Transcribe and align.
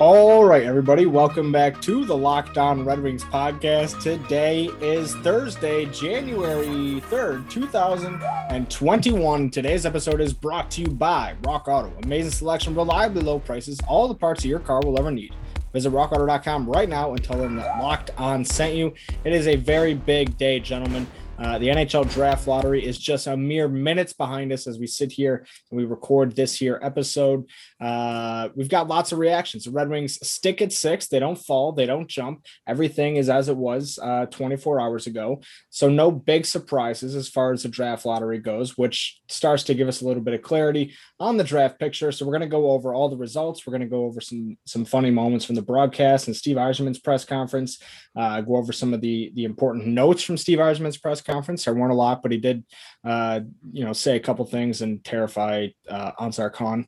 All 0.00 0.44
right, 0.44 0.62
everybody, 0.62 1.06
welcome 1.06 1.50
back 1.50 1.82
to 1.82 2.04
the 2.04 2.16
Locked 2.16 2.56
On 2.56 2.84
Red 2.84 3.02
Wings 3.02 3.24
podcast. 3.24 4.00
Today 4.00 4.66
is 4.80 5.12
Thursday, 5.16 5.86
January 5.86 7.02
3rd, 7.10 7.50
2021. 7.50 9.50
Today's 9.50 9.84
episode 9.84 10.20
is 10.20 10.32
brought 10.32 10.70
to 10.70 10.82
you 10.82 10.86
by 10.86 11.34
Rock 11.42 11.66
Auto. 11.66 11.92
Amazing 12.04 12.30
selection, 12.30 12.76
reliably 12.76 13.22
low 13.22 13.40
prices, 13.40 13.80
all 13.88 14.06
the 14.06 14.14
parts 14.14 14.44
your 14.44 14.60
car 14.60 14.80
will 14.84 14.96
ever 15.00 15.10
need. 15.10 15.34
Visit 15.72 15.90
rockauto.com 15.90 16.68
right 16.68 16.88
now 16.88 17.10
and 17.10 17.24
tell 17.24 17.36
them 17.36 17.56
that 17.56 17.82
Locked 17.82 18.12
On 18.18 18.44
sent 18.44 18.76
you. 18.76 18.94
It 19.24 19.32
is 19.32 19.48
a 19.48 19.56
very 19.56 19.94
big 19.94 20.38
day, 20.38 20.60
gentlemen. 20.60 21.08
Uh, 21.38 21.56
the 21.58 21.68
NHL 21.68 22.10
draft 22.10 22.48
lottery 22.48 22.84
is 22.84 22.98
just 22.98 23.28
a 23.28 23.36
mere 23.36 23.68
minutes 23.68 24.12
behind 24.12 24.52
us 24.52 24.66
as 24.66 24.78
we 24.78 24.86
sit 24.86 25.12
here 25.12 25.46
and 25.70 25.78
we 25.78 25.84
record 25.84 26.34
this 26.34 26.56
here 26.56 26.80
episode. 26.82 27.46
Uh, 27.80 28.48
we've 28.54 28.68
got 28.68 28.88
lots 28.88 29.12
of 29.12 29.18
reactions. 29.18 29.64
The 29.64 29.70
Red 29.70 29.88
Wings 29.88 30.18
stick 30.26 30.60
at 30.60 30.72
six. 30.72 31.06
They 31.06 31.18
don't 31.18 31.36
fall, 31.36 31.72
they 31.72 31.86
don't 31.86 32.08
jump. 32.08 32.44
Everything 32.66 33.16
is 33.16 33.28
as 33.28 33.48
it 33.48 33.56
was 33.56 33.98
uh, 34.02 34.26
24 34.26 34.80
hours 34.80 35.06
ago. 35.06 35.40
So, 35.70 35.88
no 35.88 36.10
big 36.10 36.44
surprises 36.44 37.14
as 37.14 37.28
far 37.28 37.52
as 37.52 37.62
the 37.62 37.68
draft 37.68 38.04
lottery 38.04 38.38
goes, 38.38 38.76
which 38.76 39.20
starts 39.28 39.62
to 39.64 39.74
give 39.74 39.88
us 39.88 40.00
a 40.00 40.06
little 40.06 40.22
bit 40.22 40.34
of 40.34 40.42
clarity 40.42 40.94
on 41.20 41.36
the 41.36 41.44
draft 41.44 41.78
picture. 41.78 42.10
So, 42.10 42.26
we're 42.26 42.32
going 42.32 42.40
to 42.42 42.48
go 42.48 42.70
over 42.70 42.92
all 42.92 43.08
the 43.08 43.16
results. 43.16 43.66
We're 43.66 43.72
going 43.72 43.82
to 43.82 43.86
go 43.86 44.04
over 44.04 44.20
some, 44.20 44.56
some 44.66 44.84
funny 44.84 45.10
moments 45.10 45.44
from 45.44 45.54
the 45.54 45.62
broadcast 45.62 46.26
and 46.26 46.36
Steve 46.36 46.56
Yzerman's 46.56 46.98
press 46.98 47.24
conference, 47.24 47.80
uh, 48.16 48.40
go 48.40 48.56
over 48.56 48.72
some 48.72 48.92
of 48.92 49.00
the, 49.00 49.30
the 49.34 49.44
important 49.44 49.86
notes 49.86 50.22
from 50.22 50.36
Steve 50.36 50.58
Yzerman's 50.58 50.98
press 50.98 51.20
conference. 51.20 51.64
There 51.64 51.74
weren't 51.74 51.92
a 51.92 51.96
lot, 51.96 52.22
but 52.22 52.32
he 52.32 52.38
did, 52.38 52.64
uh, 53.04 53.40
you 53.72 53.84
know, 53.84 53.92
say 53.92 54.16
a 54.16 54.20
couple 54.20 54.44
things 54.44 54.82
and 54.82 55.04
terrify 55.04 55.68
uh, 55.88 56.12
Ansar 56.20 56.50
Khan. 56.50 56.86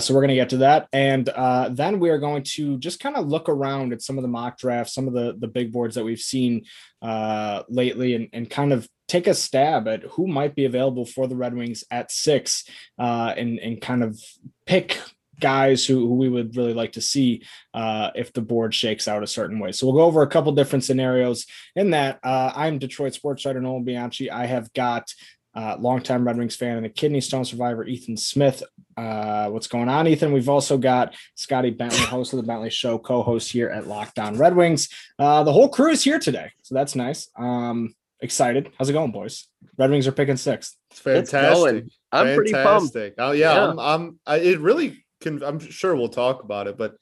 So 0.00 0.14
we're 0.14 0.19
going 0.20 0.28
to 0.28 0.34
get 0.34 0.50
to 0.50 0.58
that, 0.58 0.88
and 0.92 1.28
uh, 1.28 1.68
then 1.70 2.00
we 2.00 2.10
are 2.10 2.18
going 2.18 2.42
to 2.42 2.78
just 2.78 3.00
kind 3.00 3.16
of 3.16 3.28
look 3.28 3.48
around 3.48 3.92
at 3.92 4.02
some 4.02 4.18
of 4.18 4.22
the 4.22 4.28
mock 4.28 4.58
drafts, 4.58 4.94
some 4.94 5.08
of 5.08 5.14
the 5.14 5.36
the 5.38 5.48
big 5.48 5.72
boards 5.72 5.94
that 5.94 6.04
we've 6.04 6.20
seen 6.20 6.64
uh, 7.02 7.62
lately, 7.68 8.14
and 8.14 8.28
and 8.32 8.50
kind 8.50 8.72
of 8.72 8.88
take 9.08 9.26
a 9.26 9.34
stab 9.34 9.88
at 9.88 10.02
who 10.02 10.26
might 10.26 10.54
be 10.54 10.64
available 10.64 11.04
for 11.04 11.26
the 11.26 11.36
Red 11.36 11.54
Wings 11.54 11.84
at 11.90 12.10
six, 12.10 12.64
uh, 12.98 13.34
and 13.36 13.58
and 13.58 13.80
kind 13.80 14.02
of 14.02 14.20
pick 14.66 14.98
guys 15.40 15.86
who, 15.86 16.06
who, 16.06 16.14
we 16.14 16.28
would 16.28 16.54
really 16.54 16.74
like 16.74 16.92
to 16.92 17.00
see 17.00 17.42
uh, 17.74 18.10
if 18.14 18.32
the 18.32 18.42
board 18.42 18.74
shakes 18.74 19.08
out 19.08 19.22
a 19.22 19.26
certain 19.26 19.58
way. 19.58 19.72
So 19.72 19.86
we'll 19.86 19.96
go 19.96 20.04
over 20.04 20.22
a 20.22 20.28
couple 20.28 20.52
different 20.52 20.84
scenarios 20.84 21.46
in 21.74 21.90
that. 21.90 22.20
Uh, 22.22 22.52
I'm 22.54 22.78
Detroit 22.78 23.14
sports 23.14 23.44
writer 23.44 23.60
Nolan 23.60 23.84
Bianchi. 23.84 24.30
I 24.30 24.46
have 24.46 24.72
got 24.74 25.12
uh, 25.54 25.76
longtime 25.78 26.24
Red 26.24 26.38
Wings 26.38 26.56
fan 26.56 26.76
and 26.76 26.86
a 26.86 26.90
kidney 26.90 27.20
stone 27.20 27.44
survivor, 27.44 27.84
Ethan 27.84 28.16
Smith. 28.16 28.62
Uh, 28.96 29.48
what's 29.48 29.66
going 29.66 29.88
on, 29.88 30.06
Ethan? 30.06 30.32
We've 30.32 30.48
also 30.48 30.78
got 30.78 31.14
Scotty 31.34 31.70
Bentley, 31.70 31.98
host 32.06 32.32
of 32.32 32.38
the 32.38 32.46
Bentley 32.46 32.70
Show, 32.70 32.98
co-host 32.98 33.50
here 33.50 33.68
at 33.68 33.86
Locked 33.86 34.18
On 34.18 34.36
Red 34.36 34.54
Wings. 34.54 34.88
Uh, 35.18 35.42
the 35.42 35.52
whole 35.52 35.68
crew 35.68 35.90
is 35.90 36.04
here 36.04 36.18
today, 36.18 36.52
so 36.62 36.74
that's 36.74 36.94
nice. 36.94 37.28
Um, 37.36 37.94
excited. 38.20 38.70
How's 38.78 38.90
it 38.90 38.94
going, 38.94 39.12
boys? 39.12 39.48
Red 39.76 39.90
Wings 39.90 40.06
are 40.06 40.12
picking 40.12 40.36
sixth. 40.36 40.76
It's 40.90 41.00
fantastic. 41.00 41.84
It's 41.84 41.98
I'm 42.12 42.26
fantastic. 42.26 42.36
pretty 42.36 42.52
pumped. 42.52 42.96
Oh 43.18 43.32
yeah, 43.32 43.54
yeah. 43.54 43.68
I'm. 43.68 43.78
I'm 43.78 44.20
I, 44.26 44.36
it 44.36 44.60
really 44.60 45.04
can. 45.20 45.42
I'm 45.42 45.58
sure 45.58 45.94
we'll 45.96 46.08
talk 46.08 46.42
about 46.42 46.66
it, 46.66 46.76
but 46.76 46.94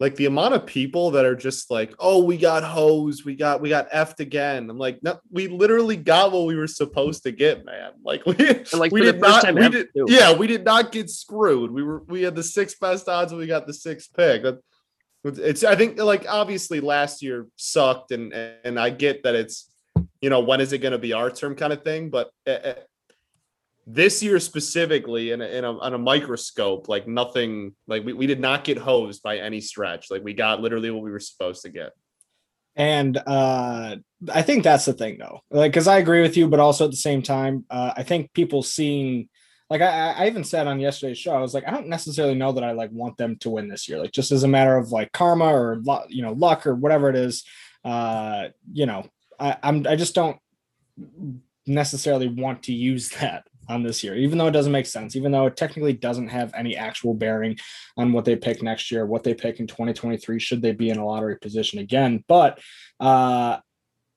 like 0.00 0.14
the 0.14 0.26
amount 0.26 0.54
of 0.54 0.64
people 0.64 1.10
that 1.12 1.24
are 1.24 1.34
just 1.34 1.70
like, 1.70 1.92
oh, 1.98 2.22
we 2.22 2.36
got 2.36 2.62
hosed, 2.62 3.24
we 3.24 3.34
got 3.34 3.60
we 3.60 3.68
got 3.68 3.90
effed 3.90 4.20
again. 4.20 4.70
I'm 4.70 4.78
like, 4.78 5.02
no, 5.02 5.18
we 5.30 5.48
literally 5.48 5.96
got 5.96 6.30
what 6.30 6.46
we 6.46 6.54
were 6.54 6.68
supposed 6.68 7.24
to 7.24 7.32
get, 7.32 7.64
man. 7.64 7.92
Like 8.04 8.24
we 8.24 8.34
like 8.72 8.90
we 8.90 9.02
did 9.02 9.20
not, 9.20 9.54
we 9.54 9.68
did, 9.68 9.88
yeah, 9.94 10.32
we 10.32 10.46
did 10.46 10.64
not 10.64 10.92
get 10.92 11.10
screwed. 11.10 11.70
We 11.70 11.82
were 11.82 12.02
we 12.04 12.22
had 12.22 12.34
the 12.34 12.42
sixth 12.42 12.80
best 12.80 13.06
odds 13.06 13.32
and 13.32 13.38
we 13.38 13.46
got 13.46 13.66
the 13.66 13.74
sixth 13.74 14.14
pick. 14.16 14.44
It's 15.24 15.62
I 15.62 15.74
think 15.74 15.98
like 15.98 16.24
obviously 16.26 16.80
last 16.80 17.22
year 17.22 17.48
sucked, 17.56 18.12
and 18.12 18.32
and 18.32 18.78
I 18.78 18.90
get 18.90 19.24
that 19.24 19.34
it's 19.34 19.70
you 20.22 20.30
know 20.30 20.40
when 20.40 20.62
is 20.62 20.72
it 20.72 20.78
going 20.78 20.92
to 20.92 20.98
be 20.98 21.12
our 21.12 21.30
term 21.30 21.54
kind 21.54 21.72
of 21.72 21.82
thing, 21.82 22.08
but 22.08 22.30
eh, 22.46 22.58
eh, 22.62 22.74
this 23.90 24.22
year 24.22 24.38
specifically 24.38 25.30
in 25.30 25.40
a, 25.40 25.46
in 25.46 25.64
a, 25.64 25.78
on 25.78 25.94
a 25.94 25.98
microscope 25.98 26.88
like 26.88 27.08
nothing 27.08 27.74
like 27.86 28.04
we, 28.04 28.12
we 28.12 28.26
did 28.26 28.38
not 28.38 28.62
get 28.62 28.76
hosed 28.76 29.22
by 29.22 29.38
any 29.38 29.62
stretch. 29.62 30.10
Like 30.10 30.22
we 30.22 30.34
got 30.34 30.60
literally 30.60 30.90
what 30.90 31.02
we 31.02 31.10
were 31.10 31.18
supposed 31.18 31.62
to 31.62 31.70
get. 31.70 31.92
And 32.76 33.16
uh 33.16 33.96
i 34.32 34.42
think 34.42 34.62
that's 34.62 34.84
the 34.84 34.92
thing 34.92 35.16
though. 35.18 35.40
Like 35.50 35.72
because 35.72 35.88
i 35.88 35.98
agree 35.98 36.20
with 36.20 36.36
you 36.36 36.48
but 36.48 36.60
also 36.60 36.84
at 36.84 36.90
the 36.90 36.98
same 36.98 37.22
time 37.22 37.64
uh 37.70 37.94
i 37.96 38.02
think 38.02 38.32
people 38.34 38.62
seeing 38.62 39.30
like 39.70 39.80
I, 39.80 40.12
I 40.12 40.26
even 40.26 40.44
said 40.44 40.66
on 40.66 40.80
yesterday's 40.80 41.18
show 41.18 41.32
i 41.32 41.40
was 41.40 41.54
like 41.54 41.66
i 41.66 41.70
don't 41.70 41.88
necessarily 41.88 42.34
know 42.34 42.52
that 42.52 42.64
i 42.64 42.72
like 42.72 42.90
want 42.92 43.16
them 43.16 43.36
to 43.36 43.50
win 43.50 43.68
this 43.68 43.88
year. 43.88 43.98
Like 43.98 44.12
just 44.12 44.32
as 44.32 44.42
a 44.42 44.48
matter 44.48 44.76
of 44.76 44.92
like 44.92 45.12
karma 45.12 45.46
or 45.46 45.82
you 46.08 46.22
know 46.22 46.32
luck 46.32 46.66
or 46.66 46.74
whatever 46.74 47.08
it 47.08 47.16
is 47.16 47.42
uh 47.86 48.48
you 48.70 48.84
know 48.84 49.08
i 49.40 49.56
i'm 49.62 49.86
i 49.86 49.96
just 49.96 50.14
don't 50.14 50.38
necessarily 51.66 52.28
want 52.28 52.64
to 52.64 52.74
use 52.74 53.08
that 53.20 53.46
on 53.68 53.82
this 53.82 54.02
year, 54.02 54.14
even 54.14 54.38
though 54.38 54.46
it 54.46 54.52
doesn't 54.52 54.72
make 54.72 54.86
sense, 54.86 55.16
even 55.16 55.32
though 55.32 55.46
it 55.46 55.56
technically 55.56 55.92
doesn't 55.92 56.28
have 56.28 56.52
any 56.54 56.76
actual 56.76 57.14
bearing 57.14 57.56
on 57.96 58.12
what 58.12 58.24
they 58.24 58.36
pick 58.36 58.62
next 58.62 58.90
year, 58.90 59.06
what 59.06 59.24
they 59.24 59.34
pick 59.34 59.60
in 59.60 59.66
2023, 59.66 60.38
should 60.38 60.62
they 60.62 60.72
be 60.72 60.90
in 60.90 60.98
a 60.98 61.06
lottery 61.06 61.38
position 61.38 61.78
again. 61.78 62.24
But 62.28 62.60
uh, 63.00 63.58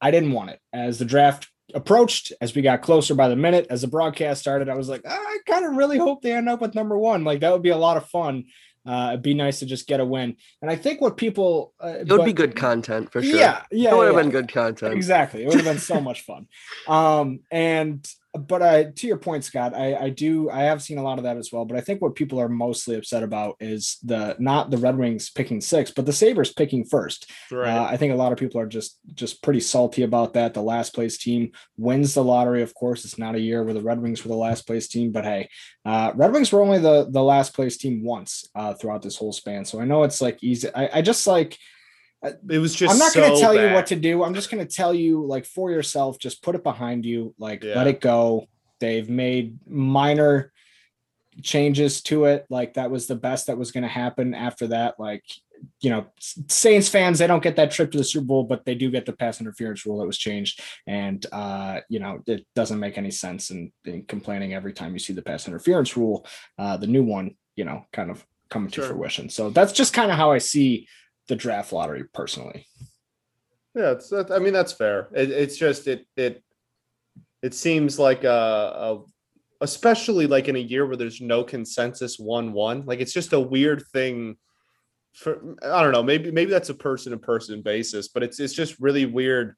I 0.02 0.12
didn't 0.12 0.32
want 0.32 0.52
it. 0.52 0.60
As 0.74 1.00
the 1.00 1.06
draft 1.06 1.48
approached, 1.74 2.34
as 2.42 2.56
we 2.56 2.62
got 2.62 2.82
closer 2.82 3.16
by 3.16 3.30
the 3.30 3.36
minute, 3.36 3.68
as 3.70 3.82
the 3.82 3.88
broadcast 3.88 4.42
started, 4.42 4.70
I 4.70 4.76
was 4.76 4.90
like, 4.90 5.02
ah, 5.06 5.12
I 5.12 5.38
kind 5.46 5.66
of 5.66 5.76
really 5.76 5.98
hope 5.98 6.22
they 6.22 6.34
end 6.34 6.50
up 6.50 6.62
with 6.62 6.76
number 6.76 6.98
one. 6.98 7.24
Like 7.24 7.42
that 7.42 7.52
would 7.52 7.62
be 7.62 7.70
a 7.70 7.78
lot 7.78 7.98
of 7.98 8.08
fun. 8.08 8.46
Uh, 8.84 9.10
it'd 9.10 9.22
be 9.22 9.36
nice 9.36 9.60
to 9.60 9.66
just 9.66 9.86
get 9.86 10.00
a 10.00 10.06
win. 10.06 10.36
And 10.62 10.72
I 10.72 10.76
think 10.76 11.02
what 11.02 11.16
people 11.16 11.74
uh, 11.84 11.98
it 12.00 12.10
would 12.10 12.18
but, 12.18 12.26
be 12.26 12.34
good 12.34 12.56
content 12.56 13.12
for 13.12 13.22
sure. 13.22 13.38
Yeah, 13.38 13.62
yeah, 13.72 13.92
it 13.92 13.96
would 13.96 14.08
yeah. 14.08 14.14
have 14.14 14.24
been 14.24 14.32
good 14.32 14.52
content. 14.52 14.94
Exactly, 14.96 15.44
it 15.44 15.48
would 15.48 15.58
have 15.58 15.66
been 15.66 15.78
so 15.78 16.02
much 16.02 16.22
fun. 16.22 16.48
Um, 16.88 17.42
and 17.52 18.06
but 18.34 18.62
I, 18.62 18.86
to 18.86 19.08
your 19.08 19.18
point, 19.18 19.44
Scott, 19.44 19.76
I, 19.76 19.96
I 19.96 20.10
do 20.10 20.50
I 20.50 20.62
have 20.62 20.82
seen 20.82 20.98
a 20.98 21.04
lot 21.04 21.18
of 21.18 21.26
that 21.26 21.38
as 21.38 21.52
well. 21.52 21.66
But 21.66 21.78
I 21.78 21.82
think 21.82 22.02
what 22.02 22.16
people 22.16 22.40
are 22.40 22.48
mostly 22.48 22.96
upset 22.96 23.24
about 23.24 23.58
is 23.60 23.98
the 24.04 24.36
not 24.40 24.72
the 24.72 24.78
Red 24.78 24.98
Wings 24.98 25.30
picking 25.30 25.60
six, 25.60 25.92
but 25.92 26.06
the 26.06 26.14
Sabres 26.14 26.54
picking 26.54 26.86
first. 26.86 27.30
Right. 27.52 27.70
Uh, 27.70 27.84
I 27.84 27.98
think 27.98 28.14
a 28.14 28.18
lot 28.18 28.32
of 28.32 28.38
people 28.38 28.62
are 28.62 28.68
just 28.68 29.00
just 29.14 29.44
pretty 29.44 29.60
salty 29.60 30.04
about 30.04 30.34
that. 30.34 30.54
The 30.54 30.62
last 30.62 30.94
place 30.94 31.18
team 31.18 31.52
wins 31.78 32.14
the 32.14 32.24
lottery. 32.24 32.62
Of 32.62 32.74
course, 32.74 33.04
it's 33.04 33.18
not 33.18 33.36
a 33.36 33.42
year 33.42 33.64
where 33.64 33.74
the 33.74 33.82
Red 33.82 34.02
Wings 34.02 34.24
were 34.24 34.30
the 34.30 34.36
last 34.36 34.66
place 34.66 34.88
team, 34.88 35.12
but 35.12 35.26
hey, 35.26 35.50
uh, 35.86 36.14
Red 36.16 36.32
Wings 36.32 36.52
were 36.52 36.62
only 36.62 36.80
the 36.80 37.08
the 37.10 37.24
last 37.24 37.54
place 37.54 37.78
team 37.78 38.04
once 38.04 38.50
uh, 38.56 38.74
throughout 38.74 39.02
this 39.02 39.18
whole 39.18 39.34
span. 39.34 39.66
So 39.66 39.82
I 39.82 39.86
know 39.86 40.04
it's 40.04 40.22
like 40.22 40.42
easy. 40.42 40.70
I, 40.74 40.90
I 41.00 41.02
just 41.02 41.28
like 41.28 41.58
it 42.24 42.60
was 42.60 42.76
just 42.76 42.94
i'm 42.94 43.00
not 43.00 43.12
so 43.12 43.20
going 43.20 43.34
to 43.34 43.40
tell 43.40 43.56
bad. 43.56 43.70
you 43.70 43.74
what 43.74 43.88
to 43.88 43.96
do 43.96 44.24
i'm 44.24 44.34
just 44.34 44.52
going 44.52 44.66
to 44.66 44.76
tell 44.76 44.94
you 44.94 45.26
like 45.26 45.46
for 45.46 45.72
yourself 45.72 46.20
just 46.20 46.44
put 46.44 46.56
it 46.56 46.64
behind 46.64 47.06
you 47.06 47.34
like 47.38 47.64
yeah. 47.64 47.76
let 47.76 47.88
it 47.88 48.02
go 48.02 48.48
they've 48.80 49.10
made 49.10 49.58
minor 49.68 50.52
changes 51.42 52.02
to 52.02 52.26
it 52.26 52.46
like 52.50 52.74
that 52.74 52.92
was 52.92 53.08
the 53.08 53.16
best 53.16 53.48
that 53.48 53.58
was 53.58 53.72
going 53.72 53.84
to 53.84 53.90
happen 53.90 54.34
after 54.34 54.68
that 54.68 55.00
like 55.00 55.24
you 55.80 55.90
know 55.90 56.06
saints 56.48 56.90
fans 56.90 57.20
they 57.20 57.28
don't 57.28 57.44
get 57.44 57.56
that 57.56 57.72
trip 57.72 57.92
to 57.92 57.98
the 57.98 58.04
super 58.04 58.26
bowl 58.26 58.44
but 58.44 58.66
they 58.66 58.76
do 58.76 58.92
get 58.92 59.06
the 59.06 59.14
pass 59.14 59.40
interference 59.40 59.86
rule 59.86 60.00
that 60.00 60.08
was 60.08 60.18
changed 60.18 60.60
and 60.88 61.26
uh 61.32 61.80
you 61.88 62.00
know 62.00 62.20
it 62.28 62.46
doesn't 62.56 62.80
make 62.80 62.98
any 62.98 63.12
sense 63.12 63.52
in, 63.52 63.72
in 63.86 64.04
complaining 64.04 64.54
every 64.54 64.74
time 64.74 64.94
you 64.94 65.00
see 65.00 65.14
the 65.14 65.22
pass 65.22 65.48
interference 65.48 65.96
rule 65.96 66.26
uh 66.58 66.78
the 66.78 66.88
new 66.88 67.04
one 67.04 67.36
you 67.56 67.64
know 67.64 67.86
kind 67.94 68.10
of 68.10 68.26
coming 68.50 68.72
sure. 68.72 68.88
to 68.88 68.94
fruition 68.94 69.30
so 69.30 69.50
that's 69.50 69.72
just 69.72 69.94
kind 69.94 70.12
of 70.12 70.18
how 70.18 70.32
i 70.32 70.38
see 70.38 70.88
the 71.32 71.36
draft 71.38 71.72
lottery 71.72 72.04
personally. 72.14 72.68
Yeah, 73.74 73.92
it's 73.92 74.12
I 74.12 74.38
mean 74.40 74.52
that's 74.52 74.74
fair. 74.74 75.08
It, 75.16 75.32
it's 75.32 75.56
just 75.56 75.88
it 75.88 76.06
it 76.18 76.44
it 77.42 77.54
seems 77.54 77.98
like 77.98 78.26
a, 78.26 78.28
a 78.30 79.00
especially 79.62 80.28
like 80.28 80.50
in 80.50 80.58
a 80.58 80.60
year 80.60 80.86
where 80.86 80.98
there's 80.98 81.22
no 81.22 81.46
consensus 81.46 82.20
one 82.20 82.52
one 82.52 82.86
like 82.86 83.00
it's 83.00 83.14
just 83.14 83.32
a 83.32 83.40
weird 83.40 83.82
thing 83.94 84.36
for 85.14 85.56
I 85.64 85.82
don't 85.82 85.94
know 85.94 86.04
maybe 86.04 86.32
maybe 86.32 86.52
that's 86.52 86.70
a 86.70 86.74
person 86.74 87.14
to 87.14 87.18
person 87.18 87.62
basis 87.62 88.10
but 88.10 88.24
it's 88.24 88.42
it's 88.42 88.54
just 88.54 88.78
really 88.82 89.06
weird 89.06 89.56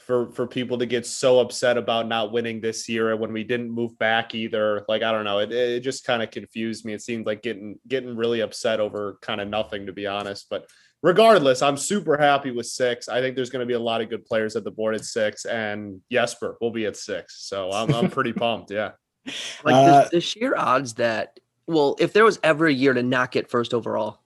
for 0.00 0.30
for 0.32 0.46
people 0.46 0.78
to 0.78 0.86
get 0.86 1.06
so 1.06 1.40
upset 1.40 1.76
about 1.76 2.08
not 2.08 2.32
winning 2.32 2.60
this 2.60 2.88
year 2.88 3.14
when 3.16 3.32
we 3.32 3.44
didn't 3.44 3.70
move 3.70 3.98
back 3.98 4.34
either. 4.34 4.84
Like 4.88 5.02
I 5.02 5.12
don't 5.12 5.24
know, 5.24 5.38
it 5.38 5.52
it 5.52 5.80
just 5.80 6.04
kind 6.04 6.22
of 6.22 6.30
confused 6.30 6.84
me. 6.84 6.94
It 6.94 7.02
seemed 7.02 7.26
like 7.26 7.42
getting 7.42 7.78
getting 7.86 8.16
really 8.16 8.40
upset 8.40 8.80
over 8.80 9.18
kind 9.20 9.40
of 9.40 9.48
nothing 9.48 9.86
to 9.86 9.92
be 9.92 10.06
honest. 10.06 10.46
But 10.50 10.66
regardless, 11.02 11.62
I'm 11.62 11.76
super 11.76 12.16
happy 12.16 12.50
with 12.50 12.66
six. 12.66 13.08
I 13.08 13.20
think 13.20 13.36
there's 13.36 13.50
going 13.50 13.60
to 13.60 13.66
be 13.66 13.74
a 13.74 13.80
lot 13.80 14.00
of 14.00 14.08
good 14.10 14.24
players 14.24 14.56
at 14.56 14.64
the 14.64 14.70
board 14.70 14.94
at 14.94 15.04
six, 15.04 15.44
and 15.44 16.00
Jesper 16.10 16.56
will 16.60 16.70
be 16.70 16.86
at 16.86 16.96
six. 16.96 17.46
So 17.46 17.70
I'm 17.70 17.92
I'm 17.94 18.10
pretty 18.10 18.32
pumped. 18.34 18.70
Yeah. 18.70 18.92
Like 19.64 19.74
Uh, 19.74 20.04
the, 20.04 20.10
the 20.12 20.20
sheer 20.20 20.56
odds 20.56 20.94
that 20.94 21.38
well, 21.66 21.96
if 22.00 22.12
there 22.12 22.24
was 22.24 22.38
ever 22.42 22.66
a 22.66 22.72
year 22.72 22.92
to 22.92 23.02
not 23.02 23.30
get 23.30 23.48
first 23.48 23.74
overall, 23.74 24.20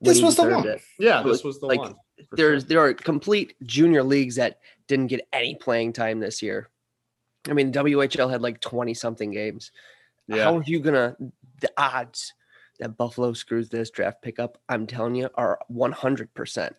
This 0.00 0.20
was 0.20 0.36
the 0.36 0.44
one. 0.44 0.66
it. 0.66 0.82
Yeah, 0.98 1.22
this 1.22 1.44
was 1.44 1.60
the 1.60 1.66
like, 1.66 1.78
one. 1.78 1.94
There's 2.32 2.62
sure. 2.62 2.68
there 2.68 2.80
are 2.80 2.94
complete 2.94 3.54
junior 3.62 4.02
leagues 4.02 4.36
that 4.36 4.58
didn't 4.88 5.06
get 5.06 5.26
any 5.32 5.54
playing 5.54 5.92
time 5.92 6.20
this 6.20 6.42
year. 6.42 6.68
I 7.48 7.52
mean, 7.52 7.72
WHL 7.72 8.30
had 8.30 8.42
like 8.42 8.60
20 8.60 8.92
something 8.94 9.30
games. 9.30 9.72
yeah. 10.26 10.44
How 10.44 10.58
are 10.58 10.62
you 10.66 10.80
gonna 10.80 11.16
the 11.60 11.70
odds 11.76 12.32
that 12.80 12.96
Buffalo 12.96 13.32
screws 13.32 13.68
this 13.68 13.90
draft 13.90 14.22
pickup? 14.22 14.58
I'm 14.68 14.86
telling 14.86 15.14
you, 15.14 15.28
are 15.36 15.60
100 15.68 16.34
percent 16.34 16.74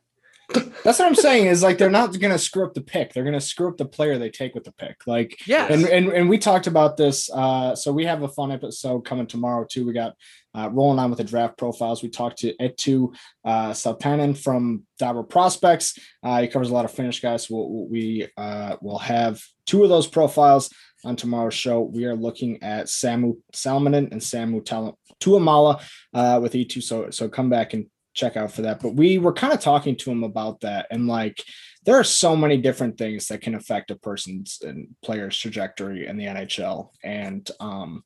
That's 0.83 0.99
what 0.99 1.07
I'm 1.07 1.15
saying. 1.15 1.47
Is 1.47 1.63
like 1.63 1.77
they're 1.77 1.89
not 1.89 2.17
going 2.19 2.31
to 2.31 2.39
screw 2.39 2.65
up 2.65 2.73
the 2.73 2.81
pick. 2.81 3.13
They're 3.13 3.23
going 3.23 3.33
to 3.33 3.41
screw 3.41 3.69
up 3.69 3.77
the 3.77 3.85
player 3.85 4.17
they 4.17 4.29
take 4.29 4.55
with 4.55 4.63
the 4.63 4.71
pick. 4.71 5.05
Like 5.05 5.39
yeah, 5.45 5.67
and, 5.71 5.85
and 5.85 6.09
and 6.09 6.29
we 6.29 6.37
talked 6.37 6.67
about 6.67 6.97
this. 6.97 7.29
Uh, 7.31 7.75
so 7.75 7.91
we 7.91 8.05
have 8.05 8.23
a 8.23 8.27
fun 8.27 8.51
episode 8.51 9.05
coming 9.05 9.27
tomorrow 9.27 9.65
too. 9.69 9.85
We 9.85 9.93
got 9.93 10.15
uh, 10.55 10.69
rolling 10.71 10.99
on 10.99 11.09
with 11.09 11.17
the 11.17 11.23
draft 11.23 11.57
profiles. 11.57 12.03
We 12.03 12.09
talked 12.09 12.39
to 12.39 12.55
Eetu 12.57 13.13
uh, 13.45 13.71
Saltanen 13.71 14.37
from 14.37 14.83
Dobber 14.99 15.23
Prospects. 15.23 15.97
Uh, 16.23 16.41
he 16.41 16.47
covers 16.47 16.69
a 16.69 16.73
lot 16.73 16.85
of 16.85 16.91
Finnish 16.91 17.21
guys. 17.21 17.47
So 17.47 17.55
we'll, 17.55 17.87
we 17.87 18.27
uh, 18.37 18.77
will 18.81 18.99
have 18.99 19.41
two 19.65 19.83
of 19.83 19.89
those 19.89 20.07
profiles 20.07 20.73
on 21.05 21.15
tomorrow's 21.15 21.53
show. 21.53 21.81
We 21.81 22.05
are 22.05 22.15
looking 22.15 22.61
at 22.63 22.87
Samu 22.87 23.37
Salminen 23.53 24.11
and 24.11 24.21
Samu 24.21 24.63
Tal- 24.63 24.97
Tuomala 25.19 25.81
uh, 26.13 26.39
with 26.41 26.53
Eetu. 26.53 26.81
So 26.81 27.09
so 27.11 27.29
come 27.29 27.49
back 27.49 27.73
and 27.73 27.87
check 28.13 28.37
out 28.37 28.51
for 28.51 28.63
that. 28.63 28.81
But 28.81 28.95
we 28.95 29.17
were 29.17 29.33
kind 29.33 29.53
of 29.53 29.59
talking 29.59 29.95
to 29.97 30.11
him 30.11 30.23
about 30.23 30.61
that 30.61 30.87
and 30.91 31.07
like 31.07 31.43
there 31.83 31.95
are 31.95 32.03
so 32.03 32.35
many 32.35 32.57
different 32.57 32.97
things 32.97 33.27
that 33.27 33.41
can 33.41 33.55
affect 33.55 33.91
a 33.91 33.95
person's 33.95 34.59
and 34.61 34.87
player's 35.03 35.37
trajectory 35.37 36.05
in 36.05 36.17
the 36.17 36.25
NHL. 36.25 36.89
And 37.03 37.49
um, 37.59 38.03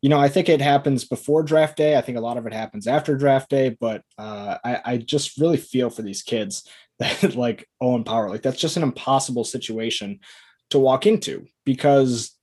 you 0.00 0.08
know, 0.08 0.18
I 0.18 0.28
think 0.28 0.48
it 0.48 0.60
happens 0.60 1.04
before 1.04 1.42
draft 1.42 1.76
day. 1.76 1.96
I 1.96 2.00
think 2.00 2.16
a 2.16 2.22
lot 2.22 2.38
of 2.38 2.46
it 2.46 2.54
happens 2.54 2.86
after 2.86 3.16
draft 3.16 3.50
day, 3.50 3.76
but 3.80 4.02
uh, 4.16 4.56
I, 4.64 4.80
I 4.84 4.96
just 4.96 5.38
really 5.38 5.58
feel 5.58 5.90
for 5.90 6.02
these 6.02 6.22
kids 6.22 6.66
that 7.00 7.34
like 7.34 7.68
Owen 7.80 8.04
Power. 8.04 8.28
Like 8.28 8.42
that's 8.42 8.60
just 8.60 8.76
an 8.76 8.82
impossible 8.82 9.44
situation 9.44 10.20
to 10.70 10.78
walk 10.78 11.06
into 11.06 11.46
because 11.64 12.36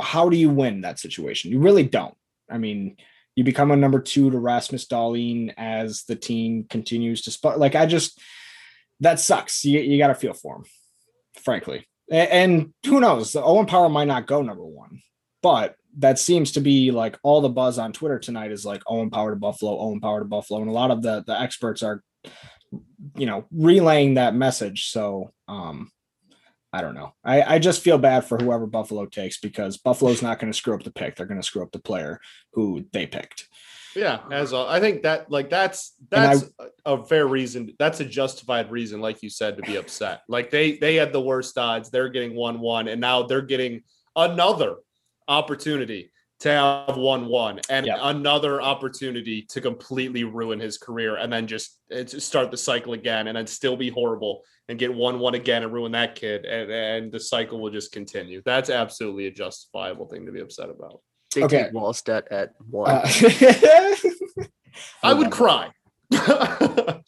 how 0.00 0.28
do 0.28 0.36
you 0.36 0.50
win 0.50 0.80
that 0.80 0.98
situation? 0.98 1.50
You 1.50 1.60
really 1.60 1.84
don't. 1.84 2.14
I 2.50 2.58
mean, 2.58 2.96
you 3.36 3.44
become 3.44 3.70
a 3.70 3.76
number 3.76 4.00
two 4.00 4.30
to 4.30 4.38
Rasmus 4.38 4.86
Dahlin 4.86 5.54
as 5.56 6.02
the 6.04 6.16
team 6.16 6.64
continues 6.68 7.22
to 7.22 7.30
spot. 7.30 7.58
Like 7.60 7.74
I 7.76 7.86
just 7.86 8.20
that 9.00 9.20
sucks. 9.20 9.64
You, 9.64 9.80
you 9.80 9.98
got 9.98 10.08
to 10.08 10.14
feel 10.14 10.32
for 10.32 10.56
him, 10.56 10.64
frankly. 11.44 11.86
A- 12.10 12.32
And, 12.32 12.72
who 12.86 12.98
knows? 12.98 13.36
Owen 13.36 13.66
Power 13.66 13.88
might 13.90 14.08
not 14.08 14.26
go 14.26 14.40
number 14.42 14.64
one, 14.64 15.02
but 15.42 15.74
that 15.98 16.18
seems 16.18 16.52
to 16.52 16.60
be 16.60 16.90
like 16.90 17.18
all 17.22 17.40
the 17.42 17.48
buzz 17.50 17.78
on 17.78 17.92
Twitter 17.92 18.18
tonight 18.18 18.52
is 18.52 18.64
like 18.64 18.82
Owen 18.86 19.10
Power 19.10 19.30
to 19.30 19.36
Buffalo, 19.36 19.78
Owen 19.78 20.00
Power 20.00 20.20
to 20.20 20.24
Buffalo, 20.24 20.60
and 20.60 20.70
a 20.70 20.72
lot 20.72 20.90
of 20.90 21.02
the 21.02 21.24
the 21.26 21.38
experts 21.38 21.82
are, 21.82 22.02
you 23.18 23.26
know, 23.26 23.44
relaying 23.50 24.14
that 24.14 24.34
message. 24.34 24.88
So, 24.90 25.30
um, 25.46 25.90
I 26.76 26.82
don't 26.82 26.94
know. 26.94 27.14
I, 27.24 27.54
I 27.54 27.58
just 27.58 27.80
feel 27.80 27.96
bad 27.96 28.26
for 28.26 28.36
whoever 28.36 28.66
Buffalo 28.66 29.06
takes 29.06 29.38
because 29.38 29.78
Buffalo's 29.78 30.20
not 30.20 30.38
going 30.38 30.52
to 30.52 30.56
screw 30.56 30.74
up 30.74 30.82
the 30.82 30.90
pick. 30.90 31.16
They're 31.16 31.24
going 31.24 31.40
to 31.40 31.46
screw 31.46 31.62
up 31.62 31.72
the 31.72 31.78
player 31.78 32.20
who 32.52 32.84
they 32.92 33.06
picked. 33.06 33.48
Yeah, 33.94 34.20
as 34.30 34.52
I 34.52 34.78
think 34.78 35.04
that 35.04 35.30
like 35.30 35.48
that's 35.48 35.94
that's 36.10 36.44
a 36.84 36.96
a 36.96 37.04
fair 37.06 37.26
reason. 37.26 37.72
That's 37.78 38.00
a 38.00 38.04
justified 38.04 38.70
reason, 38.70 39.00
like 39.00 39.22
you 39.22 39.30
said, 39.30 39.56
to 39.56 39.62
be 39.62 39.76
upset. 39.76 40.20
Like 40.28 40.50
they 40.50 40.76
they 40.76 40.96
had 40.96 41.14
the 41.14 41.20
worst 41.22 41.56
odds. 41.56 41.88
They're 41.88 42.10
getting 42.10 42.36
one 42.36 42.60
one, 42.60 42.88
and 42.88 43.00
now 43.00 43.22
they're 43.22 43.40
getting 43.40 43.84
another 44.14 44.76
opportunity 45.28 46.12
to 46.40 46.50
have 46.50 46.96
one 46.96 47.26
one, 47.26 47.60
and 47.70 47.86
Yeah. 47.86 47.98
another 48.02 48.60
opportunity 48.60 49.42
to 49.50 49.60
completely 49.60 50.24
ruin 50.24 50.60
his 50.60 50.76
career, 50.78 51.16
and 51.16 51.32
then 51.32 51.46
just 51.46 51.78
it's 51.88 52.22
start 52.24 52.50
the 52.50 52.56
cycle 52.56 52.92
again, 52.92 53.28
and 53.28 53.36
then 53.36 53.46
still 53.46 53.76
be 53.76 53.88
horrible 53.88 54.42
and 54.68 54.78
get 54.78 54.92
one 54.94 55.18
one 55.18 55.34
again 55.34 55.62
and 55.62 55.72
ruin 55.72 55.92
that 55.92 56.14
kid, 56.14 56.44
and 56.44 56.70
and 56.70 57.12
the 57.12 57.20
cycle 57.20 57.60
will 57.60 57.70
just 57.70 57.92
continue. 57.92 58.42
That's 58.44 58.68
absolutely 58.68 59.26
a 59.26 59.30
justifiable 59.30 60.06
thing 60.08 60.26
to 60.26 60.32
be 60.32 60.40
upset 60.40 60.68
about. 60.68 61.00
They 61.34 61.44
Okay. 61.44 61.64
take 61.64 61.72
Wallstedt 61.72 62.24
at 62.30 62.52
one. 62.70 62.90
Uh, 62.90 63.08
I 65.02 65.12
would 65.14 65.30
cry. 65.30 65.70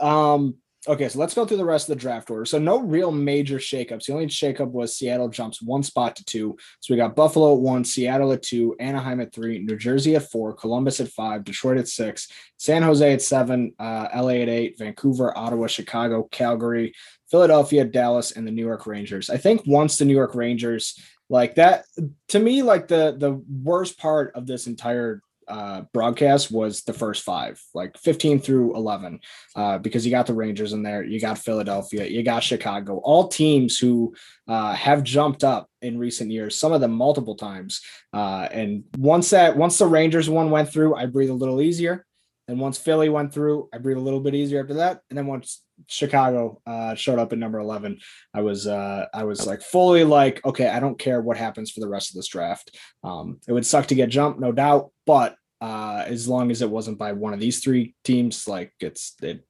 Um, 0.00 0.56
okay, 0.88 1.08
so 1.08 1.18
let's 1.18 1.34
go 1.34 1.44
through 1.44 1.56
the 1.56 1.64
rest 1.64 1.88
of 1.88 1.96
the 1.96 2.00
draft 2.00 2.30
order. 2.30 2.44
So 2.44 2.58
no 2.58 2.80
real 2.80 3.10
major 3.10 3.58
shakeups. 3.58 4.06
The 4.06 4.12
only 4.12 4.26
shakeup 4.26 4.70
was 4.70 4.96
Seattle 4.96 5.28
jumps 5.28 5.60
one 5.60 5.82
spot 5.82 6.16
to 6.16 6.24
two. 6.24 6.56
So 6.80 6.94
we 6.94 6.98
got 6.98 7.16
Buffalo 7.16 7.54
at 7.54 7.60
one, 7.60 7.84
Seattle 7.84 8.32
at 8.32 8.42
two, 8.42 8.76
Anaheim 8.78 9.20
at 9.20 9.32
three, 9.32 9.58
New 9.58 9.76
Jersey 9.76 10.16
at 10.16 10.30
four, 10.30 10.52
Columbus 10.54 11.00
at 11.00 11.08
five, 11.08 11.44
Detroit 11.44 11.78
at 11.78 11.88
six, 11.88 12.28
San 12.58 12.82
Jose 12.82 13.12
at 13.12 13.22
seven, 13.22 13.72
uh, 13.78 14.08
LA 14.14 14.40
at 14.42 14.48
eight, 14.48 14.78
Vancouver, 14.78 15.36
Ottawa, 15.36 15.66
Chicago, 15.66 16.28
Calgary, 16.30 16.94
Philadelphia, 17.30 17.84
Dallas, 17.84 18.32
and 18.32 18.46
the 18.46 18.52
New 18.52 18.64
York 18.64 18.86
Rangers. 18.86 19.30
I 19.30 19.36
think 19.36 19.62
once 19.66 19.96
the 19.96 20.04
New 20.04 20.14
York 20.14 20.34
Rangers 20.34 20.98
like 21.28 21.56
that, 21.56 21.84
to 22.28 22.38
me, 22.38 22.62
like 22.62 22.86
the 22.88 23.16
the 23.18 23.42
worst 23.62 23.98
part 23.98 24.34
of 24.36 24.46
this 24.46 24.66
entire 24.68 25.22
uh, 25.48 25.82
broadcast 25.92 26.50
was 26.50 26.82
the 26.82 26.92
first 26.92 27.22
five, 27.22 27.60
like 27.74 27.96
15 27.98 28.40
through 28.40 28.76
11, 28.76 29.20
uh, 29.54 29.78
because 29.78 30.04
you 30.04 30.10
got 30.10 30.26
the 30.26 30.34
Rangers 30.34 30.72
in 30.72 30.82
there, 30.82 31.04
you 31.04 31.20
got 31.20 31.38
Philadelphia, 31.38 32.06
you 32.06 32.22
got 32.22 32.42
Chicago, 32.42 32.98
all 32.98 33.28
teams 33.28 33.78
who 33.78 34.14
uh, 34.48 34.74
have 34.74 35.02
jumped 35.02 35.44
up 35.44 35.68
in 35.82 35.98
recent 35.98 36.30
years, 36.30 36.58
some 36.58 36.72
of 36.72 36.80
them 36.80 36.92
multiple 36.92 37.36
times. 37.36 37.80
Uh, 38.12 38.48
and 38.50 38.84
once 38.98 39.30
that, 39.30 39.56
once 39.56 39.78
the 39.78 39.86
Rangers 39.86 40.28
one 40.28 40.50
went 40.50 40.70
through, 40.70 40.94
I 40.94 41.06
breathe 41.06 41.30
a 41.30 41.34
little 41.34 41.60
easier. 41.60 42.04
And 42.48 42.60
once 42.60 42.78
Philly 42.78 43.08
went 43.08 43.32
through, 43.32 43.68
I 43.72 43.78
breathe 43.78 43.96
a 43.96 44.00
little 44.00 44.20
bit 44.20 44.34
easier 44.34 44.60
after 44.60 44.74
that. 44.74 45.00
And 45.10 45.18
then 45.18 45.26
once 45.26 45.62
Chicago 45.86 46.60
uh, 46.66 46.94
showed 46.94 47.18
up 47.18 47.32
at 47.32 47.38
number 47.38 47.58
11, 47.58 47.98
I 48.34 48.40
was 48.40 48.66
uh, 48.66 49.06
I 49.12 49.24
was 49.24 49.46
like 49.46 49.62
fully 49.62 50.04
like, 50.04 50.44
okay, 50.44 50.68
I 50.68 50.80
don't 50.80 50.98
care 50.98 51.20
what 51.20 51.36
happens 51.36 51.70
for 51.70 51.80
the 51.80 51.88
rest 51.88 52.10
of 52.10 52.14
this 52.16 52.28
draft. 52.28 52.76
Um, 53.04 53.40
it 53.46 53.52
would 53.52 53.66
suck 53.66 53.86
to 53.86 53.94
get 53.94 54.08
jumped, 54.08 54.40
no 54.40 54.52
doubt, 54.52 54.90
but 55.06 55.36
uh, 55.60 56.04
as 56.06 56.28
long 56.28 56.50
as 56.50 56.62
it 56.62 56.70
wasn't 56.70 56.98
by 56.98 57.12
one 57.12 57.32
of 57.32 57.40
these 57.40 57.60
three 57.60 57.94
teams, 58.04 58.46
like 58.48 58.72
it's 58.80 59.14
it, 59.22 59.44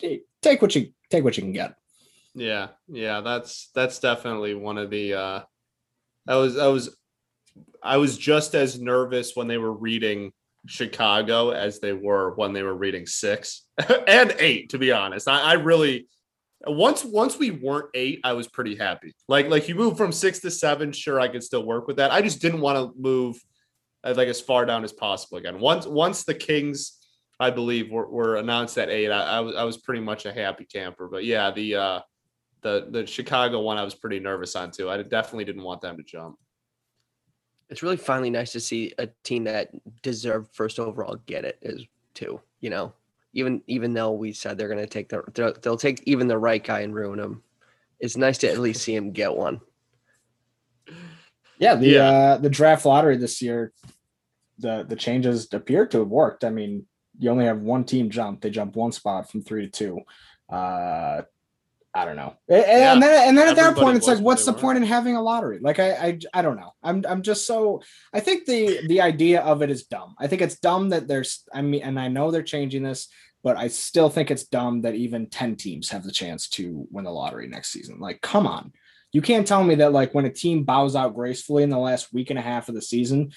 it- 0.00 0.26
take 0.42 0.62
what 0.62 0.74
you 0.74 0.92
take 1.10 1.24
what 1.24 1.36
you 1.36 1.42
can 1.42 1.52
get. 1.52 1.74
Yeah, 2.34 2.68
yeah, 2.88 3.20
that's 3.20 3.70
that's 3.74 3.98
definitely 3.98 4.54
one 4.54 4.78
of 4.78 4.90
the 4.90 5.14
uh 5.14 5.40
I 6.28 6.36
was 6.36 6.56
I 6.56 6.68
was 6.68 6.96
I 7.82 7.96
was 7.96 8.16
just 8.16 8.54
as 8.54 8.80
nervous 8.80 9.34
when 9.34 9.48
they 9.48 9.58
were 9.58 9.72
reading 9.72 10.32
Chicago 10.66 11.50
as 11.50 11.80
they 11.80 11.92
were 11.92 12.34
when 12.34 12.52
they 12.52 12.62
were 12.62 12.74
reading 12.74 13.06
six 13.06 13.66
and 14.06 14.34
eight, 14.38 14.70
to 14.70 14.78
be 14.78 14.92
honest. 14.92 15.28
I, 15.28 15.40
I 15.40 15.52
really 15.54 16.06
once 16.66 17.04
once 17.04 17.38
we 17.38 17.50
weren't 17.50 17.90
eight, 17.94 18.20
I 18.24 18.34
was 18.34 18.46
pretty 18.46 18.76
happy. 18.76 19.14
Like 19.28 19.48
like 19.48 19.68
you 19.68 19.74
move 19.74 19.96
from 19.96 20.12
six 20.12 20.40
to 20.40 20.50
seven, 20.50 20.92
sure 20.92 21.18
I 21.20 21.28
could 21.28 21.42
still 21.42 21.64
work 21.64 21.86
with 21.86 21.96
that. 21.96 22.10
I 22.10 22.20
just 22.20 22.42
didn't 22.42 22.60
want 22.60 22.76
to 22.76 23.00
move 23.00 23.36
uh, 24.04 24.14
like 24.16 24.28
as 24.28 24.40
far 24.40 24.66
down 24.66 24.84
as 24.84 24.92
possible 24.92 25.38
again. 25.38 25.58
Once 25.58 25.86
once 25.86 26.24
the 26.24 26.34
Kings 26.34 26.98
I 27.38 27.50
believe 27.50 27.90
were, 27.90 28.06
were 28.06 28.36
announced 28.36 28.76
at 28.76 28.90
eight. 28.90 29.10
I, 29.10 29.38
I 29.38 29.40
was 29.40 29.56
I 29.56 29.64
was 29.64 29.78
pretty 29.78 30.02
much 30.02 30.26
a 30.26 30.32
happy 30.32 30.66
camper. 30.66 31.08
But 31.08 31.24
yeah, 31.24 31.50
the 31.50 31.74
uh 31.76 32.00
the 32.62 32.88
the 32.90 33.06
Chicago 33.06 33.60
one 33.60 33.78
I 33.78 33.82
was 33.82 33.94
pretty 33.94 34.20
nervous 34.20 34.54
on 34.54 34.70
too. 34.70 34.90
I 34.90 35.02
definitely 35.02 35.46
didn't 35.46 35.62
want 35.62 35.80
them 35.80 35.96
to 35.96 36.02
jump. 36.02 36.36
It's 37.70 37.82
really 37.82 37.96
finally 37.96 38.30
nice 38.30 38.52
to 38.52 38.60
see 38.60 38.92
a 38.98 39.08
team 39.22 39.44
that 39.44 39.70
deserved 40.02 40.50
first 40.52 40.78
overall 40.78 41.16
get 41.26 41.44
it 41.44 41.58
is 41.62 41.84
too. 42.14 42.40
You 42.60 42.70
know, 42.70 42.92
even 43.32 43.62
even 43.66 43.94
though 43.94 44.12
we 44.12 44.32
said 44.32 44.58
they're 44.58 44.68
going 44.68 44.80
to 44.80 44.86
take 44.86 45.08
the 45.08 45.22
they'll, 45.34 45.54
they'll 45.62 45.76
take 45.76 46.02
even 46.04 46.26
the 46.28 46.36
right 46.38 46.62
guy 46.62 46.80
and 46.80 46.94
ruin 46.94 47.18
him. 47.18 47.42
It's 48.00 48.16
nice 48.16 48.38
to 48.38 48.50
at 48.50 48.58
least 48.58 48.82
see 48.82 48.94
him 48.94 49.12
get 49.12 49.34
one. 49.34 49.60
Yeah, 51.58 51.76
the 51.76 51.88
Yeah. 51.88 52.08
uh 52.08 52.36
the 52.38 52.50
draft 52.50 52.84
lottery 52.84 53.16
this 53.16 53.40
year, 53.40 53.72
the 54.58 54.84
the 54.88 54.96
changes 54.96 55.48
appear 55.52 55.86
to 55.86 55.98
have 56.00 56.08
worked. 56.08 56.44
I 56.44 56.50
mean, 56.50 56.86
you 57.18 57.30
only 57.30 57.44
have 57.44 57.60
one 57.60 57.84
team 57.84 58.10
jump. 58.10 58.40
They 58.40 58.50
jump 58.50 58.76
one 58.76 58.92
spot 58.92 59.30
from 59.30 59.42
three 59.42 59.68
to 59.68 59.70
two. 59.70 60.00
Uh 60.54 61.22
I 61.92 62.04
don't 62.04 62.16
know. 62.16 62.34
And, 62.48 62.64
yeah. 62.66 62.92
and 62.92 63.02
then 63.02 63.28
and 63.28 63.38
then 63.38 63.48
at 63.48 63.56
that 63.56 63.76
point, 63.76 63.96
it's 63.96 64.06
like, 64.06 64.20
what's 64.20 64.44
the 64.44 64.52
point 64.52 64.76
in 64.76 64.84
having 64.84 65.16
a 65.16 65.22
lottery? 65.22 65.58
Like, 65.60 65.80
I, 65.80 65.90
I 65.90 66.18
I 66.34 66.42
don't 66.42 66.56
know. 66.56 66.72
I'm 66.82 67.04
I'm 67.08 67.22
just 67.22 67.46
so. 67.46 67.82
I 68.12 68.20
think 68.20 68.46
the 68.46 68.86
the 68.86 69.00
idea 69.00 69.40
of 69.40 69.62
it 69.62 69.70
is 69.70 69.84
dumb. 69.84 70.14
I 70.18 70.28
think 70.28 70.40
it's 70.40 70.60
dumb 70.60 70.90
that 70.90 71.08
there's. 71.08 71.42
I 71.52 71.62
mean, 71.62 71.82
and 71.82 71.98
I 71.98 72.08
know 72.08 72.30
they're 72.30 72.42
changing 72.42 72.84
this, 72.84 73.08
but 73.42 73.56
I 73.56 73.68
still 73.68 74.08
think 74.08 74.30
it's 74.30 74.44
dumb 74.44 74.82
that 74.82 74.94
even 74.94 75.30
ten 75.30 75.56
teams 75.56 75.90
have 75.90 76.04
the 76.04 76.12
chance 76.12 76.48
to 76.50 76.86
win 76.92 77.04
the 77.04 77.10
lottery 77.10 77.48
next 77.48 77.70
season. 77.70 77.98
Like, 77.98 78.20
come 78.20 78.46
on. 78.46 78.72
You 79.12 79.20
can't 79.20 79.46
tell 79.46 79.64
me 79.64 79.74
that 79.76 79.92
like 79.92 80.14
when 80.14 80.26
a 80.26 80.32
team 80.32 80.62
bows 80.62 80.94
out 80.94 81.16
gracefully 81.16 81.64
in 81.64 81.70
the 81.70 81.78
last 81.78 82.12
week 82.12 82.30
and 82.30 82.38
a 82.38 82.42
half 82.42 82.68
of 82.68 82.76
the 82.76 82.82
season, 82.82 83.32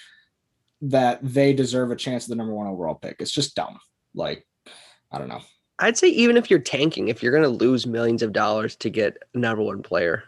that 0.81 1.19
they 1.24 1.53
deserve 1.53 1.89
a 1.89 1.95
chance 1.95 2.25
at 2.25 2.29
the 2.29 2.36
number 2.36 2.53
one 2.53 2.67
overall 2.67 2.93
pick. 2.93 3.15
It's 3.19 3.31
just 3.31 3.55
dumb. 3.55 3.79
Like, 4.13 4.45
I 5.12 5.17
don't 5.17 5.29
know. 5.29 5.41
I'd 5.80 5.98
say 5.98 6.08
even 6.10 6.38
if 6.38 6.50
you're 6.50 6.60
tanking, 6.60 7.08
if 7.08 7.24
you're 7.24 7.32
going 7.32 7.44
to 7.44 7.50
lose 7.50 7.88
millions 7.88 8.22
of 8.22 8.32
dollars 8.32 8.75
to 8.77 8.89
get 8.89 9.18
a 9.34 9.38
number 9.38 9.63
one 9.63 9.82
player, 9.82 10.24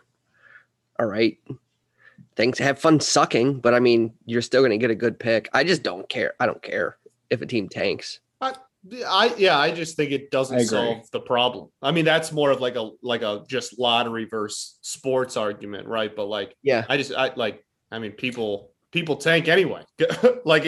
all 1.00 1.06
right, 1.06 1.38
thanks. 2.36 2.60
Have 2.60 2.80
fun 2.80 3.00
sucking, 3.00 3.60
but 3.60 3.74
I 3.74 3.80
mean, 3.80 4.14
you're 4.26 4.42
still 4.42 4.62
going 4.62 4.72
to 4.72 4.78
get 4.78 4.92
a 4.92 4.96
good 4.96 5.20
pick. 5.20 5.50
I 5.54 5.64
just 5.64 5.84
don't 5.84 6.08
care. 6.10 6.34
I 6.40 6.46
don't 6.46 6.62
care 6.62 6.98
if 7.30 7.42
a 7.42 7.46
team 7.46 7.70
tanks. 7.70 8.20
I, 8.42 8.54
I 9.08 9.34
yeah, 9.38 9.58
I 9.58 9.72
just 9.72 9.96
think 9.96 10.12
it 10.12 10.32
doesn't 10.32 10.62
solve 10.62 11.10
the 11.12 11.20
problem. 11.20 11.70
I 11.82 11.92
mean, 11.92 12.06
that's 12.06 12.32
more 12.32 12.52
of 12.52 12.62
like 12.62 12.76
a 12.76 12.92
like 13.02 13.22
a 13.22 13.44
just 13.48 13.80
lottery 13.80 14.26
versus 14.26 14.78
sports 14.82 15.38
argument, 15.38 15.88
right? 15.88 16.16
But 16.16 16.26
like, 16.26 16.56
yeah, 16.64 16.86
I 16.90 16.98
just 16.98 17.14
I 17.14 17.34
like. 17.36 17.64
I 17.92 18.00
mean, 18.00 18.12
people 18.14 18.72
people 18.92 19.18
tank 19.18 19.48
anyway. 19.48 19.84
like 20.46 20.64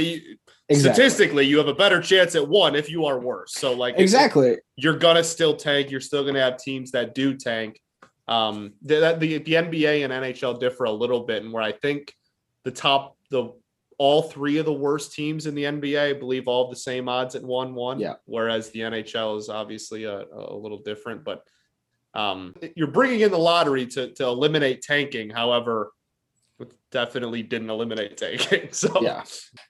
Exactly. 0.69 0.93
Statistically, 0.93 1.45
you 1.45 1.57
have 1.59 1.69
a 1.69 1.73
better 1.73 2.01
chance 2.01 2.35
at 2.35 2.45
one 2.45 2.75
if 2.75 2.89
you 2.89 3.05
are 3.05 3.19
worse. 3.19 3.53
So, 3.53 3.73
like, 3.73 3.95
exactly, 3.97 4.57
you're 4.75 4.97
gonna 4.97 5.23
still 5.23 5.55
tank. 5.55 5.89
You're 5.89 6.01
still 6.01 6.25
gonna 6.25 6.41
have 6.41 6.57
teams 6.57 6.91
that 6.91 7.15
do 7.15 7.37
tank. 7.37 7.79
Um, 8.27 8.73
the, 8.81 9.15
the 9.17 9.37
the 9.37 9.53
NBA 9.53 10.03
and 10.03 10.11
NHL 10.11 10.59
differ 10.59 10.83
a 10.83 10.91
little 10.91 11.21
bit, 11.21 11.43
and 11.43 11.53
where 11.53 11.63
I 11.63 11.71
think 11.71 12.13
the 12.65 12.71
top 12.71 13.15
the 13.29 13.53
all 13.97 14.23
three 14.23 14.57
of 14.57 14.65
the 14.65 14.73
worst 14.73 15.13
teams 15.13 15.47
in 15.47 15.55
the 15.55 15.63
NBA, 15.63 15.99
I 15.99 16.13
believe, 16.13 16.47
all 16.47 16.69
the 16.69 16.75
same 16.75 17.07
odds 17.07 17.35
at 17.35 17.43
one 17.43 17.73
one. 17.73 17.99
Yeah. 17.99 18.15
Whereas 18.25 18.69
the 18.71 18.81
NHL 18.81 19.37
is 19.37 19.47
obviously 19.47 20.03
a, 20.03 20.25
a 20.33 20.53
little 20.53 20.79
different, 20.79 21.23
but 21.23 21.43
um, 22.13 22.55
you're 22.75 22.87
bringing 22.87 23.21
in 23.21 23.31
the 23.31 23.39
lottery 23.39 23.85
to 23.87 24.13
to 24.15 24.25
eliminate 24.25 24.81
tanking. 24.81 25.29
However, 25.29 25.91
definitely 26.91 27.43
didn't 27.43 27.69
eliminate 27.69 28.17
taking. 28.17 28.69
So 28.71 29.01
yeah, 29.01 29.23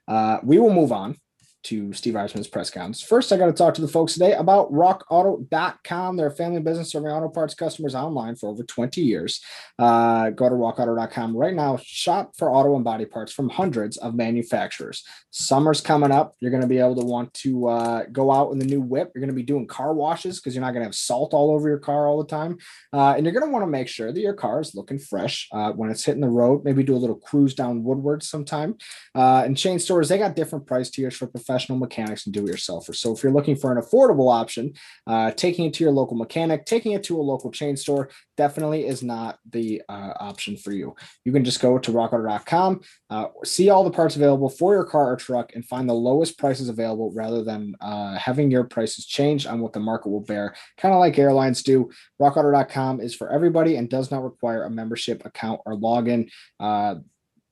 uh, 0.06 0.38
we 0.42 0.58
will 0.58 0.72
move 0.72 0.92
on 0.92 1.16
to 1.64 1.92
Steve 1.92 2.14
Yzerman's 2.14 2.48
press 2.48 2.70
conference. 2.70 3.02
First, 3.02 3.32
I 3.32 3.36
got 3.36 3.46
to 3.46 3.52
talk 3.52 3.74
to 3.74 3.80
the 3.80 3.88
folks 3.88 4.12
today 4.12 4.32
about 4.34 4.72
rockauto.com. 4.72 6.16
They're 6.16 6.28
a 6.28 6.34
family 6.34 6.60
business 6.60 6.90
serving 6.90 7.10
auto 7.10 7.28
parts 7.28 7.54
customers 7.54 7.94
online 7.94 8.36
for 8.36 8.48
over 8.48 8.62
20 8.62 9.00
years. 9.00 9.42
Uh, 9.78 10.30
go 10.30 10.48
to 10.48 10.54
rockauto.com 10.54 11.36
right 11.36 11.54
now. 11.54 11.78
Shop 11.82 12.32
for 12.36 12.50
auto 12.50 12.76
and 12.76 12.84
body 12.84 13.06
parts 13.06 13.32
from 13.32 13.48
hundreds 13.48 13.96
of 13.96 14.14
manufacturers. 14.14 15.04
Summer's 15.30 15.80
coming 15.80 16.12
up. 16.12 16.34
You're 16.40 16.50
going 16.50 16.62
to 16.62 16.68
be 16.68 16.78
able 16.78 16.96
to 16.96 17.04
want 17.04 17.34
to 17.34 17.66
uh, 17.66 18.04
go 18.12 18.30
out 18.30 18.52
in 18.52 18.58
the 18.58 18.64
new 18.64 18.80
whip. 18.80 19.10
You're 19.14 19.20
going 19.20 19.28
to 19.28 19.34
be 19.34 19.42
doing 19.42 19.66
car 19.66 19.94
washes 19.94 20.38
because 20.38 20.54
you're 20.54 20.64
not 20.64 20.72
going 20.72 20.82
to 20.82 20.86
have 20.86 20.94
salt 20.94 21.34
all 21.34 21.50
over 21.52 21.68
your 21.68 21.78
car 21.78 22.06
all 22.06 22.18
the 22.18 22.28
time. 22.28 22.58
Uh, 22.92 23.14
and 23.16 23.26
you're 23.26 23.34
going 23.34 23.46
to 23.46 23.52
want 23.52 23.64
to 23.64 23.70
make 23.70 23.88
sure 23.88 24.12
that 24.12 24.20
your 24.20 24.34
car 24.34 24.60
is 24.60 24.74
looking 24.74 24.98
fresh 24.98 25.48
uh, 25.52 25.72
when 25.72 25.90
it's 25.90 26.04
hitting 26.04 26.20
the 26.20 26.28
road. 26.28 26.64
Maybe 26.64 26.82
do 26.82 26.94
a 26.94 26.98
little 26.98 27.16
cruise 27.16 27.54
down 27.54 27.82
Woodward 27.82 28.22
sometime. 28.22 28.76
Uh, 29.14 29.42
and 29.44 29.56
chain 29.56 29.78
stores, 29.78 30.08
they 30.08 30.18
got 30.18 30.36
different 30.36 30.66
price 30.66 30.90
tiers 30.90 31.16
for 31.16 31.26
professionals 31.26 31.47
professional 31.48 31.78
mechanics 31.78 32.26
and 32.26 32.34
do-it-yourselfers. 32.34 32.96
So 32.96 33.14
if 33.14 33.22
you're 33.22 33.32
looking 33.32 33.56
for 33.56 33.72
an 33.72 33.82
affordable 33.82 34.30
option, 34.30 34.74
uh, 35.06 35.30
taking 35.30 35.64
it 35.64 35.74
to 35.74 35.84
your 35.84 35.92
local 35.92 36.16
mechanic, 36.16 36.66
taking 36.66 36.92
it 36.92 37.02
to 37.04 37.18
a 37.18 37.22
local 37.22 37.50
chain 37.50 37.74
store 37.76 38.10
definitely 38.36 38.86
is 38.86 39.02
not 39.02 39.38
the 39.50 39.82
uh, 39.88 40.12
option 40.20 40.58
for 40.58 40.72
you. 40.72 40.94
You 41.24 41.32
can 41.32 41.44
just 41.44 41.60
go 41.60 41.78
to 41.78 41.90
rockauto.com, 41.90 42.80
uh, 43.08 43.26
see 43.44 43.70
all 43.70 43.82
the 43.82 43.90
parts 43.90 44.16
available 44.16 44.50
for 44.50 44.74
your 44.74 44.84
car 44.84 45.12
or 45.12 45.16
truck, 45.16 45.54
and 45.54 45.64
find 45.64 45.88
the 45.88 45.94
lowest 45.94 46.38
prices 46.38 46.68
available 46.68 47.10
rather 47.14 47.42
than 47.42 47.74
uh, 47.80 48.18
having 48.18 48.50
your 48.50 48.64
prices 48.64 49.06
change 49.06 49.46
on 49.46 49.60
what 49.60 49.72
the 49.72 49.80
market 49.80 50.10
will 50.10 50.20
bear. 50.20 50.54
Kind 50.76 50.92
of 50.92 51.00
like 51.00 51.18
airlines 51.18 51.62
do. 51.62 51.90
Rockauto.com 52.20 53.00
is 53.00 53.14
for 53.14 53.30
everybody 53.30 53.76
and 53.76 53.88
does 53.88 54.10
not 54.10 54.22
require 54.22 54.64
a 54.64 54.70
membership 54.70 55.24
account 55.24 55.62
or 55.64 55.76
login. 55.76 56.30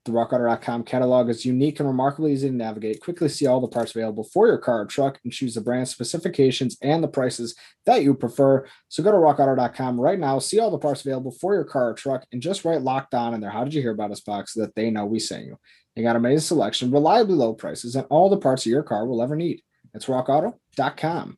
The 0.06 0.12
rockauto.com 0.12 0.84
catalog 0.84 1.28
is 1.28 1.44
unique 1.44 1.80
and 1.80 1.88
remarkably 1.88 2.32
easy 2.32 2.48
to 2.48 2.54
navigate. 2.54 3.00
Quickly 3.00 3.28
see 3.28 3.46
all 3.46 3.60
the 3.60 3.66
parts 3.66 3.90
available 3.90 4.22
for 4.22 4.46
your 4.46 4.56
car 4.56 4.82
or 4.82 4.86
truck 4.86 5.18
and 5.24 5.32
choose 5.32 5.56
the 5.56 5.60
brand 5.60 5.88
specifications 5.88 6.78
and 6.80 7.02
the 7.02 7.08
prices 7.08 7.56
that 7.86 8.04
you 8.04 8.14
prefer. 8.14 8.64
So 8.88 9.02
go 9.02 9.10
to 9.10 9.18
rockauto.com 9.18 10.00
right 10.00 10.20
now, 10.20 10.38
see 10.38 10.60
all 10.60 10.70
the 10.70 10.78
parts 10.78 11.00
available 11.00 11.32
for 11.32 11.54
your 11.54 11.64
car 11.64 11.90
or 11.90 11.94
truck, 11.94 12.24
and 12.30 12.40
just 12.40 12.64
write 12.64 12.82
locked 12.82 13.14
on 13.14 13.34
in 13.34 13.40
there. 13.40 13.50
How 13.50 13.64
did 13.64 13.74
you 13.74 13.82
hear 13.82 13.90
about 13.90 14.12
us 14.12 14.20
box 14.20 14.54
so 14.54 14.60
that 14.60 14.76
they 14.76 14.90
know 14.90 15.06
we 15.06 15.18
sent 15.18 15.44
you? 15.44 15.58
They 15.96 16.02
got 16.02 16.14
a 16.14 16.18
amazing 16.18 16.46
selection, 16.46 16.92
reliably 16.92 17.34
low 17.34 17.54
prices, 17.54 17.96
and 17.96 18.06
all 18.08 18.30
the 18.30 18.36
parts 18.36 18.64
of 18.64 18.70
your 18.70 18.84
car 18.84 19.06
will 19.08 19.22
ever 19.22 19.34
need. 19.34 19.62
It's 19.92 20.06
rockauto.com. 20.06 21.36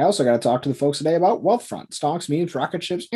I 0.00 0.04
also 0.04 0.24
got 0.24 0.32
to 0.32 0.38
talk 0.38 0.62
to 0.62 0.70
the 0.70 0.74
folks 0.74 0.96
today 0.96 1.14
about 1.14 1.44
Wealthfront. 1.44 1.92
Stocks, 1.92 2.30
memes, 2.30 2.54
rocket 2.54 2.82
ships, 2.82 3.06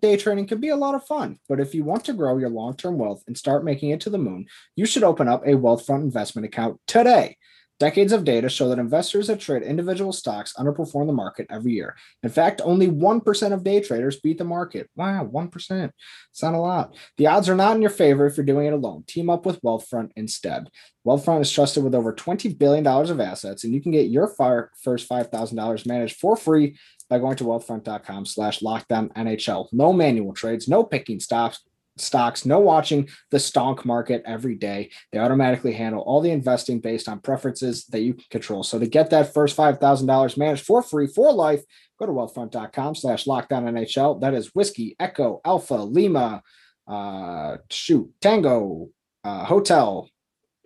day 0.00 0.16
trading 0.16 0.46
can 0.46 0.58
be 0.58 0.70
a 0.70 0.76
lot 0.76 0.94
of 0.94 1.04
fun. 1.04 1.38
But 1.46 1.60
if 1.60 1.74
you 1.74 1.84
want 1.84 2.06
to 2.06 2.14
grow 2.14 2.38
your 2.38 2.48
long 2.48 2.74
term 2.74 2.96
wealth 2.96 3.22
and 3.26 3.36
start 3.36 3.64
making 3.64 3.90
it 3.90 4.00
to 4.00 4.10
the 4.10 4.16
moon, 4.16 4.46
you 4.76 4.86
should 4.86 5.04
open 5.04 5.28
up 5.28 5.46
a 5.46 5.50
Wealthfront 5.50 6.00
investment 6.00 6.46
account 6.46 6.80
today. 6.86 7.36
Decades 7.80 8.12
of 8.12 8.24
data 8.24 8.50
show 8.50 8.68
that 8.68 8.78
investors 8.78 9.28
that 9.28 9.40
trade 9.40 9.62
individual 9.62 10.12
stocks 10.12 10.52
underperform 10.58 11.06
the 11.06 11.14
market 11.14 11.46
every 11.48 11.72
year. 11.72 11.96
In 12.22 12.28
fact, 12.28 12.60
only 12.62 12.88
1% 12.88 13.52
of 13.54 13.64
day 13.64 13.80
traders 13.80 14.20
beat 14.20 14.36
the 14.36 14.44
market. 14.44 14.90
Wow, 14.96 15.26
1%. 15.32 15.90
It's 16.30 16.42
not 16.42 16.52
a 16.52 16.58
lot. 16.58 16.94
The 17.16 17.26
odds 17.26 17.48
are 17.48 17.56
not 17.56 17.76
in 17.76 17.80
your 17.80 17.90
favor 17.90 18.26
if 18.26 18.36
you're 18.36 18.44
doing 18.44 18.66
it 18.66 18.74
alone. 18.74 19.04
Team 19.06 19.30
up 19.30 19.46
with 19.46 19.62
Wealthfront 19.62 20.10
instead. 20.14 20.68
Wealthfront 21.06 21.40
is 21.40 21.50
trusted 21.50 21.82
with 21.82 21.94
over 21.94 22.12
$20 22.12 22.58
billion 22.58 22.86
of 22.86 23.18
assets, 23.18 23.64
and 23.64 23.72
you 23.72 23.80
can 23.80 23.92
get 23.92 24.10
your 24.10 24.28
first 24.28 25.08
$5,000 25.08 25.86
managed 25.86 26.16
for 26.16 26.36
free 26.36 26.76
by 27.08 27.18
going 27.18 27.36
to 27.36 27.44
wealthfront.com 27.44 28.26
slash 28.26 28.60
lockdown 28.60 29.10
NHL. 29.14 29.68
No 29.72 29.94
manual 29.94 30.34
trades, 30.34 30.68
no 30.68 30.84
picking 30.84 31.18
stops, 31.18 31.60
stocks, 32.00 32.44
no 32.44 32.58
watching 32.58 33.08
the 33.30 33.38
stonk 33.38 33.84
market 33.84 34.22
every 34.26 34.54
day. 34.54 34.90
They 35.12 35.18
automatically 35.18 35.72
handle 35.72 36.02
all 36.02 36.20
the 36.20 36.30
investing 36.30 36.80
based 36.80 37.08
on 37.08 37.20
preferences 37.20 37.84
that 37.86 38.00
you 38.00 38.14
can 38.14 38.24
control. 38.30 38.62
So 38.62 38.78
to 38.78 38.86
get 38.86 39.10
that 39.10 39.34
first 39.34 39.56
$5,000 39.56 40.36
managed 40.36 40.64
for 40.64 40.82
free 40.82 41.06
for 41.06 41.32
life, 41.32 41.62
go 41.98 42.06
to 42.06 42.12
wealthfront.com 42.12 42.94
slash 42.94 43.24
lockdown 43.24 43.64
NHL. 43.64 44.20
That 44.20 44.34
is 44.34 44.54
whiskey, 44.54 44.96
echo, 44.98 45.40
alpha, 45.44 45.74
lima, 45.74 46.42
uh, 46.88 47.58
shoot, 47.70 48.10
tango, 48.20 48.88
uh, 49.24 49.44
hotel, 49.44 50.08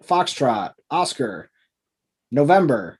foxtrot, 0.05 0.73
Oscar, 0.91 1.51
November, 2.31 2.99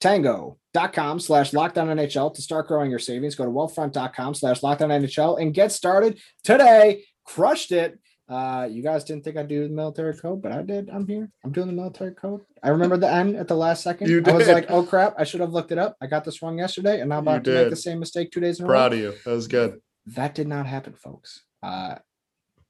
tango, 0.00 0.58
com 0.92 1.18
slash 1.18 1.52
lockdown 1.52 1.88
NHL 1.88 2.34
to 2.34 2.42
start 2.42 2.68
growing 2.68 2.90
your 2.90 2.98
savings. 2.98 3.34
Go 3.34 3.44
to 3.44 3.50
wealthfront.com 3.50 4.34
slash 4.34 4.60
lockdown 4.60 4.90
NHL 4.90 5.40
and 5.40 5.54
get 5.54 5.72
started 5.72 6.20
today 6.44 7.04
crushed 7.26 7.72
it. 7.72 7.98
Uh, 8.28 8.68
you 8.68 8.82
guys 8.82 9.04
didn't 9.04 9.22
think 9.22 9.36
I'd 9.36 9.46
do 9.46 9.68
the 9.68 9.74
military 9.74 10.16
code, 10.16 10.42
but 10.42 10.50
I 10.50 10.62
did. 10.62 10.90
I'm 10.90 11.06
here. 11.06 11.30
I'm 11.44 11.52
doing 11.52 11.68
the 11.68 11.72
military 11.72 12.12
code. 12.12 12.40
I 12.62 12.70
remember 12.70 12.96
the 12.96 13.10
end 13.10 13.36
at 13.36 13.46
the 13.46 13.54
last 13.54 13.84
second. 13.84 14.08
You 14.08 14.20
did. 14.20 14.34
I 14.34 14.36
was 14.36 14.48
like, 14.48 14.68
oh 14.68 14.82
crap, 14.82 15.14
I 15.16 15.22
should 15.22 15.40
have 15.40 15.52
looked 15.52 15.70
it 15.70 15.78
up. 15.78 15.96
I 16.00 16.06
got 16.08 16.24
this 16.24 16.42
wrong 16.42 16.58
yesterday, 16.58 17.00
and 17.00 17.12
I'm 17.12 17.20
about 17.20 17.44
to 17.44 17.52
make 17.52 17.70
the 17.70 17.76
same 17.76 18.00
mistake 18.00 18.32
two 18.32 18.40
days 18.40 18.58
in 18.58 18.64
a 18.64 18.68
Proud 18.68 18.74
row. 18.74 18.80
Proud 18.80 18.92
of 18.94 18.98
you. 18.98 19.14
That 19.24 19.30
was 19.30 19.46
good. 19.46 19.80
That 20.06 20.34
did 20.34 20.48
not 20.48 20.66
happen, 20.66 20.94
folks. 20.94 21.44
Uh, 21.62 21.96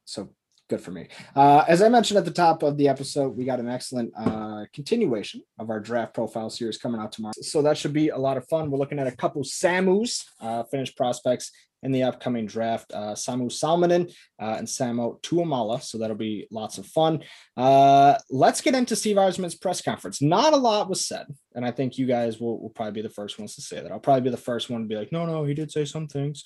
so 0.05 0.31
good 0.69 0.81
for 0.81 0.91
me. 0.91 1.09
Uh, 1.35 1.65
as 1.69 1.83
I 1.83 1.89
mentioned 1.89 2.19
at 2.19 2.25
the 2.25 2.31
top 2.31 2.63
of 2.63 2.77
the 2.77 2.89
episode, 2.89 3.37
we 3.37 3.45
got 3.45 3.61
an 3.61 3.69
excellent 3.69 4.13
uh, 4.17 4.65
continuation 4.73 5.43
of 5.59 5.71
our 5.71 5.81
draft 5.81 6.15
profile 6.15 6.51
series 6.51 6.79
coming 6.79 7.01
out 7.01 7.13
tomorrow. 7.13 7.33
So 7.41 7.63
that 7.63 7.79
should 7.79 7.93
be 7.93 8.09
a 8.09 8.19
lot 8.19 8.37
of 8.37 8.47
fun. 8.49 8.71
We're 8.71 8.79
looking 8.79 8.99
at 8.99 9.07
a 9.07 9.17
couple 9.17 9.43
Samus, 9.43 10.25
uh, 10.41 10.65
finished 10.65 10.97
prospects 10.97 11.51
in 11.83 11.93
the 11.93 12.03
upcoming 12.03 12.47
draft, 12.47 12.91
uh, 12.93 13.13
Samu 13.13 13.47
Salminen 13.47 14.13
uh, 14.41 14.57
and 14.59 14.67
Samu 14.67 15.21
Tuomala. 15.23 15.81
So 15.81 15.99
that'll 15.99 16.17
be 16.17 16.49
lots 16.51 16.79
of 16.79 16.87
fun. 16.87 17.23
Uh, 17.57 18.17
let's 18.31 18.61
get 18.61 18.75
into 18.75 18.97
Steve 18.97 19.17
Yzerman's 19.17 19.55
press 19.55 19.83
conference. 19.83 20.21
Not 20.21 20.53
a 20.53 20.57
lot 20.57 20.89
was 20.89 21.07
said, 21.07 21.27
and 21.55 21.65
I 21.65 21.71
think 21.71 21.99
you 21.99 22.07
guys 22.07 22.41
will, 22.41 22.61
will 22.61 22.71
probably 22.71 23.03
be 23.03 23.07
the 23.07 23.15
first 23.15 23.39
ones 23.39 23.55
to 23.55 23.63
say 23.63 23.81
that. 23.81 23.93
I'll 23.93 24.01
probably 24.01 24.23
be 24.23 24.31
the 24.31 24.37
first 24.37 24.69
one 24.69 24.83
to 24.83 24.89
be 24.89 24.97
like, 24.97 25.13
no, 25.13 25.27
no, 25.27 25.45
he 25.45 25.55
did 25.55 25.71
say 25.71 25.85
some 25.85 26.09
things. 26.09 26.45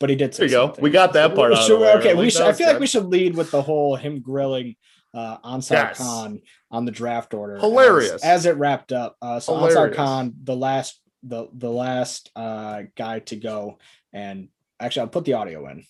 But 0.00 0.10
he 0.10 0.16
did. 0.16 0.34
Say 0.34 0.46
there 0.46 0.60
you 0.60 0.66
go. 0.68 0.74
We 0.80 0.90
got 0.90 1.12
that 1.14 1.34
part. 1.34 1.56
So, 1.56 1.84
okay, 1.98 2.14
we 2.14 2.30
should, 2.30 2.42
I 2.42 2.52
feel 2.52 2.66
good. 2.66 2.74
like 2.74 2.80
we 2.80 2.86
should 2.86 3.06
lead 3.06 3.36
with 3.36 3.50
the 3.50 3.62
whole 3.62 3.96
him 3.96 4.20
grilling 4.20 4.76
uh, 5.14 5.38
Ansar 5.44 5.74
yes. 5.74 5.98
Khan 5.98 6.40
on 6.70 6.84
the 6.84 6.92
draft 6.92 7.34
order. 7.34 7.58
Hilarious. 7.58 8.12
As, 8.12 8.24
as 8.24 8.46
it 8.46 8.56
wrapped 8.56 8.92
up. 8.92 9.16
Uh, 9.20 9.40
so 9.40 9.54
Hilarious. 9.54 9.76
Ansar 9.76 9.94
Khan, 9.94 10.34
the 10.44 10.56
last 10.56 11.00
the 11.22 11.48
the 11.52 11.70
last 11.70 12.30
uh, 12.36 12.82
guy 12.96 13.20
to 13.20 13.36
go. 13.36 13.78
And 14.12 14.48
actually, 14.78 15.02
I'll 15.02 15.08
put 15.08 15.24
the 15.24 15.32
audio 15.34 15.68
in. 15.68 15.84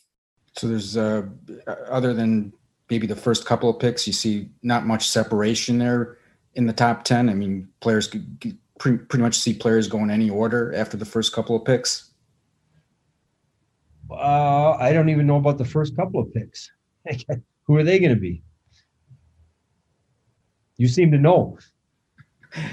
So 0.56 0.68
there's 0.68 0.96
uh, 0.96 1.26
other 1.88 2.14
than 2.14 2.52
maybe 2.90 3.06
the 3.06 3.16
first 3.16 3.44
couple 3.44 3.68
of 3.68 3.78
picks, 3.78 4.06
you 4.06 4.12
see 4.12 4.48
not 4.62 4.86
much 4.86 5.08
separation 5.08 5.78
there 5.78 6.18
in 6.54 6.66
the 6.66 6.72
top 6.72 7.04
ten. 7.04 7.28
I 7.28 7.34
mean, 7.34 7.68
players 7.80 8.06
could 8.06 8.56
pretty, 8.78 8.98
pretty 8.98 9.22
much 9.22 9.36
see 9.36 9.52
players 9.52 9.88
going 9.88 10.04
in 10.04 10.10
any 10.10 10.30
order 10.30 10.74
after 10.74 10.96
the 10.96 11.04
first 11.04 11.32
couple 11.32 11.54
of 11.54 11.64
picks. 11.64 12.07
Uh, 14.10 14.72
I 14.72 14.92
don't 14.92 15.08
even 15.08 15.26
know 15.26 15.36
about 15.36 15.58
the 15.58 15.64
first 15.64 15.96
couple 15.96 16.20
of 16.20 16.32
picks. 16.32 16.70
Who 17.64 17.76
are 17.76 17.84
they 17.84 17.98
going 17.98 18.14
to 18.14 18.20
be? 18.20 18.42
You 20.76 20.88
seem 20.88 21.10
to 21.12 21.18
know. 21.18 21.58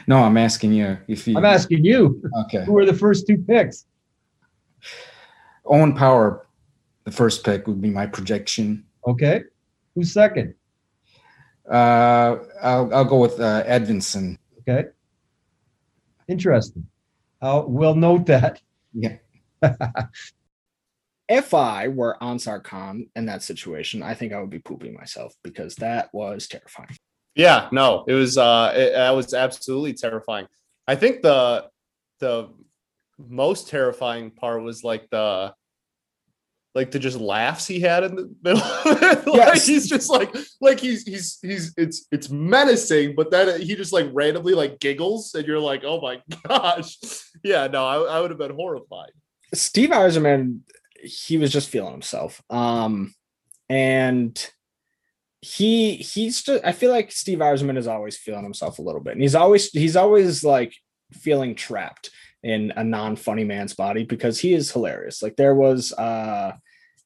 No, 0.08 0.24
I'm 0.24 0.38
asking 0.38 0.74
you 0.74 0.98
if 1.08 1.28
you. 1.28 1.38
I'm 1.38 1.46
asking 1.46 1.84
you. 1.84 2.22
Okay. 2.46 2.64
Who 2.66 2.78
are 2.78 2.86
the 2.86 2.94
first 2.94 3.28
two 3.28 3.38
picks? 3.38 3.86
Owen 5.66 5.94
Power, 5.94 6.48
the 7.04 7.12
first 7.12 7.44
pick 7.44 7.68
would 7.68 7.82
be 7.82 7.90
my 7.90 8.06
projection. 8.06 8.86
Okay. 9.08 9.42
Who's 9.96 10.14
second? 10.14 10.54
Uh, 11.70 12.38
I'll 12.62 12.94
I'll 12.94 13.06
go 13.06 13.20
with 13.20 13.40
uh, 13.40 13.64
Edvinsson. 13.66 14.38
Okay. 14.60 14.86
Interesting. 16.28 16.86
Uh, 17.42 17.64
we'll 17.66 17.96
note 17.96 18.26
that. 18.28 18.62
Yeah. 18.94 19.18
if 21.28 21.54
I 21.54 21.88
were 21.88 22.22
Ansar 22.24 22.60
Khan 22.60 23.08
in 23.16 23.26
that 23.26 23.42
situation, 23.44 24.04
I 24.04 24.14
think 24.14 24.34
I 24.34 24.40
would 24.40 24.50
be 24.50 24.60
pooping 24.60 24.94
myself 24.94 25.34
because 25.44 25.76
that 25.78 26.10
was 26.14 26.48
terrifying. 26.48 26.96
Yeah, 27.36 27.68
no, 27.72 28.06
it 28.08 28.14
was 28.14 28.38
uh 28.38 28.72
it, 28.76 28.94
that 28.94 29.12
was 29.12 29.34
absolutely 29.34 29.94
terrifying. 29.94 30.48
I 30.88 30.96
think 30.96 31.22
the 31.22 31.68
the 32.20 32.50
most 33.18 33.68
terrifying 33.70 34.32
part 34.32 34.62
was 34.62 34.84
like 34.84 35.10
the 35.10 35.54
like 36.76 36.92
the 36.92 37.00
just 37.00 37.18
laughs 37.18 37.66
he 37.66 37.80
had 37.80 38.04
in 38.04 38.16
the 38.16 38.36
middle. 38.44 38.62
like 39.34 39.54
Yes. 39.56 39.66
he's 39.68 39.88
just 39.90 40.10
like 40.10 40.34
like 40.62 40.80
he's 40.80 41.04
he's 41.04 41.40
he's 41.42 41.74
it's 41.78 42.06
it's 42.12 42.30
menacing, 42.30 43.16
but 43.16 43.32
then 43.32 43.60
he 43.62 43.76
just 43.76 43.94
like 43.94 44.08
randomly 44.12 44.54
like 44.54 44.80
giggles, 44.80 45.34
and 45.36 45.48
you're 45.48 45.60
like, 45.60 45.84
oh 45.86 46.00
my 46.02 46.22
gosh, 46.48 46.98
yeah, 47.44 47.68
no, 47.68 47.86
I, 47.86 48.18
I 48.18 48.22
would 48.22 48.30
have 48.32 48.40
been 48.40 48.54
horrified. 48.56 49.12
Steve 49.54 49.90
Yzerman, 49.92 50.60
he 51.06 51.38
was 51.38 51.52
just 51.52 51.70
feeling 51.70 51.92
himself. 51.92 52.42
Um, 52.50 53.14
and 53.70 54.50
he 55.42 55.96
he's 55.98 56.42
just 56.42 56.66
I 56.66 56.72
feel 56.72 56.92
like 56.92 57.12
Steve 57.12 57.40
Yzerman 57.40 57.78
is 57.78 57.88
always 57.88 58.18
feeling 58.18 58.44
himself 58.44 58.80
a 58.80 58.82
little 58.82 59.02
bit. 59.02 59.14
And 59.14 59.22
he's 59.22 59.36
always 59.36 59.70
he's 59.72 59.96
always 59.96 60.44
like 60.44 60.74
feeling 61.14 61.56
trapped 61.56 62.10
in 62.44 62.74
a 62.76 62.84
non-funny 62.84 63.44
man's 63.44 63.74
body 63.74 64.04
because 64.04 64.40
he 64.40 64.54
is 64.54 64.72
hilarious. 64.72 65.22
Like 65.22 65.36
there 65.36 65.56
was 65.56 65.94
uh 65.94 66.54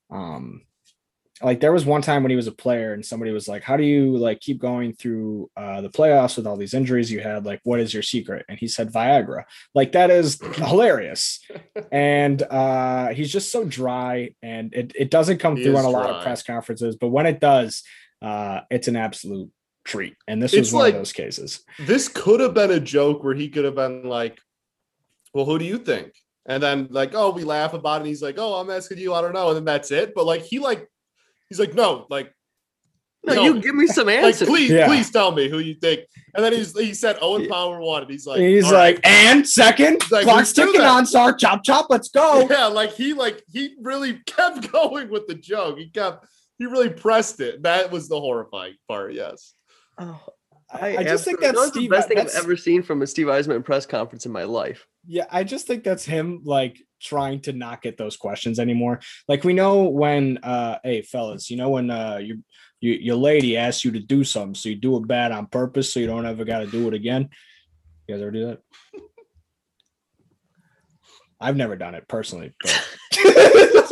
um 0.10 0.62
like 1.42 1.60
there 1.60 1.72
was 1.72 1.86
one 1.86 2.02
time 2.02 2.24
when 2.24 2.30
he 2.30 2.36
was 2.36 2.48
a 2.48 2.52
player 2.52 2.94
and 2.94 3.06
somebody 3.06 3.32
was 3.32 3.48
like, 3.48 3.64
How 3.64 3.78
do 3.78 3.84
you 3.84 4.18
like 4.18 4.40
keep 4.40 4.60
going 4.60 4.94
through 4.94 5.50
uh 5.56 5.82
the 5.82 5.90
playoffs 5.90 6.38
with 6.38 6.46
all 6.48 6.58
these 6.58 6.74
injuries 6.74 7.12
you 7.12 7.20
had? 7.20 7.46
Like, 7.46 7.62
what 7.64 7.80
is 7.80 7.94
your 7.94 8.04
secret? 8.04 8.46
And 8.50 8.60
he 8.60 8.68
said 8.68 8.92
Viagra. 8.92 9.44
Like 9.74 9.94
that 9.94 10.12
is 10.12 10.40
hilarious 10.56 11.40
and 11.92 12.42
uh 12.44 13.10
he's 13.10 13.32
just 13.32 13.52
so 13.52 13.64
dry 13.66 14.36
and 14.42 14.74
it, 14.74 14.92
it 14.96 15.12
doesn't 15.12 15.40
come 15.40 15.56
He 15.56 15.64
through 15.64 15.78
on 15.78 15.86
a 15.86 15.90
lot 15.90 16.10
of 16.10 16.24
press 16.24 16.44
conferences 16.44 16.96
but 16.96 17.08
when 17.10 17.26
it 17.26 17.40
does 17.40 17.84
uh 18.22 18.62
it's 18.70 18.88
an 18.88 18.96
absolute 18.96 19.50
treat 19.86 20.16
and 20.28 20.42
this 20.42 20.54
was 20.54 20.74
one 20.74 20.84
like- 20.84 20.94
of 20.94 21.00
those 21.00 21.14
cases 21.14 21.64
This 21.80 22.08
could 22.08 22.40
have 22.42 22.54
been 22.54 22.72
a 22.72 22.80
joke 22.80 23.24
where 23.24 23.34
he 23.34 23.50
could 23.50 23.66
have 23.66 23.76
been 23.76 24.04
like, 24.04 24.40
well, 25.34 25.46
who 25.46 25.58
do 25.60 25.66
you 25.66 25.78
think? 25.78 26.14
And 26.46 26.62
then 26.62 26.88
like, 26.90 27.12
oh, 27.14 27.30
we 27.32 27.44
laugh 27.44 27.74
about 27.74 27.98
it. 27.98 28.00
And 28.00 28.08
he's 28.08 28.22
like, 28.22 28.36
oh, 28.40 28.56
I'm 28.56 28.70
asking 28.72 28.98
you, 28.98 29.14
I 29.14 29.22
don't 29.22 29.34
know. 29.34 29.50
And 29.50 29.58
then 29.58 29.66
that's 29.66 29.92
it. 29.92 30.14
But 30.16 30.26
like 30.26 30.42
he 30.42 30.60
like 30.60 30.90
he's 31.50 31.60
like, 31.60 31.74
no, 31.74 32.06
like 32.10 32.34
No, 33.26 33.34
No. 33.36 33.44
you 33.44 33.62
give 33.62 33.76
me 33.76 33.86
some 33.88 34.08
like 34.14 34.20
answers. 34.20 34.48
please, 34.48 34.72
Yeah. 34.72 34.88
please 34.88 35.10
tell 35.12 35.32
me 35.32 35.50
who 35.50 35.60
you 35.60 35.76
think. 35.76 36.02
And 36.34 36.44
then 36.46 36.54
he's 36.54 36.78
he 36.78 36.94
said 36.94 37.18
Owen 37.22 37.48
Power 37.50 37.80
one, 37.80 38.04
and 38.04 38.12
he's 38.12 38.26
like, 38.26 38.40
he's 38.40 38.64
like 38.72 38.96
right." 38.98 39.00
and 39.06 39.48
second 39.48 40.02
He's 40.04 40.12
like, 40.12 40.24
clock's 40.24 40.56
"Let's 40.58 40.72
ticking 40.72 40.82
Ansar 40.82 41.34
chop 41.34 41.64
chop 41.64 41.88
let's 41.90 42.10
go 42.10 42.48
yeah, 42.50 42.68
like 42.68 42.94
he 42.94 43.14
like 43.14 43.44
he 43.52 43.76
really 43.82 44.14
kept 44.26 44.72
going 44.72 45.10
with 45.10 45.28
the 45.28 45.36
joke. 45.36 45.78
He 45.80 45.90
kept 45.90 46.26
he 46.58 46.66
really 46.66 46.90
pressed 46.90 47.40
it. 47.42 47.64
That 47.64 47.92
was 47.92 48.08
the 48.10 48.20
horrifying 48.20 48.76
part. 48.88 49.14
Yes. 49.14 49.54
Oh, 49.98 50.20
I, 50.72 50.98
I 50.98 51.04
just 51.04 51.26
think 51.26 51.42
absolutely- 51.44 51.50
that's 51.62 51.68
Steve, 51.72 51.90
the 51.90 51.96
best 51.96 52.08
thing 52.08 52.18
that's- 52.18 52.36
I've 52.38 52.44
ever 52.44 52.56
seen 52.56 52.84
from 52.84 53.02
a 53.02 53.08
Steve 53.08 53.28
Yzerman 53.28 53.66
press 53.66 53.86
conference 53.86 54.26
in 54.26 54.32
my 54.32 54.44
life. 54.44 54.86
Yeah, 55.08 55.26
I 55.32 55.44
just 55.44 55.66
think 55.68 55.84
that's 55.84 56.06
him 56.06 56.42
like 56.46 56.78
trying 57.02 57.42
to 57.42 57.54
not 57.54 57.82
get 57.82 57.98
those 57.98 58.18
questions 58.18 58.60
anymore. 58.60 59.00
Like 59.28 59.44
we 59.44 59.54
know 59.54 59.84
when 59.84 60.40
uh 60.44 60.80
hey 60.84 61.02
fellas, 61.02 61.50
you 61.50 61.58
know 61.58 61.70
when 61.70 61.90
uh 61.90 62.18
you 62.22 62.44
you 62.82 62.94
your 62.94 63.16
lady 63.16 63.58
asks 63.58 63.84
you 63.84 63.92
to 63.92 64.00
do 64.00 64.24
something, 64.24 64.56
so 64.56 64.70
you 64.70 64.76
do 64.76 64.98
it 64.98 65.08
bad 65.08 65.32
on 65.32 65.48
purpose 65.48 65.94
so 65.94 66.00
you 66.00 66.08
don't 66.08 66.26
ever 66.26 66.46
gotta 66.46 66.68
do 66.68 66.88
it 66.88 66.94
again. 66.94 67.30
You 68.08 68.16
guys 68.16 68.22
ever 68.22 68.32
do 68.32 68.48
that? 68.48 68.60
I've 71.42 71.56
never 71.56 71.76
done 71.76 71.96
it 71.96 72.08
personally, 72.08 72.54
but 72.62 72.98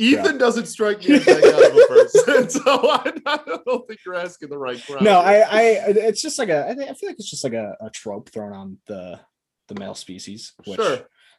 Ethan 0.00 0.38
doesn't 0.38 0.66
strike 0.66 1.00
me 1.00 1.14
as 1.14 1.24
that 1.24 1.42
kind 1.42 1.64
of 1.64 1.76
a 1.76 1.86
person, 1.86 2.50
so 2.64 2.90
I, 2.90 3.12
I 3.26 3.60
don't 3.66 3.86
think 3.86 4.00
you're 4.04 4.14
asking 4.14 4.48
the 4.48 4.58
right 4.58 4.84
question. 4.84 5.04
no, 5.04 5.18
I 5.20 5.40
I 5.40 5.60
it's 5.88 6.22
just 6.22 6.38
like 6.38 6.48
a 6.48 6.68
I, 6.68 6.74
feel 6.74 7.08
like 7.08 7.16
it's 7.18 7.30
just 7.30 7.44
like 7.44 7.52
a, 7.52 7.76
a 7.80 7.90
trope 7.90 8.30
thrown 8.30 8.52
on 8.52 8.78
the 8.86 9.20
the 9.68 9.74
male 9.78 9.94
species, 9.94 10.54
which 10.64 10.80
Sure. 10.80 10.98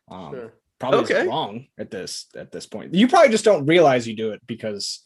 um 0.09 0.33
Sure. 0.33 0.53
Probably 0.79 0.99
Okay. 1.01 1.21
is 1.21 1.27
wrong 1.27 1.65
at 1.77 1.91
this 1.91 2.27
at 2.35 2.51
this 2.51 2.65
point. 2.65 2.93
You 2.93 3.07
probably 3.07 3.29
just 3.29 3.45
don't 3.45 3.65
realize 3.65 4.07
you 4.07 4.15
do 4.15 4.31
it 4.31 4.41
because 4.47 5.01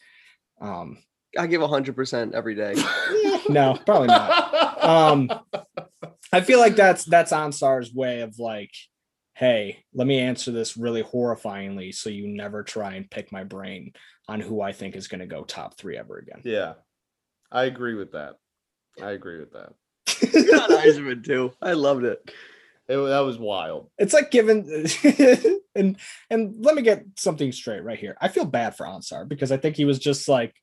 um 0.60 0.98
I 1.36 1.46
give 1.48 1.60
hundred 1.62 1.96
percent 1.96 2.34
every 2.34 2.54
day. 2.54 2.74
no, 3.48 3.78
probably 3.84 4.08
not. 4.08 4.84
Um 4.84 5.30
I 6.32 6.40
feel 6.42 6.58
like 6.60 6.76
that's 6.76 7.04
that's 7.04 7.32
Ansar's 7.32 7.92
way 7.92 8.20
of 8.20 8.38
like, 8.38 8.70
hey, 9.34 9.84
let 9.92 10.06
me 10.06 10.18
answer 10.20 10.52
this 10.52 10.76
really 10.76 11.02
horrifyingly 11.02 11.92
so 11.94 12.08
you 12.08 12.28
never 12.28 12.62
try 12.62 12.94
and 12.94 13.10
pick 13.10 13.32
my 13.32 13.42
brain 13.44 13.92
on 14.28 14.40
who 14.40 14.60
I 14.60 14.72
think 14.72 14.94
is 14.96 15.08
gonna 15.08 15.26
go 15.26 15.42
top 15.42 15.76
three 15.76 15.98
ever 15.98 16.18
again. 16.18 16.40
yeah, 16.44 16.74
I 17.50 17.64
agree 17.64 17.94
with 17.94 18.12
that. 18.12 18.34
I 19.02 19.10
agree 19.10 19.40
with 19.40 19.52
that. 19.54 19.72
Not 20.52 20.70
Yzerman 20.70 21.24
too. 21.24 21.52
I 21.60 21.72
loved 21.72 22.04
it. 22.04 22.20
It, 22.86 22.96
that 22.96 23.20
was 23.20 23.38
wild. 23.38 23.90
it's 23.98 24.12
like 24.14 24.30
given 24.30 24.86
and 25.74 25.96
and 26.30 26.54
let 26.64 26.74
me 26.74 26.82
get 26.82 27.04
something 27.16 27.52
straight 27.52 27.84
right 27.84 27.98
here. 27.98 28.16
I 28.20 28.28
feel 28.28 28.44
bad 28.44 28.76
for 28.76 28.86
Ansar 28.86 29.24
because 29.24 29.52
I 29.52 29.56
think 29.56 29.76
he 29.76 29.84
was 29.84 29.98
just 29.98 30.28
like, 30.28 30.54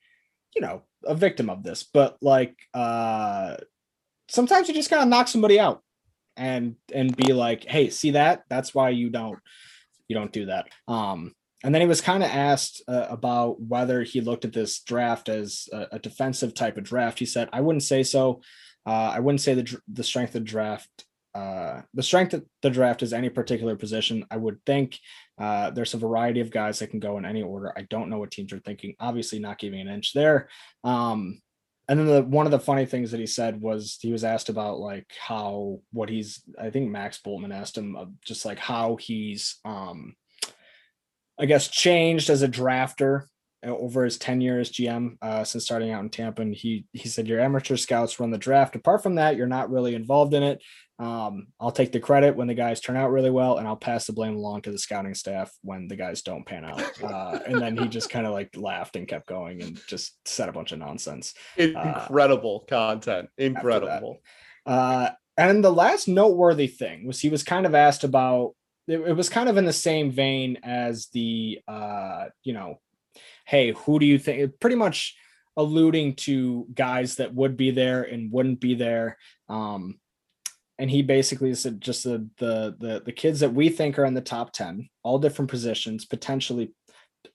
you 0.55 0.61
know, 0.61 0.83
a 1.05 1.15
victim 1.15 1.49
of 1.49 1.63
this. 1.63 1.83
But 1.83 2.17
like 2.21 2.55
uh 2.73 3.57
sometimes 4.29 4.67
you 4.67 4.73
just 4.73 4.89
gotta 4.89 5.09
knock 5.09 5.27
somebody 5.27 5.59
out 5.59 5.81
and 6.37 6.75
and 6.93 7.15
be 7.15 7.33
like, 7.33 7.65
hey, 7.65 7.89
see 7.89 8.11
that? 8.11 8.43
That's 8.49 8.73
why 8.73 8.89
you 8.89 9.09
don't 9.09 9.39
you 10.07 10.15
don't 10.15 10.31
do 10.31 10.47
that. 10.47 10.67
Um 10.87 11.33
and 11.63 11.73
then 11.73 11.81
he 11.81 11.87
was 11.87 12.01
kind 12.01 12.23
of 12.23 12.29
asked 12.29 12.81
uh, 12.87 13.05
about 13.09 13.61
whether 13.61 14.01
he 14.01 14.19
looked 14.19 14.45
at 14.45 14.53
this 14.53 14.79
draft 14.79 15.29
as 15.29 15.69
a, 15.71 15.87
a 15.91 15.99
defensive 15.99 16.55
type 16.55 16.77
of 16.77 16.83
draft. 16.83 17.19
He 17.19 17.27
said, 17.27 17.49
"I 17.53 17.61
wouldn't 17.61 17.83
say 17.83 18.01
so. 18.01 18.41
Uh, 18.83 19.11
I 19.13 19.19
wouldn't 19.19 19.41
say 19.41 19.53
the 19.53 19.79
the 19.87 20.03
strength 20.03 20.33
of 20.33 20.43
draft 20.43 21.05
uh, 21.33 21.81
the 21.93 22.03
strength 22.03 22.33
of 22.33 22.45
the 22.61 22.69
draft 22.69 23.03
is 23.03 23.13
any 23.13 23.29
particular 23.29 23.75
position. 23.75 24.25
I 24.29 24.37
would 24.37 24.59
think 24.65 24.99
uh, 25.37 25.71
there's 25.71 25.93
a 25.93 25.97
variety 25.99 26.41
of 26.41 26.51
guys 26.51 26.79
that 26.79 26.89
can 26.91 26.99
go 26.99 27.17
in 27.17 27.25
any 27.25 27.41
order. 27.41 27.73
I 27.77 27.83
don't 27.83 28.09
know 28.09 28.19
what 28.19 28.31
teams 28.31 28.51
are 28.53 28.59
thinking. 28.59 28.95
Obviously, 28.99 29.39
not 29.39 29.59
giving 29.59 29.79
an 29.79 29.87
inch 29.87 30.13
there. 30.13 30.49
Um, 30.83 31.41
and 31.87 31.99
then 31.99 32.07
the 32.07 32.23
one 32.23 32.45
of 32.45 32.51
the 32.51 32.59
funny 32.59 32.85
things 32.85 33.11
that 33.11 33.19
he 33.19 33.25
said 33.25 33.61
was 33.61 33.97
he 34.01 34.11
was 34.11 34.23
asked 34.23 34.49
about 34.49 34.79
like 34.79 35.07
how 35.19 35.79
what 35.91 36.09
he's. 36.09 36.41
I 36.59 36.69
think 36.69 36.89
Max 36.89 37.19
Bultman 37.25 37.53
asked 37.53 37.77
him 37.77 38.17
just 38.25 38.45
like 38.45 38.59
how 38.59 38.97
he's, 38.97 39.57
um, 39.65 40.15
I 41.39 41.45
guess, 41.45 41.67
changed 41.69 42.29
as 42.29 42.43
a 42.43 42.47
drafter 42.47 43.23
over 43.63 44.03
his 44.03 44.17
tenure 44.17 44.59
as 44.59 44.71
GM 44.71 45.17
uh, 45.21 45.43
since 45.43 45.65
starting 45.65 45.91
out 45.91 46.03
in 46.03 46.09
Tampa. 46.09 46.41
And 46.41 46.55
he 46.55 46.85
he 46.93 47.07
said 47.07 47.27
your 47.27 47.39
amateur 47.39 47.77
scouts 47.77 48.19
run 48.19 48.31
the 48.31 48.37
draft. 48.37 48.75
Apart 48.75 49.03
from 49.03 49.15
that, 49.15 49.35
you're 49.35 49.47
not 49.47 49.69
really 49.69 49.95
involved 49.95 50.33
in 50.33 50.43
it. 50.43 50.61
Um, 51.01 51.47
I'll 51.59 51.71
take 51.71 51.91
the 51.91 51.99
credit 51.99 52.35
when 52.35 52.47
the 52.47 52.53
guys 52.53 52.79
turn 52.79 52.95
out 52.95 53.11
really 53.11 53.31
well, 53.31 53.57
and 53.57 53.67
I'll 53.67 53.75
pass 53.75 54.05
the 54.05 54.13
blame 54.13 54.35
along 54.35 54.61
to 54.63 54.71
the 54.71 54.77
scouting 54.77 55.15
staff 55.15 55.51
when 55.63 55.87
the 55.87 55.95
guys 55.95 56.21
don't 56.21 56.45
pan 56.45 56.65
out. 56.65 56.81
Uh, 57.01 57.39
and 57.47 57.59
then 57.59 57.75
he 57.75 57.87
just 57.87 58.09
kind 58.09 58.27
of 58.27 58.31
like 58.31 58.55
laughed 58.55 58.95
and 58.95 59.07
kept 59.07 59.27
going 59.27 59.61
and 59.61 59.81
just 59.87 60.15
said 60.25 60.47
a 60.47 60.51
bunch 60.51 60.71
of 60.71 60.79
nonsense. 60.79 61.33
Incredible 61.57 62.63
content. 62.69 63.29
Incredible. 63.37 64.19
Uh, 64.65 65.09
and 65.37 65.63
the 65.63 65.71
last 65.71 66.07
noteworthy 66.07 66.67
thing 66.67 67.07
was 67.07 67.19
he 67.19 67.29
was 67.29 67.43
kind 67.43 67.65
of 67.65 67.73
asked 67.73 68.03
about. 68.03 68.53
It, 68.87 68.99
it 68.99 69.13
was 69.13 69.29
kind 69.29 69.49
of 69.49 69.57
in 69.57 69.65
the 69.65 69.73
same 69.73 70.11
vein 70.11 70.57
as 70.63 71.07
the, 71.07 71.59
uh, 71.67 72.25
you 72.43 72.53
know, 72.53 72.79
hey, 73.51 73.73
who 73.73 73.99
do 73.99 74.05
you 74.05 74.17
think? 74.17 74.59
Pretty 74.61 74.77
much 74.77 75.15
alluding 75.57 76.15
to 76.15 76.65
guys 76.73 77.17
that 77.17 77.35
would 77.35 77.57
be 77.57 77.69
there 77.69 78.03
and 78.03 78.31
wouldn't 78.31 78.61
be 78.61 78.75
there. 78.75 79.17
Um, 79.49 79.99
and 80.79 80.89
he 80.89 81.01
basically 81.01 81.53
said 81.53 81.81
just 81.81 82.05
the, 82.05 82.27
the 82.37 82.75
the 82.79 83.01
the 83.05 83.11
kids 83.11 83.41
that 83.41 83.53
we 83.53 83.67
think 83.69 83.99
are 83.99 84.05
in 84.05 84.15
the 84.15 84.21
top 84.21 84.51
10 84.51 84.89
all 85.03 85.19
different 85.19 85.51
positions 85.51 86.05
potentially 86.05 86.73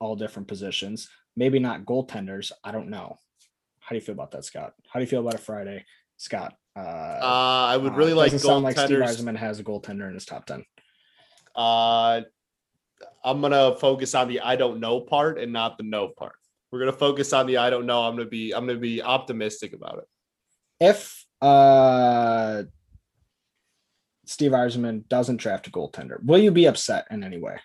all 0.00 0.16
different 0.16 0.48
positions 0.48 1.08
maybe 1.36 1.60
not 1.60 1.84
goaltenders 1.84 2.50
i 2.64 2.72
don't 2.72 2.90
know 2.90 3.16
how 3.78 3.90
do 3.90 3.94
you 3.94 4.00
feel 4.00 4.14
about 4.14 4.32
that 4.32 4.44
scott 4.44 4.72
how 4.88 4.98
do 4.98 5.04
you 5.04 5.08
feel 5.08 5.20
about 5.20 5.34
a 5.34 5.38
friday 5.38 5.84
scott 6.16 6.54
uh, 6.76 6.80
Uh, 7.22 7.66
I 7.70 7.76
would 7.76 7.92
uh, 7.92 7.96
really 7.96 8.14
like 8.14 8.32
doesn't 8.32 8.46
sound 8.46 8.64
like 8.64 8.76
steve. 8.78 8.98
Yzerman 8.98 9.36
has 9.36 9.60
a 9.60 9.64
goaltender 9.64 10.08
in 10.08 10.14
his 10.14 10.26
top 10.26 10.44
10 10.46 10.64
Uh, 11.54 12.22
I'm 13.24 13.40
gonna 13.40 13.76
focus 13.76 14.14
on 14.14 14.28
the 14.28 14.40
I 14.40 14.56
don't 14.56 14.80
know 14.80 15.00
part 15.00 15.38
and 15.38 15.52
not 15.52 15.78
the 15.78 15.84
no 15.84 16.08
part. 16.08 16.36
We're 16.70 16.80
gonna 16.80 16.92
focus 16.92 17.32
on 17.32 17.46
the 17.46 17.58
I 17.58 17.70
don't 17.70 17.86
know. 17.86 18.02
I'm 18.02 18.16
gonna 18.16 18.28
be 18.28 18.54
I'm 18.54 18.66
gonna 18.66 18.78
be 18.78 19.02
optimistic 19.02 19.72
about 19.72 19.98
it. 19.98 20.08
If 20.80 21.24
uh 21.40 22.64
Steve 24.26 24.52
Yzerman 24.52 25.08
doesn't 25.08 25.36
draft 25.36 25.68
a 25.68 25.70
goaltender, 25.70 26.22
will 26.22 26.38
you 26.38 26.50
be 26.50 26.66
upset 26.66 27.06
in 27.10 27.22
any 27.22 27.38
way? 27.38 27.58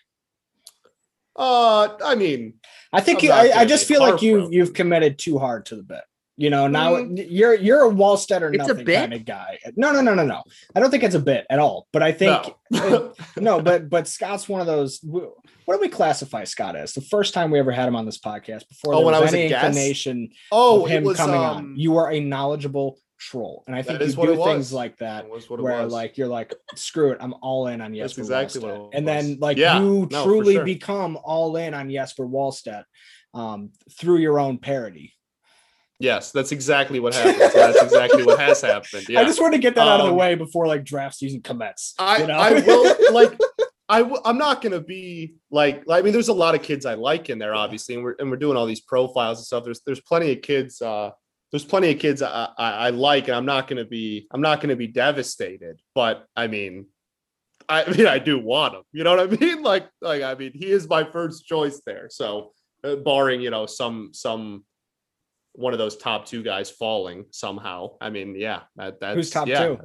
Uh, 1.36 1.98
I 2.04 2.16
mean, 2.16 2.56
I 2.92 3.02
think 3.02 3.24
you, 3.24 3.32
I, 3.32 3.52
I 3.62 3.66
just 3.66 3.88
feel 3.88 4.02
like 4.02 4.22
you 4.22 4.50
you've 4.52 4.74
committed 4.74 5.18
too 5.18 5.40
hard 5.40 5.66
to 5.68 5.76
the 5.76 5.84
bit. 5.84 6.04
You 6.42 6.50
know, 6.50 6.68
now 6.68 6.94
Mm. 6.96 7.26
you're 7.30 7.54
you're 7.54 7.86
a 7.88 7.94
Wallstedt 7.94 8.42
or 8.42 8.50
nothing 8.50 8.86
kind 8.86 9.14
of 9.14 9.26
guy. 9.26 9.60
No, 9.76 9.92
no, 9.92 10.02
no, 10.02 10.16
no, 10.16 10.26
no. 10.26 10.42
I 10.76 10.80
don't 10.80 10.90
think 10.90 11.04
it's 11.04 11.14
a 11.16 11.20
bit 11.20 11.46
at 11.52 11.60
all. 11.60 11.88
But 11.94 12.02
I 12.02 12.12
think 12.12 12.54
no. 12.72 13.14
no, 13.38 13.62
but 13.62 13.90
but 13.90 14.08
Scott's 14.08 14.50
one 14.50 14.60
of 14.60 14.66
those. 14.68 15.00
What 15.04 15.76
do 15.76 15.80
we 15.80 15.88
classify 15.88 16.44
Scott 16.46 16.76
as? 16.76 16.94
The 16.94 17.02
first 17.02 17.36
time 17.36 17.52
we 17.52 17.60
ever 17.60 17.72
had 17.72 17.88
him 17.88 17.96
on 17.96 18.06
this 18.08 18.18
podcast, 18.18 18.68
before 18.68 18.96
Oh, 18.96 19.02
when 19.02 19.14
I 19.14 19.20
was 19.20 19.34
a 19.36 19.46
inclination 19.46 20.30
oh, 20.52 20.86
him 20.86 21.04
was 21.04 21.18
coming 21.18 21.36
um, 21.36 21.44
on, 21.58 21.74
you 21.78 21.98
are 21.98 22.12
a 22.12 22.20
knowledgeable 22.20 22.98
troll, 23.20 23.64
and 23.68 23.76
I 23.76 23.84
think 23.84 24.00
you 24.02 24.08
do 24.08 24.44
things 24.44 24.74
like 24.74 24.98
that. 24.98 25.26
that 25.26 25.30
was 25.30 25.48
what 25.48 25.60
it 25.60 25.64
Where 25.64 25.86
like 25.86 26.18
you're 26.18 26.28
like 26.28 26.56
screw 26.76 27.12
it, 27.12 27.20
I'm 27.22 27.36
all 27.44 27.68
in 27.68 27.80
on 27.82 27.94
Jesper 27.94 28.22
exactly 28.22 28.62
what 28.62 28.74
Wallstedt. 28.74 28.88
it 28.94 28.98
and 28.98 29.08
then 29.08 29.38
like 29.40 29.58
Yeah, 29.58 29.80
you 29.80 30.08
no, 30.12 30.24
truly 30.24 30.56
sure. 30.56 30.66
become 30.66 31.20
all 31.24 31.56
in 31.56 31.76
on 31.76 31.92
Jesper 31.92 32.26
Wallstedt 32.26 32.86
um, 33.36 33.70
through 33.98 34.18
your 34.18 34.40
own 34.40 34.58
parody. 34.58 35.14
Yes, 36.02 36.32
that's 36.32 36.52
exactly 36.52 37.00
what 37.00 37.14
happened. 37.14 37.52
that's 37.54 37.82
exactly 37.82 38.24
what 38.24 38.40
has 38.40 38.62
happened. 38.62 39.08
Yeah. 39.08 39.22
I 39.22 39.24
just 39.24 39.40
want 39.42 39.54
to 39.54 39.60
get 39.60 39.76
that 39.76 39.88
out 39.88 40.00
of 40.02 40.06
the 40.08 40.12
Um, 40.12 40.18
way 40.18 40.36
before 40.36 40.68
like 40.68 40.84
draft 40.84 41.16
season 41.16 41.42
commences. 41.42 41.94
I, 42.00 42.18
you 42.18 42.28
know? 42.28 42.34
I 42.38 42.54
will 42.60 42.96
like 43.14 43.38
I 43.88 44.00
w- 44.04 44.22
I'm 44.24 44.38
not 44.38 44.62
gonna 44.62 44.80
be 44.80 45.36
like 45.50 45.84
I 45.90 46.02
mean 46.02 46.14
there's 46.14 46.30
a 46.30 46.34
lot 46.34 46.56
of 46.56 46.62
kids 46.64 46.86
I 46.86 46.94
like 46.96 47.30
in 47.30 47.40
there 47.40 47.54
obviously 47.54 47.96
and 47.96 48.04
we're 48.04 48.16
and 48.20 48.30
we're 48.32 48.38
doing 48.38 48.58
all 48.58 48.66
these 48.66 48.80
profiles 48.82 49.40
and 49.40 49.46
stuff 49.46 49.64
there's 49.66 49.82
there's 49.86 50.00
plenty 50.02 50.32
of 50.32 50.42
kids 50.42 50.82
uh 50.82 51.12
there's 51.52 51.66
plenty 51.66 51.92
of 51.92 52.00
kids 52.00 52.22
I, 52.22 52.48
I, 52.58 52.72
I 52.72 52.90
like 52.92 53.28
and 53.28 53.36
I'm 53.36 53.46
not 53.46 53.68
gonna 53.68 53.84
be 53.86 54.28
I'm 54.32 54.40
not 54.42 54.62
gonna 54.62 54.78
be 54.78 54.88
devastated 54.88 55.82
but 55.94 56.26
I 56.38 56.48
mean 56.48 56.86
I 57.68 57.90
mean 57.98 58.08
I 58.08 58.18
do 58.20 58.40
want 58.40 58.76
him 58.76 58.84
you 58.94 59.04
know 59.04 59.16
what 59.16 59.34
I 59.34 59.36
mean 59.36 59.62
like 59.72 59.88
like 60.02 60.22
I 60.24 60.36
mean 60.36 60.52
he 60.56 60.72
is 60.72 60.88
my 60.88 61.04
first 61.04 61.46
choice 61.46 61.82
there 61.86 62.08
so 62.10 62.54
uh, 62.86 62.96
barring 62.96 63.42
you 63.42 63.50
know 63.50 63.66
some 63.66 64.12
some 64.14 64.64
one 65.54 65.74
of 65.74 65.80
those 65.80 65.98
top 65.98 66.26
two 66.26 66.44
guys 66.44 66.70
falling 66.70 67.26
somehow 67.32 67.92
I 68.00 68.10
mean 68.10 68.36
yeah 68.36 68.62
that 68.78 69.00
that's 69.00 69.16
Who's 69.16 69.30
top 69.30 69.48
yeah, 69.48 69.66
two? 69.66 69.80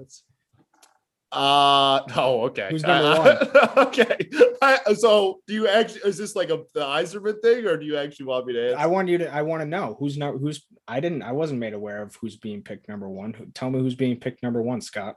uh 1.33 2.01
oh 2.17 2.45
okay. 2.47 2.69
Who's 2.71 2.83
number 2.85 3.39
I- 3.55 3.83
okay. 3.87 4.17
I, 4.63 4.95
so 4.95 5.41
do 5.47 5.55
you 5.55 5.69
actually 5.69 6.03
is 6.03 6.17
this 6.17 6.37
like 6.37 6.51
a 6.51 6.63
the 6.73 6.81
Yzerman 6.81 7.43
thing 7.43 7.67
or 7.67 7.77
do 7.77 7.85
you 7.85 7.97
actually 7.97 8.27
want 8.27 8.47
me 8.47 8.53
to 8.55 8.67
answer? 8.69 8.79
I 8.79 8.87
want 8.87 9.09
you 9.09 9.19
to. 9.19 9.35
I 9.35 9.43
want 9.43 9.61
to 9.63 9.67
know 9.67 9.97
who's 9.99 10.17
not 10.17 10.35
who's. 10.39 10.65
I 10.89 11.01
didn't. 11.01 11.23
I 11.23 11.33
wasn't 11.33 11.61
made 11.61 11.75
aware 11.75 12.01
of 12.03 12.15
who's 12.17 12.37
being 12.37 12.63
picked 12.63 12.89
number 12.89 13.09
one. 13.09 13.51
Tell 13.55 13.71
me 13.71 13.81
who's 13.81 13.97
being 13.97 14.19
picked 14.21 14.43
number 14.43 14.63
one, 14.63 14.81
Scott. 14.81 15.17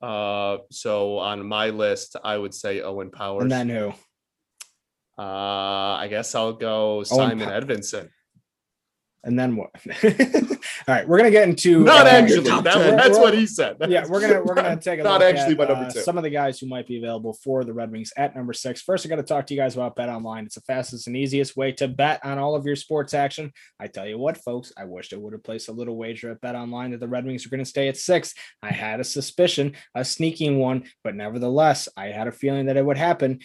Uh 0.00 0.58
so 0.70 1.18
on 1.18 1.46
my 1.46 1.70
list 1.70 2.16
I 2.24 2.38
would 2.38 2.54
say 2.54 2.80
Owen 2.80 3.10
Powers. 3.10 3.42
And 3.42 3.50
then 3.52 3.68
who? 3.68 3.92
uh 5.18 5.22
I 5.98 6.06
guess 6.08 6.34
I'll 6.34 6.54
go 6.54 7.02
Simon 7.02 7.46
Pow- 7.48 7.60
Edvinsson. 7.60 8.08
And 9.24 9.38
then 9.38 9.54
what? 9.54 9.70
All 10.04 10.10
right, 10.88 11.06
we're 11.06 11.16
gonna 11.16 11.30
get 11.30 11.48
into 11.48 11.84
Not 11.84 12.06
uh, 12.06 12.10
actually. 12.10 12.40
That, 12.40 12.64
that's 12.64 13.18
what 13.18 13.34
he 13.34 13.46
said. 13.46 13.76
Yeah, 13.88 14.04
we're 14.08 14.20
gonna 14.20 14.42
we're 14.42 14.54
gonna 14.54 14.76
take 14.80 14.98
a 14.98 15.04
not 15.04 15.20
look 15.20 15.34
actually 15.34 15.52
at, 15.52 15.68
number 15.68 15.86
uh, 15.86 15.90
two. 15.90 16.00
some 16.00 16.16
of 16.16 16.24
the 16.24 16.30
guys 16.30 16.58
who 16.58 16.66
might 16.66 16.88
be 16.88 16.98
available 16.98 17.32
for 17.34 17.62
the 17.62 17.72
Red 17.72 17.92
Wings 17.92 18.12
at 18.16 18.34
number 18.34 18.52
six. 18.52 18.82
First, 18.82 19.06
I 19.06 19.08
got 19.08 19.16
to 19.16 19.22
talk 19.22 19.46
to 19.46 19.54
you 19.54 19.60
guys 19.60 19.74
about 19.76 19.94
Bet 19.94 20.08
Online. 20.08 20.44
It's 20.44 20.56
the 20.56 20.60
fastest 20.62 21.06
and 21.06 21.16
easiest 21.16 21.56
way 21.56 21.70
to 21.72 21.86
bet 21.86 22.24
on 22.24 22.38
all 22.38 22.56
of 22.56 22.66
your 22.66 22.74
sports 22.74 23.14
action. 23.14 23.52
I 23.78 23.86
tell 23.86 24.08
you 24.08 24.18
what, 24.18 24.38
folks, 24.38 24.72
I 24.76 24.86
wished 24.86 25.12
I 25.12 25.18
would 25.18 25.34
have 25.34 25.44
placed 25.44 25.68
a 25.68 25.72
little 25.72 25.96
wager 25.96 26.30
at 26.32 26.40
Bet 26.40 26.56
Online 26.56 26.90
that 26.90 27.00
the 27.00 27.08
Red 27.08 27.24
Wings 27.24 27.46
are 27.46 27.50
going 27.50 27.60
to 27.60 27.64
stay 27.64 27.86
at 27.88 27.96
six. 27.96 28.34
I 28.60 28.72
had 28.72 28.98
a 28.98 29.04
suspicion, 29.04 29.74
a 29.94 30.04
sneaking 30.04 30.58
one, 30.58 30.84
but 31.04 31.14
nevertheless, 31.14 31.88
I 31.96 32.06
had 32.06 32.26
a 32.26 32.32
feeling 32.32 32.66
that 32.66 32.76
it 32.76 32.84
would 32.84 32.98
happen. 32.98 33.38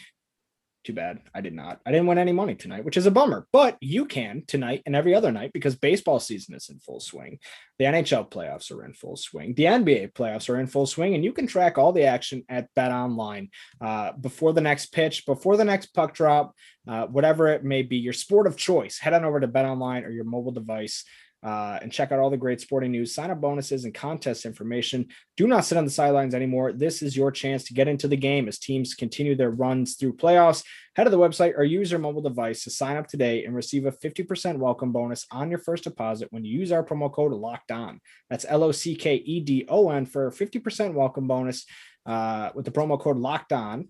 Too 0.83 0.93
bad 0.93 1.19
I 1.33 1.41
did 1.41 1.53
not. 1.53 1.81
I 1.85 1.91
didn't 1.91 2.07
win 2.07 2.17
any 2.17 2.31
money 2.31 2.55
tonight, 2.55 2.85
which 2.85 2.95
is 2.95 3.05
a 3.05 3.11
bummer. 3.11 3.45
But 3.51 3.77
you 3.81 4.05
can 4.05 4.43
tonight 4.47 4.83
and 4.85 4.95
every 4.95 5.13
other 5.13 5.31
night 5.31 5.51
because 5.53 5.75
baseball 5.75 6.19
season 6.19 6.55
is 6.55 6.69
in 6.69 6.79
full 6.79 7.01
swing. 7.01 7.39
The 7.77 7.85
NHL 7.85 8.29
playoffs 8.29 8.71
are 8.71 8.85
in 8.85 8.93
full 8.93 9.17
swing. 9.17 9.53
The 9.53 9.65
NBA 9.65 10.13
playoffs 10.13 10.49
are 10.49 10.59
in 10.59 10.67
full 10.67 10.85
swing, 10.85 11.13
and 11.13 11.25
you 11.25 11.33
can 11.33 11.45
track 11.45 11.77
all 11.77 11.91
the 11.91 12.05
action 12.05 12.43
at 12.47 12.73
Bet 12.73 12.91
Online 12.91 13.49
uh, 13.81 14.13
before 14.13 14.53
the 14.53 14.61
next 14.61 14.87
pitch, 14.87 15.25
before 15.25 15.57
the 15.57 15.65
next 15.65 15.87
puck 15.87 16.13
drop, 16.13 16.55
uh, 16.87 17.05
whatever 17.07 17.47
it 17.47 17.63
may 17.63 17.81
be. 17.81 17.97
Your 17.97 18.13
sport 18.13 18.47
of 18.47 18.55
choice. 18.55 18.97
Head 18.97 19.13
on 19.13 19.25
over 19.25 19.39
to 19.39 19.47
Bet 19.47 19.65
Online 19.65 20.05
or 20.05 20.09
your 20.09 20.23
mobile 20.23 20.53
device. 20.53 21.03
Uh, 21.43 21.77
and 21.81 21.91
check 21.91 22.11
out 22.11 22.19
all 22.19 22.31
the 22.31 22.37
great 22.37 22.59
sporting 22.59 22.91
news, 22.91 23.13
sign 23.13 23.29
up 23.29 23.39
bonuses, 23.39 23.85
and 23.85 23.93
contest 23.93 24.45
information. 24.45 25.07
Do 25.35 25.47
not 25.47 25.65
sit 25.65 25.77
on 25.77 25.85
the 25.85 25.91
sidelines 25.91 26.33
anymore. 26.33 26.73
This 26.73 27.03
is 27.03 27.15
your 27.15 27.31
chance 27.31 27.63
to 27.65 27.75
get 27.75 27.87
into 27.87 28.07
the 28.07 28.17
game 28.17 28.47
as 28.47 28.57
teams 28.57 28.95
continue 28.95 29.35
their 29.35 29.51
runs 29.51 29.95
through 29.95 30.17
playoffs. 30.17 30.63
Head 30.95 31.03
to 31.03 31.09
the 31.11 31.19
website 31.19 31.53
or 31.55 31.63
use 31.63 31.91
your 31.91 31.99
mobile 31.99 32.23
device 32.23 32.63
to 32.63 32.71
sign 32.71 32.97
up 32.97 33.07
today 33.07 33.45
and 33.45 33.55
receive 33.55 33.85
a 33.85 33.91
50% 33.91 34.57
welcome 34.57 34.91
bonus 34.91 35.27
on 35.29 35.51
your 35.51 35.59
first 35.59 35.83
deposit 35.83 36.27
when 36.31 36.43
you 36.43 36.57
use 36.57 36.71
our 36.71 36.83
promo 36.83 37.11
code 37.11 37.31
locked 37.33 37.71
on. 37.71 38.01
That's 38.31 38.45
L 38.49 38.63
O 38.63 38.71
C 38.71 38.95
K 38.95 39.15
E 39.15 39.39
D 39.39 39.65
O 39.69 39.91
N 39.91 40.07
for 40.07 40.27
a 40.27 40.31
50% 40.31 40.95
welcome 40.95 41.27
bonus 41.27 41.65
uh, 42.07 42.49
with 42.55 42.65
the 42.65 42.71
promo 42.71 42.99
code 42.99 43.17
locked 43.17 43.53
on 43.53 43.89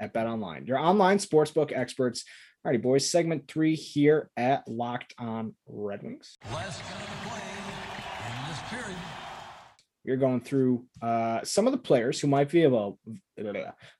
at 0.00 0.12
Bet 0.12 0.26
Online, 0.26 0.66
your 0.66 0.78
online 0.78 1.18
sportsbook 1.18 1.72
experts. 1.72 2.24
Alrighty, 2.66 2.82
boys, 2.82 3.08
segment 3.08 3.46
three 3.46 3.76
here 3.76 4.30
at 4.36 4.66
Locked 4.66 5.14
On 5.16 5.54
Red 5.68 6.02
Wings. 6.02 6.38
Last 6.52 6.82
guy 6.82 7.04
to 7.04 7.28
play 7.28 7.40
in 8.26 8.48
this 8.48 8.58
period. 8.68 8.98
You're 10.02 10.16
going 10.16 10.40
through 10.40 10.84
uh, 11.00 11.44
some 11.44 11.66
of 11.66 11.72
the 11.72 11.78
players 11.78 12.18
who 12.18 12.26
might 12.26 12.50
be 12.50 12.64
available, 12.64 12.98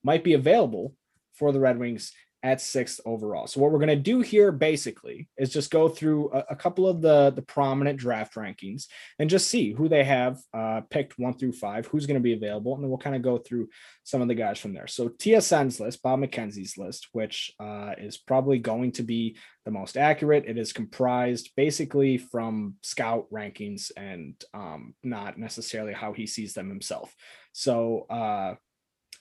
might 0.03 0.25
be 0.25 0.35
available 0.35 0.94
for 1.35 1.53
the 1.53 1.61
Red 1.61 1.79
Wings 1.79 2.12
at 2.42 2.61
sixth 2.61 3.01
overall. 3.05 3.46
So 3.46 3.61
what 3.61 3.72
we're 3.72 3.79
going 3.79 3.88
to 3.88 3.96
do 3.96 4.20
here 4.20 4.53
basically 4.53 5.29
is 5.37 5.53
just 5.53 5.70
go 5.70 5.88
through 5.88 6.33
a, 6.33 6.44
a 6.51 6.57
couple 6.57 6.87
of 6.87 7.01
the 7.03 7.31
the 7.31 7.42
prominent 7.42 7.98
draft 7.98 8.35
rankings 8.35 8.87
and 9.18 9.29
just 9.29 9.48
see 9.48 9.72
who 9.72 9.88
they 9.88 10.05
have 10.05 10.38
uh, 10.55 10.83
picked 10.88 11.18
one 11.18 11.35
through 11.35 11.53
five, 11.53 11.87
who's 11.87 12.07
going 12.07 12.14
to 12.14 12.22
be 12.22 12.35
available, 12.35 12.74
and 12.74 12.83
then 12.83 12.90
we'll 12.90 12.98
kind 12.98 13.16
of 13.16 13.22
go 13.22 13.38
through 13.38 13.68
some 14.05 14.22
of 14.22 14.29
the 14.29 14.35
guys 14.35 14.59
from 14.59 14.72
there. 14.72 14.87
So 14.87 15.09
TSN's 15.09 15.81
list, 15.81 16.03
Bob 16.03 16.20
McKenzie's 16.20 16.79
list, 16.79 17.09
which 17.12 17.53
uh, 17.59 17.94
is 17.98 18.16
probably 18.18 18.59
going 18.59 18.92
to 18.92 19.03
be 19.03 19.37
the 19.64 19.70
most 19.70 19.96
accurate. 19.96 20.44
It 20.46 20.57
is 20.57 20.72
comprised 20.72 21.51
basically 21.57 22.18
from 22.18 22.77
scout 22.83 23.27
rankings 23.33 23.90
and 23.96 24.35
um, 24.55 24.94
not 25.03 25.38
necessarily 25.38 25.92
how 25.92 26.12
he 26.12 26.27
sees 26.27 26.55
them 26.55 26.68
himself. 26.68 27.14
So 27.53 28.07
uh, 28.09 28.55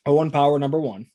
Owen 0.05 0.31
Power 0.31 0.57
number 0.59 0.79
one, 0.79 1.07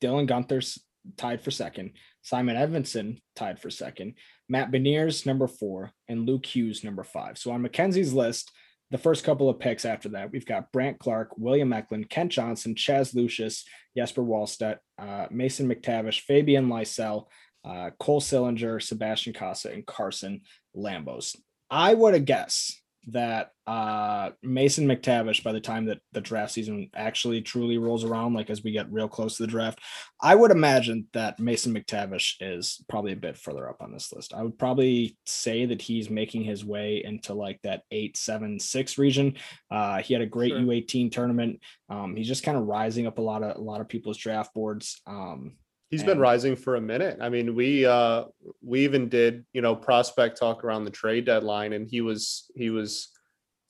Dylan 0.00 0.28
Guenther's 0.28 0.78
tied 1.16 1.42
for 1.42 1.50
second, 1.50 1.92
Simon 2.22 2.56
Edvinsson 2.56 3.20
tied 3.34 3.60
for 3.60 3.70
second, 3.70 4.14
Matt 4.48 4.70
Beniers 4.70 5.26
number 5.26 5.46
four, 5.46 5.92
and 6.08 6.26
Luke 6.26 6.46
Hughes 6.46 6.84
number 6.84 7.04
five. 7.04 7.38
So 7.38 7.50
on 7.50 7.62
Mackenzie's 7.62 8.12
list, 8.12 8.52
the 8.90 8.98
first 8.98 9.24
couple 9.24 9.48
of 9.48 9.58
picks 9.58 9.84
after 9.84 10.10
that, 10.10 10.30
we've 10.30 10.46
got 10.46 10.70
Brandt 10.70 10.98
Clark, 10.98 11.36
William 11.36 11.72
Eklund, 11.72 12.08
Kent 12.08 12.32
Johnson, 12.32 12.74
Chaz 12.74 13.14
Lucius, 13.14 13.64
Jesper 13.96 14.22
Wallstedt, 14.22 14.78
uh, 14.98 15.26
Mason 15.30 15.68
McTavish, 15.68 16.20
Fabian 16.20 16.68
Lysell, 16.68 17.26
uh, 17.64 17.90
Cole 17.98 18.20
Sillinger, 18.20 18.80
Sebastian 18.80 19.32
Cossa, 19.32 19.72
and 19.72 19.84
Carson 19.84 20.42
Lambos. 20.76 21.36
I 21.68 21.94
would 21.94 22.14
have 22.14 22.24
guessed 22.24 22.80
that 23.08 23.50
uh, 23.66 24.30
Mason 24.42 24.86
McTavish, 24.86 25.44
by 25.44 25.52
the 25.52 25.60
time 25.60 25.86
that 25.86 25.98
the 26.12 26.20
draft 26.20 26.52
season 26.52 26.90
actually 26.94 27.40
truly 27.40 27.78
rolls 27.78 28.04
around, 28.04 28.34
like 28.34 28.50
as 28.50 28.64
we 28.64 28.72
get 28.72 28.90
real 28.92 29.08
close 29.08 29.36
to 29.36 29.44
the 29.44 29.48
draft, 29.48 29.80
I 30.20 30.34
would 30.34 30.50
imagine 30.50 31.06
that 31.12 31.38
Mason 31.38 31.72
McTavish 31.72 32.34
is 32.40 32.84
probably 32.88 33.12
a 33.12 33.16
bit 33.16 33.36
further 33.36 33.68
up 33.68 33.80
on 33.80 33.92
this 33.92 34.12
list. 34.12 34.34
I 34.34 34.42
would 34.42 34.58
probably 34.58 35.16
say 35.24 35.66
that 35.66 35.82
he's 35.82 36.10
making 36.10 36.44
his 36.44 36.64
way 36.64 37.02
into 37.04 37.34
like 37.34 37.60
that 37.62 37.82
eight, 37.90 38.16
seven, 38.16 38.58
six 38.58 38.98
region. 38.98 39.34
Uh, 39.70 39.98
he 40.02 40.14
had 40.14 40.22
a 40.22 40.26
great 40.26 40.50
Sure. 40.50 40.60
U18 40.60 41.12
tournament. 41.12 41.60
Um, 41.88 42.16
he's 42.16 42.28
just 42.28 42.44
kind 42.44 42.56
of 42.56 42.64
rising 42.64 43.06
up 43.06 43.18
a 43.18 43.22
lot 43.22 43.42
of 43.42 43.56
a 43.56 43.60
lot 43.60 43.80
of 43.80 43.88
people's 43.88 44.18
draft 44.18 44.52
boards. 44.54 45.00
Um, 45.06 45.56
He's 45.90 46.02
been 46.02 46.18
rising 46.18 46.56
for 46.56 46.74
a 46.74 46.80
minute. 46.80 47.18
I 47.20 47.28
mean, 47.28 47.54
we 47.54 47.86
uh 47.86 48.24
we 48.60 48.84
even 48.84 49.08
did, 49.08 49.44
you 49.52 49.62
know, 49.62 49.76
prospect 49.76 50.38
talk 50.38 50.64
around 50.64 50.84
the 50.84 50.90
trade 50.90 51.26
deadline 51.26 51.72
and 51.72 51.88
he 51.88 52.00
was 52.00 52.50
he 52.56 52.70
was 52.70 53.10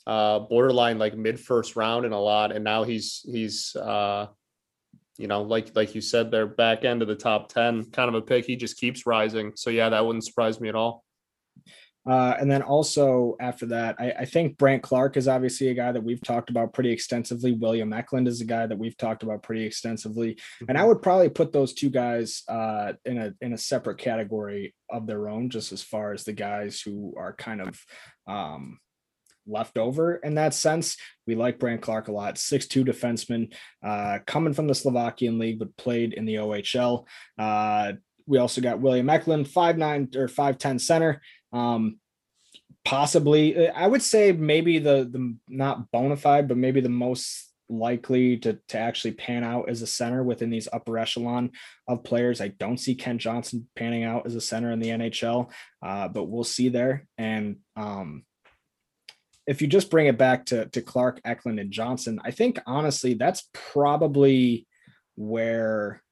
uh 0.06 0.38
borderline 0.38 0.98
like 0.98 1.16
mid 1.16 1.38
first 1.38 1.76
round 1.76 2.06
in 2.06 2.12
a 2.12 2.20
lot 2.20 2.52
and 2.52 2.64
now 2.64 2.84
he's 2.84 3.22
he's 3.30 3.74
uh 3.76 4.26
you 5.18 5.26
know, 5.26 5.42
like 5.42 5.74
like 5.74 5.94
you 5.94 6.00
said 6.00 6.30
they're 6.30 6.46
back 6.46 6.84
end 6.84 7.02
of 7.02 7.08
the 7.08 7.14
top 7.14 7.48
10 7.48 7.90
kind 7.90 8.08
of 8.08 8.14
a 8.14 8.22
pick. 8.22 8.46
He 8.46 8.56
just 8.56 8.78
keeps 8.78 9.06
rising. 9.06 9.52
So 9.54 9.70
yeah, 9.70 9.88
that 9.88 10.04
wouldn't 10.04 10.24
surprise 10.24 10.60
me 10.60 10.68
at 10.68 10.74
all. 10.74 11.05
Uh, 12.06 12.36
and 12.38 12.50
then 12.50 12.62
also 12.62 13.36
after 13.40 13.66
that, 13.66 13.96
I, 13.98 14.12
I, 14.12 14.24
think 14.24 14.56
Brandt 14.58 14.84
Clark 14.84 15.16
is 15.16 15.26
obviously 15.26 15.68
a 15.68 15.74
guy 15.74 15.90
that 15.90 16.04
we've 16.04 16.22
talked 16.22 16.50
about 16.50 16.72
pretty 16.72 16.92
extensively. 16.92 17.52
William 17.52 17.92
Eklund 17.92 18.28
is 18.28 18.40
a 18.40 18.44
guy 18.44 18.64
that 18.64 18.78
we've 18.78 18.96
talked 18.96 19.24
about 19.24 19.42
pretty 19.42 19.64
extensively, 19.64 20.34
mm-hmm. 20.34 20.66
and 20.68 20.78
I 20.78 20.84
would 20.84 21.02
probably 21.02 21.28
put 21.30 21.52
those 21.52 21.74
two 21.74 21.90
guys 21.90 22.44
uh, 22.48 22.92
in 23.04 23.18
a 23.18 23.34
in 23.40 23.54
a 23.54 23.58
separate 23.58 23.98
category 23.98 24.74
of 24.88 25.06
their 25.06 25.28
own, 25.28 25.50
just 25.50 25.72
as 25.72 25.82
far 25.82 26.12
as 26.12 26.22
the 26.22 26.32
guys 26.32 26.80
who 26.80 27.12
are 27.16 27.32
kind 27.32 27.60
of 27.60 27.84
um, 28.28 28.78
left 29.44 29.76
over 29.76 30.16
in 30.16 30.36
that 30.36 30.54
sense. 30.54 30.96
We 31.26 31.34
like 31.34 31.58
Brandt 31.58 31.82
Clark 31.82 32.06
a 32.06 32.12
lot, 32.12 32.38
six-two 32.38 32.84
defenseman, 32.84 33.52
uh, 33.84 34.20
coming 34.26 34.52
from 34.52 34.68
the 34.68 34.76
Slovakian 34.76 35.40
league, 35.40 35.58
but 35.58 35.76
played 35.76 36.12
in 36.12 36.24
the 36.24 36.36
OHL. 36.36 37.04
Uh, 37.36 37.94
we 38.26 38.38
also 38.38 38.60
got 38.60 38.80
William 38.80 39.08
Eklund, 39.10 39.48
five 39.48 39.76
nine 39.76 40.08
or 40.16 40.28
five 40.28 40.58
ten 40.58 40.78
center. 40.78 41.20
Um, 41.52 41.98
possibly, 42.84 43.68
I 43.68 43.86
would 43.86 44.02
say 44.02 44.32
maybe 44.32 44.78
the 44.78 45.08
the 45.10 45.36
not 45.48 45.90
bona 45.90 46.16
fide, 46.16 46.48
but 46.48 46.56
maybe 46.56 46.80
the 46.80 46.88
most 46.88 47.52
likely 47.68 48.36
to 48.38 48.58
to 48.68 48.78
actually 48.78 49.12
pan 49.12 49.42
out 49.42 49.68
as 49.68 49.82
a 49.82 49.86
center 49.86 50.22
within 50.22 50.50
these 50.50 50.68
upper 50.72 50.98
echelon 50.98 51.50
of 51.88 52.04
players. 52.04 52.40
I 52.40 52.48
don't 52.48 52.78
see 52.78 52.94
Ken 52.94 53.18
Johnson 53.18 53.68
panning 53.76 54.04
out 54.04 54.26
as 54.26 54.34
a 54.34 54.40
center 54.40 54.70
in 54.70 54.80
the 54.80 54.90
NHL, 54.90 55.50
uh, 55.82 56.08
but 56.08 56.24
we'll 56.24 56.44
see 56.44 56.68
there. 56.68 57.06
And 57.18 57.56
um, 57.76 58.24
if 59.46 59.60
you 59.60 59.68
just 59.68 59.90
bring 59.90 60.06
it 60.06 60.18
back 60.18 60.46
to 60.46 60.66
to 60.66 60.82
Clark, 60.82 61.20
Eklund, 61.24 61.60
and 61.60 61.72
Johnson, 61.72 62.20
I 62.24 62.30
think 62.30 62.60
honestly 62.66 63.14
that's 63.14 63.48
probably 63.52 64.66
where 65.16 66.02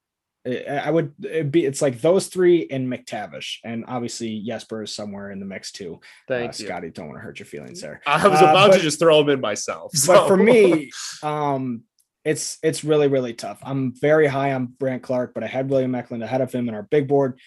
I 0.46 0.90
would 0.90 1.14
be. 1.50 1.64
It's 1.64 1.80
like 1.80 2.00
those 2.00 2.26
three 2.26 2.66
and 2.70 2.90
McTavish, 2.92 3.58
and 3.64 3.84
obviously 3.88 4.42
Jesper 4.46 4.82
is 4.82 4.94
somewhere 4.94 5.30
in 5.30 5.40
the 5.40 5.46
mix 5.46 5.72
too. 5.72 6.00
Thank 6.28 6.50
uh, 6.50 6.54
you, 6.58 6.66
Scotty. 6.66 6.90
Don't 6.90 7.06
want 7.06 7.18
to 7.18 7.22
hurt 7.22 7.38
your 7.38 7.46
feelings 7.46 7.80
there. 7.80 8.02
I 8.06 8.28
was 8.28 8.40
about 8.40 8.56
uh, 8.56 8.68
but, 8.68 8.76
to 8.76 8.82
just 8.82 8.98
throw 8.98 9.20
him 9.20 9.30
in 9.30 9.40
myself. 9.40 9.92
So. 9.92 10.12
But 10.14 10.28
for 10.28 10.36
me, 10.36 10.90
um, 11.22 11.84
it's 12.26 12.58
it's 12.62 12.84
really 12.84 13.08
really 13.08 13.32
tough. 13.32 13.58
I'm 13.62 13.94
very 13.98 14.26
high 14.26 14.52
on 14.52 14.66
Brandt 14.66 15.02
Clark, 15.02 15.32
but 15.32 15.42
I 15.42 15.46
had 15.46 15.70
William 15.70 15.94
Eklund 15.94 16.22
ahead 16.22 16.42
of 16.42 16.52
him 16.52 16.68
in 16.68 16.74
our 16.74 16.82
big 16.82 17.08
board 17.08 17.40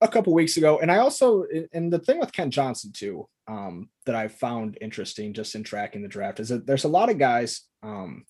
a 0.00 0.08
couple 0.08 0.34
weeks 0.34 0.56
ago, 0.56 0.80
and 0.80 0.90
I 0.90 0.98
also 0.98 1.44
and 1.72 1.92
the 1.92 2.00
thing 2.00 2.18
with 2.18 2.32
Kent 2.32 2.52
Johnson 2.52 2.90
too 2.92 3.28
um, 3.46 3.90
that 4.06 4.16
I 4.16 4.26
found 4.26 4.76
interesting 4.80 5.34
just 5.34 5.54
in 5.54 5.62
tracking 5.62 6.02
the 6.02 6.08
draft 6.08 6.40
is 6.40 6.48
that 6.48 6.66
there's 6.66 6.84
a 6.84 6.88
lot 6.88 7.10
of 7.10 7.18
guys 7.18 7.62
um, 7.84 8.24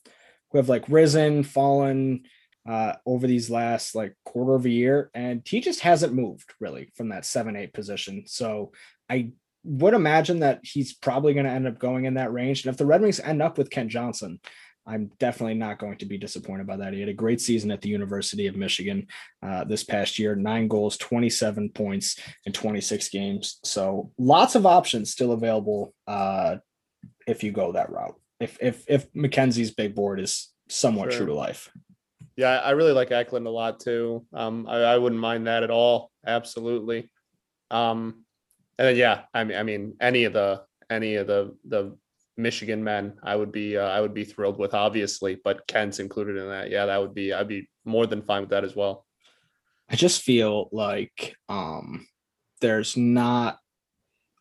who 0.51 0.59
have 0.59 0.69
like 0.69 0.85
risen, 0.89 1.43
fallen 1.43 2.25
uh, 2.71 2.95
over 3.05 3.27
these 3.27 3.51
last 3.51 3.97
like 3.97 4.15
quarter 4.25 4.55
of 4.55 4.65
a 4.65 4.71
year, 4.71 5.11
and 5.13 5.43
he 5.45 5.61
just 5.61 5.81
hasn't 5.81 6.15
moved 6.15 6.55
really 6.61 6.93
from 6.95 7.09
that 7.09 7.25
seven 7.25 7.57
eight 7.57 7.75
position. 7.75 8.23
So 8.29 8.71
I 9.09 9.33
would 9.65 9.93
imagine 9.93 10.41
that 10.41 10.61
he's 10.63 10.93
probably 10.93 11.35
going 11.35 11.47
to 11.47 11.53
end 11.53 11.67
up 11.67 11.81
going 11.81 12.05
in 12.05 12.15
that 12.15 12.33
range. 12.33 12.65
And 12.65 12.73
if 12.73 12.79
the 12.79 12.87
Red 12.87 13.03
Wings 13.03 13.19
end 13.19 13.43
up 13.43 13.59
with 13.59 13.71
Kent 13.71 13.91
Johnson, 13.91 14.39
I'm 14.87 15.11
definitely 15.19 15.55
not 15.55 15.81
going 15.81 15.99
to 15.99 16.07
be 16.07 16.17
disappointed 16.17 16.69
by 16.69 16.77
that. 16.77 16.95
He 16.95 17.01
had 17.01 17.09
a 17.09 17.15
great 17.15 17.41
season 17.41 17.73
at 17.73 17.81
the 17.81 17.89
University 17.89 18.47
of 18.47 18.55
Michigan 18.55 19.09
uh, 19.43 19.65
this 19.65 19.83
past 19.83 20.21
year 20.21 20.37
nine 20.37 20.69
goals, 20.69 20.97
27 20.97 21.71
points 21.71 22.21
in 22.47 22.53
26 22.53 23.09
games. 23.09 23.59
So 23.65 24.13
lots 24.17 24.55
of 24.55 24.65
options 24.65 25.11
still 25.11 25.33
available 25.33 25.93
uh, 26.07 26.59
if 27.27 27.43
you 27.43 27.51
go 27.51 27.73
that 27.73 27.91
route. 27.91 28.15
If, 28.39 28.59
if, 28.61 28.85
if 28.89 29.07
Mackenzie's 29.13 29.73
big 29.73 29.97
board 29.97 30.21
is 30.21 30.53
somewhat 30.69 31.11
sure. 31.11 31.19
true 31.19 31.27
to 31.27 31.35
life. 31.35 31.69
Yeah, 32.37 32.59
I 32.59 32.71
really 32.71 32.93
like 32.93 33.11
Eklund 33.11 33.47
a 33.47 33.51
lot 33.51 33.81
too. 33.81 34.25
Um, 34.33 34.67
I, 34.69 34.79
I 34.79 34.99
wouldn't 34.99 35.21
mind 35.21 35.47
that 35.47 35.63
at 35.63 35.71
all. 35.71 36.11
Absolutely. 36.27 37.11
Um, 37.71 38.25
and 38.79 38.89
then 38.89 38.97
yeah, 38.97 39.23
I 39.35 39.45
mean, 39.45 39.59
I 39.59 39.63
mean, 39.63 39.95
any 40.01 40.25
of 40.25 40.33
the 40.33 40.63
any 40.89 41.17
of 41.17 41.27
the 41.27 41.57
the 41.69 41.97
Michigan 42.37 42.83
men, 42.83 43.19
I 43.23 43.37
would 43.37 43.53
be 43.53 43.77
uh, 43.77 43.87
I 43.87 44.01
would 44.01 44.15
be 44.15 44.25
thrilled 44.25 44.59
with, 44.59 44.75
obviously. 44.75 45.39
But 45.43 45.67
Kent's 45.67 45.99
included 45.99 46.37
in 46.37 46.49
that. 46.49 46.71
Yeah, 46.71 46.87
that 46.87 47.01
would 47.01 47.15
be 47.15 47.33
I'd 47.33 47.49
be 47.49 47.69
more 47.85 48.07
than 48.07 48.23
fine 48.23 48.43
with 48.43 48.51
that 48.51 48.65
as 48.65 48.75
well. 48.75 49.05
I 49.91 49.97
just 49.97 50.23
feel 50.23 50.69
like 50.73 51.35
um, 51.49 52.07
there's 52.61 52.97
not. 52.97 53.59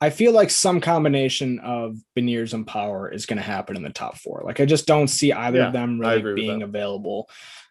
I 0.01 0.11
feel 0.11 0.31
like 0.31 0.49
some 0.49 0.79
combination 0.79 1.59
of 1.59 1.97
Beniers 2.17 2.53
and 2.53 2.65
Power 2.65 3.11
is 3.11 3.25
going 3.25 3.37
to 3.37 3.43
happen 3.43 3.75
in 3.75 3.83
the 3.83 3.89
top 3.89 4.17
four. 4.17 4.43
Like 4.45 4.61
I 4.61 4.65
just 4.65 4.87
don't 4.87 5.09
see 5.09 5.33
either 5.33 5.57
yeah, 5.57 5.67
of 5.67 5.73
them 5.73 5.99
really 5.99 6.33
being 6.35 6.61
available 6.61 7.29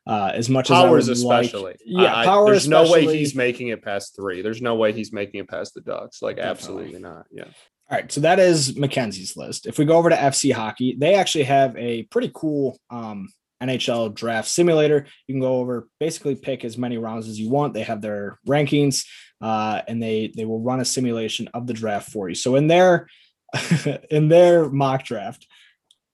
uh, 0.09 0.33
as 0.35 0.49
much 0.49 0.68
powers 0.68 1.09
as 1.09 1.23
powers 1.23 1.47
especially. 1.47 1.73
Like, 1.73 1.81
yeah, 1.85 2.16
I, 2.16 2.25
power. 2.25 2.47
There's 2.47 2.66
no 2.66 2.90
way 2.90 3.05
he's 3.05 3.35
making 3.35 3.68
it 3.68 3.83
past 3.83 4.16
three. 4.16 4.40
There's 4.40 4.62
no 4.62 4.75
way 4.75 4.92
he's 4.92 5.12
making 5.12 5.40
it 5.40 5.49
past 5.49 5.75
the 5.75 5.83
Ducks. 5.83 6.23
Like 6.23 6.37
Definitely. 6.37 6.51
absolutely 6.51 6.99
not. 7.01 7.27
Yeah. 7.31 7.44
All 7.90 7.97
right, 7.97 8.11
so 8.11 8.21
that 8.23 8.38
is 8.38 8.77
Mackenzie's 8.77 9.37
list. 9.37 9.66
If 9.66 9.79
we 9.79 9.85
go 9.85 9.97
over 9.97 10.11
to 10.11 10.16
FC 10.16 10.53
Hockey, 10.53 10.94
they 10.99 11.14
actually 11.14 11.44
have 11.44 11.75
a 11.77 12.03
pretty 12.05 12.31
cool 12.35 12.79
um, 12.90 13.29
NHL 13.62 14.14
draft 14.14 14.49
simulator. 14.49 15.07
You 15.27 15.35
can 15.35 15.40
go 15.40 15.57
over, 15.57 15.88
basically 15.99 16.35
pick 16.35 16.64
as 16.64 16.77
many 16.77 16.99
rounds 16.99 17.29
as 17.29 17.40
you 17.40 17.49
want. 17.49 17.73
They 17.73 17.83
have 17.83 18.03
their 18.03 18.38
rankings, 18.47 19.07
uh, 19.40 19.83
and 19.88 20.03
they 20.03 20.33
they 20.35 20.44
will 20.44 20.61
run 20.61 20.81
a 20.81 20.85
simulation 20.85 21.49
of 21.55 21.66
the 21.66 21.73
draft 21.73 22.11
for 22.11 22.29
you. 22.29 22.35
So 22.35 22.57
in 22.57 22.66
their 22.66 23.09
in 24.11 24.29
their 24.29 24.68
mock 24.68 25.05
draft, 25.05 25.47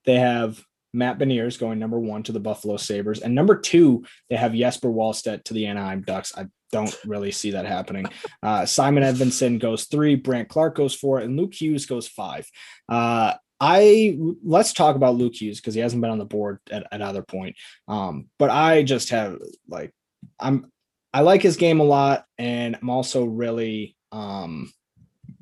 they 0.05 0.17
have 0.17 0.63
Matt 0.95 1.19
Beniers 1.19 1.59
going 1.59 1.79
number 1.79 1.99
one 1.99 2.23
to 2.23 2.33
the 2.33 2.41
Buffalo 2.41 2.77
Sabres. 2.77 3.21
And 3.21 3.35
number 3.35 3.59
two, 3.59 4.05
they 4.31 4.37
have 4.37 4.55
Jesper 4.55 4.89
Wallstedt 4.89 5.45
to 5.45 5.55
the 5.55 5.67
Anaheim 5.67 6.03
Ducks. 6.03 6.33
I 6.37 6.47
don't 6.73 6.97
really 7.05 7.31
see 7.31 7.53
that 7.53 7.67
happening. 7.67 8.07
Uh, 8.43 8.65
Simon 8.67 9.03
Edvinsson 9.03 9.61
goes 9.61 9.85
three, 9.85 10.15
Brandt 10.15 10.49
Clark 10.49 10.77
goes 10.77 10.95
four, 10.95 11.19
and 11.19 11.37
Luke 11.37 11.55
Hughes 11.55 11.87
goes 11.87 12.09
five. 12.09 12.49
Uh, 12.89 13.35
I 13.61 14.19
let's 14.45 14.73
talk 14.73 14.97
about 14.97 15.15
Luke 15.15 15.41
Hughes 15.41 15.61
because 15.61 15.75
he 15.75 15.81
hasn't 15.81 16.03
been 16.03 16.11
on 16.11 16.19
the 16.19 16.25
board 16.25 16.59
at, 16.71 16.87
at 16.91 17.03
either 17.03 17.23
point. 17.23 17.57
Um, 17.87 18.29
but 18.39 18.51
I 18.51 18.83
just 18.83 19.11
have 19.11 19.39
like 19.69 19.93
I'm 20.39 20.71
I 21.13 21.21
like 21.21 21.43
his 21.43 21.57
game 21.57 21.81
a 21.81 21.85
lot, 21.85 22.25
and 22.39 22.77
I'm 22.81 22.91
also 22.91 23.25
really 23.25 23.97
um 24.11 24.73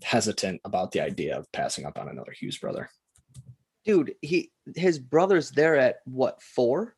hesitant 0.02 0.60
about 0.64 0.92
the 0.92 1.00
idea 1.00 1.38
of 1.38 1.50
passing 1.52 1.86
up 1.86 1.98
on 1.98 2.08
another 2.08 2.32
Hughes 2.32 2.58
brother 2.58 2.90
dude, 3.84 4.14
he 4.20 4.50
his 4.74 4.98
brother's 4.98 5.50
there 5.50 5.76
at 5.76 5.96
what 6.04 6.42
four? 6.42 6.96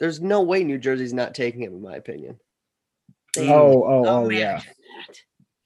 There's 0.00 0.20
no 0.20 0.42
way 0.42 0.64
New 0.64 0.78
Jersey's 0.78 1.12
not 1.12 1.34
taking 1.34 1.62
him, 1.62 1.74
in 1.74 1.82
my 1.82 1.96
opinion. 1.96 2.38
They 3.34 3.48
oh, 3.48 3.54
oh, 3.54 3.84
oh, 3.84 4.04
oh, 4.06 4.24
oh 4.24 4.30
yeah. 4.30 4.58
That. 4.58 5.16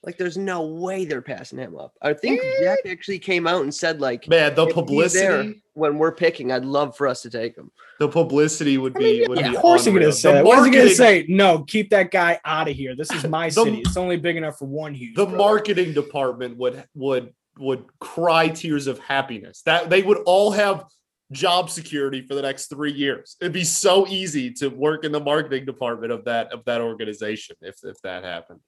Like, 0.02 0.16
there's 0.16 0.38
no 0.38 0.62
way 0.66 1.04
they're 1.04 1.20
passing 1.20 1.58
him 1.58 1.76
up. 1.76 1.92
I 2.00 2.14
think 2.14 2.40
eh. 2.42 2.62
Jack 2.62 2.78
actually 2.88 3.18
came 3.18 3.46
out 3.46 3.62
and 3.62 3.74
said, 3.74 4.00
like, 4.00 4.26
man, 4.28 4.54
the 4.54 4.66
publicity 4.68 5.62
when 5.74 5.98
we're 5.98 6.12
picking, 6.12 6.52
I'd 6.52 6.64
love 6.64 6.96
for 6.96 7.06
us 7.06 7.22
to 7.22 7.30
take 7.30 7.56
him. 7.56 7.70
The 7.98 8.08
publicity 8.08 8.78
would 8.78 8.94
be. 8.94 9.04
I 9.04 9.20
mean, 9.20 9.28
would 9.28 9.38
yeah, 9.40 9.50
be 9.50 9.56
of 9.56 9.62
course, 9.62 9.84
he's 9.84 9.92
gonna 9.92 10.12
say. 10.12 10.34
That. 10.34 10.44
What's 10.44 10.64
he 10.64 10.72
gonna 10.72 10.90
say? 10.90 11.26
No, 11.28 11.64
keep 11.64 11.90
that 11.90 12.10
guy 12.10 12.40
out 12.44 12.68
of 12.68 12.76
here. 12.76 12.96
This 12.96 13.10
is 13.12 13.24
my 13.28 13.48
the, 13.48 13.64
city. 13.64 13.78
It's 13.80 13.96
only 13.96 14.16
big 14.16 14.36
enough 14.36 14.58
for 14.58 14.66
one 14.66 14.94
Hughes. 14.94 15.16
The 15.16 15.26
marketing 15.26 15.92
department 15.92 16.56
would 16.56 16.84
would 16.94 17.34
would 17.60 17.84
cry 18.00 18.48
tears 18.48 18.86
of 18.86 18.98
happiness. 18.98 19.62
That 19.62 19.90
they 19.90 20.02
would 20.02 20.18
all 20.18 20.50
have 20.50 20.84
job 21.32 21.70
security 21.70 22.22
for 22.22 22.34
the 22.34 22.42
next 22.42 22.66
three 22.66 22.92
years. 22.92 23.36
It'd 23.40 23.52
be 23.52 23.64
so 23.64 24.06
easy 24.08 24.52
to 24.54 24.68
work 24.68 25.04
in 25.04 25.12
the 25.12 25.20
marketing 25.20 25.64
department 25.64 26.12
of 26.12 26.24
that 26.24 26.52
of 26.52 26.64
that 26.64 26.80
organization 26.80 27.56
if 27.60 27.76
if 27.84 28.00
that 28.02 28.24
happened. 28.24 28.60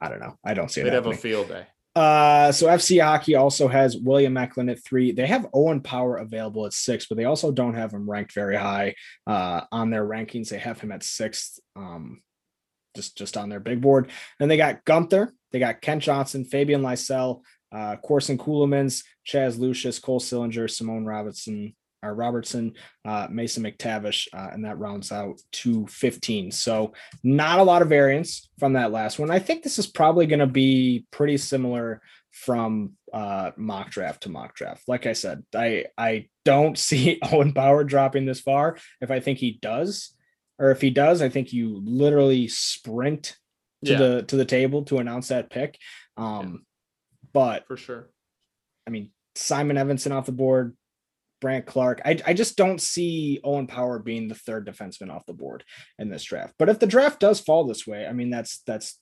I 0.00 0.08
don't 0.08 0.20
know. 0.20 0.38
I 0.44 0.54
don't 0.54 0.70
see 0.70 0.80
it. 0.80 0.84
They'd 0.84 0.92
have 0.92 1.06
a 1.06 1.14
field 1.14 1.48
day. 1.48 1.66
Uh, 1.96 2.52
so 2.52 2.68
FC 2.68 3.02
Hockey 3.02 3.34
also 3.34 3.66
has 3.66 3.96
William 3.96 4.36
Eklund 4.36 4.70
at 4.70 4.84
three. 4.84 5.10
They 5.10 5.26
have 5.26 5.48
Owen 5.52 5.80
Power 5.80 6.18
available 6.18 6.64
at 6.64 6.72
six, 6.72 7.06
but 7.06 7.18
they 7.18 7.24
also 7.24 7.50
don't 7.50 7.74
have 7.74 7.92
him 7.92 8.08
ranked 8.08 8.32
very 8.34 8.54
high 8.54 8.94
uh, 9.26 9.62
on 9.72 9.90
their 9.90 10.06
rankings. 10.06 10.50
They 10.50 10.58
have 10.58 10.80
him 10.80 10.92
at 10.92 11.02
sixth, 11.02 11.58
um, 11.74 12.22
just 12.94 13.18
just 13.18 13.36
on 13.36 13.48
their 13.48 13.58
big 13.58 13.80
board. 13.80 14.12
And 14.38 14.48
they 14.48 14.56
got 14.56 14.84
Guenther, 14.84 15.30
they 15.50 15.58
got 15.58 15.80
Ken 15.80 15.98
Johnson, 15.98 16.44
Fabian 16.44 16.82
Lysell, 16.82 17.40
uh, 17.72 17.96
Corson 17.96 18.38
Ceulemans, 18.38 19.04
Chaz 19.26 19.58
Lucius, 19.58 19.98
Cole 19.98 20.20
Sillinger, 20.20 20.70
Simone 20.70 21.04
Robertson, 21.04 21.74
or 22.02 22.14
Robertson, 22.14 22.74
uh, 23.04 23.26
Mason 23.30 23.64
McTavish, 23.64 24.28
uh, 24.32 24.48
and 24.52 24.64
that 24.64 24.78
rounds 24.78 25.10
out 25.10 25.40
to 25.52 25.86
15. 25.88 26.52
So 26.52 26.92
not 27.24 27.58
a 27.58 27.64
lot 27.64 27.82
of 27.82 27.88
variance 27.88 28.48
from 28.58 28.74
that 28.74 28.92
last 28.92 29.18
one. 29.18 29.30
I 29.30 29.38
think 29.38 29.62
this 29.62 29.78
is 29.78 29.86
probably 29.86 30.26
going 30.26 30.38
to 30.38 30.46
be 30.46 31.06
pretty 31.10 31.36
similar 31.36 32.00
from 32.30 32.92
uh, 33.12 33.50
mock 33.56 33.90
draft 33.90 34.22
to 34.22 34.28
mock 34.28 34.54
draft. 34.54 34.84
Like 34.86 35.06
I 35.06 35.12
said, 35.12 35.42
I 35.54 35.86
I 35.96 36.28
don't 36.44 36.78
see 36.88 37.18
Owen 37.32 37.52
Power 37.52 37.84
dropping 37.84 38.26
this 38.26 38.40
far. 38.40 38.78
If 39.00 39.10
I 39.10 39.20
think 39.20 39.38
he 39.38 39.58
does, 39.60 40.14
or 40.58 40.70
if 40.70 40.80
he 40.80 40.90
does, 40.90 41.22
I 41.22 41.28
think 41.28 41.52
you 41.52 41.80
literally 41.84 42.48
sprint 42.48 43.36
to 43.84 43.92
yeah. 43.92 43.98
the 43.98 44.22
to 44.24 44.36
the 44.36 44.44
table 44.44 44.84
to 44.84 44.98
announce 44.98 45.28
that 45.28 45.50
pick. 45.50 45.78
Um, 46.16 46.64
but 47.38 47.66
for 47.68 47.76
sure, 47.76 48.10
I 48.86 48.90
mean, 48.90 49.10
Simon 49.36 49.76
Edvinsson 49.76 50.10
off 50.10 50.26
the 50.26 50.32
board, 50.32 50.76
Brandt 51.40 51.66
Clark. 51.66 52.02
I, 52.04 52.18
I 52.26 52.34
just 52.34 52.56
don't 52.56 52.80
see 52.80 53.40
Owen 53.44 53.68
Power 53.68 54.00
being 54.00 54.26
the 54.26 54.34
third 54.34 54.66
defenseman 54.66 55.14
off 55.14 55.24
the 55.26 55.32
board 55.32 55.62
in 56.00 56.08
this 56.08 56.24
draft. 56.24 56.54
But 56.58 56.68
if 56.68 56.80
the 56.80 56.86
draft 56.86 57.20
does 57.20 57.38
fall 57.38 57.64
this 57.64 57.86
way, 57.86 58.06
I 58.06 58.12
mean, 58.12 58.30
that's 58.30 58.62
that's 58.66 58.98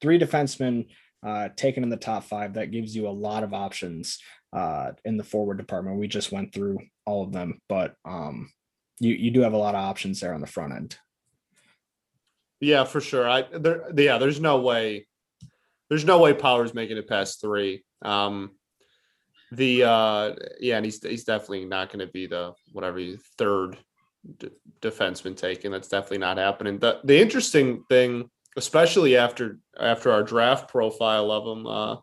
three 0.00 0.18
defensemen 0.18 0.86
uh, 1.24 1.50
taken 1.54 1.84
in 1.84 1.90
the 1.90 1.96
top 1.96 2.24
five, 2.24 2.54
that 2.54 2.72
gives 2.72 2.96
you 2.96 3.06
a 3.06 3.10
lot 3.10 3.44
of 3.44 3.54
options 3.54 4.18
uh, 4.52 4.92
in 5.04 5.16
the 5.16 5.22
forward 5.22 5.58
department. 5.58 5.98
We 5.98 6.08
just 6.08 6.32
went 6.32 6.52
through 6.52 6.78
all 7.06 7.22
of 7.22 7.32
them, 7.32 7.60
but 7.68 7.94
um, 8.04 8.50
you 8.98 9.14
you 9.14 9.30
do 9.30 9.42
have 9.42 9.52
a 9.52 9.58
lot 9.58 9.76
of 9.76 9.84
options 9.84 10.18
there 10.18 10.34
on 10.34 10.40
the 10.40 10.46
front 10.48 10.72
end. 10.72 10.98
Yeah, 12.60 12.82
for 12.82 13.00
sure. 13.00 13.28
I 13.28 13.42
there 13.42 13.84
yeah, 13.96 14.18
there's 14.18 14.40
no 14.40 14.60
way 14.60 15.06
there's 15.90 16.04
no 16.04 16.18
way 16.18 16.32
Power's 16.32 16.72
making 16.72 16.96
it 16.96 17.08
past 17.08 17.40
three. 17.40 17.84
Um 18.02 18.52
the 19.52 19.84
uh 19.84 20.34
yeah, 20.60 20.76
and 20.76 20.84
he's 20.84 21.02
he's 21.02 21.24
definitely 21.24 21.66
not 21.66 21.88
going 21.88 22.06
to 22.06 22.12
be 22.12 22.26
the 22.26 22.54
whatever 22.72 23.00
third 23.36 23.76
d- 24.38 24.50
defenseman 24.80 25.36
taken. 25.36 25.72
That's 25.72 25.88
definitely 25.88 26.18
not 26.18 26.38
happening. 26.38 26.78
The 26.78 27.00
the 27.04 27.20
interesting 27.20 27.84
thing, 27.88 28.30
especially 28.56 29.16
after 29.16 29.58
after 29.78 30.12
our 30.12 30.22
draft 30.22 30.68
profile 30.68 31.30
of 31.32 31.58
him, 31.58 31.66
uh 31.66 31.96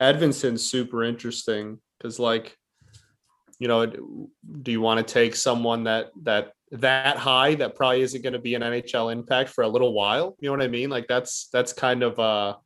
Edvinsson's 0.00 0.68
super 0.68 1.02
interesting 1.02 1.80
because 1.98 2.18
like 2.18 2.56
you 3.58 3.68
know, 3.68 3.86
do 3.86 4.72
you 4.72 4.80
want 4.80 5.06
to 5.06 5.14
take 5.14 5.36
someone 5.36 5.84
that 5.84 6.10
that 6.24 6.52
that 6.72 7.16
high 7.16 7.54
that 7.54 7.76
probably 7.76 8.02
isn't 8.02 8.22
going 8.22 8.32
to 8.32 8.40
be 8.40 8.56
an 8.56 8.62
NHL 8.62 9.12
impact 9.12 9.50
for 9.50 9.62
a 9.62 9.68
little 9.68 9.92
while? 9.92 10.36
You 10.40 10.48
know 10.48 10.56
what 10.56 10.62
I 10.62 10.68
mean? 10.68 10.90
Like 10.90 11.06
that's 11.06 11.48
that's 11.52 11.72
kind 11.72 12.02
of 12.02 12.18
a 12.18 12.56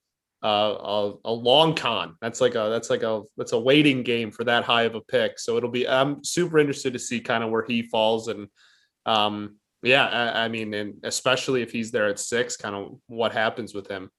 a, 0.42 1.12
a, 1.24 1.32
long 1.32 1.74
con. 1.74 2.16
That's 2.20 2.40
like 2.40 2.54
a 2.54 2.68
that's 2.70 2.90
like 2.90 3.02
a 3.02 3.22
that's 3.36 3.52
a 3.52 3.58
waiting 3.58 4.02
game 4.02 4.30
for 4.30 4.44
that 4.44 4.64
high 4.64 4.82
of 4.82 4.94
a 4.94 5.00
pick. 5.00 5.38
So 5.38 5.56
it'll 5.56 5.70
be 5.70 5.88
I'm 5.88 6.22
super 6.22 6.58
interested 6.58 6.92
to 6.92 6.98
see 6.98 7.20
kind 7.20 7.42
of 7.42 7.50
where 7.50 7.64
he 7.64 7.82
falls 7.82 8.28
and 8.28 8.48
um 9.06 9.56
yeah, 9.82 10.06
I, 10.06 10.44
I 10.44 10.48
mean, 10.48 10.74
and 10.74 10.94
especially 11.04 11.62
if 11.62 11.70
he's 11.70 11.90
there 11.90 12.08
at 12.08 12.18
six, 12.18 12.56
kind 12.56 12.74
of 12.74 12.98
what 13.06 13.32
happens 13.32 13.72
with 13.72 13.86
him. 13.88 14.10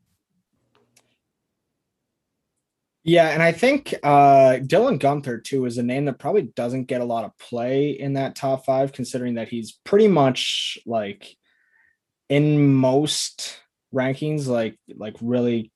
Yeah, 3.04 3.30
and 3.30 3.42
I 3.42 3.54
think 3.54 3.94
uh, 4.04 4.60
Dylan 4.62 5.00
Guenther 5.00 5.42
too 5.42 5.66
is 5.66 5.78
a 5.78 5.84
name 5.84 6.06
that 6.06 6.20
probably 6.20 6.44
doesn't 6.56 6.86
get 6.86 7.02
a 7.02 7.06
lot 7.06 7.24
of 7.24 7.38
play 7.38 7.92
in 7.92 8.14
that 8.14 8.36
top 8.36 8.66
five, 8.66 8.92
considering 8.92 9.36
that 9.36 9.48
he's 9.48 9.80
pretty 9.86 10.10
much 10.10 10.78
like 10.86 11.36
in 12.28 12.74
most 12.74 13.60
rankings, 13.96 14.48
like 14.48 14.78
like 14.94 15.16
really, 15.22 15.72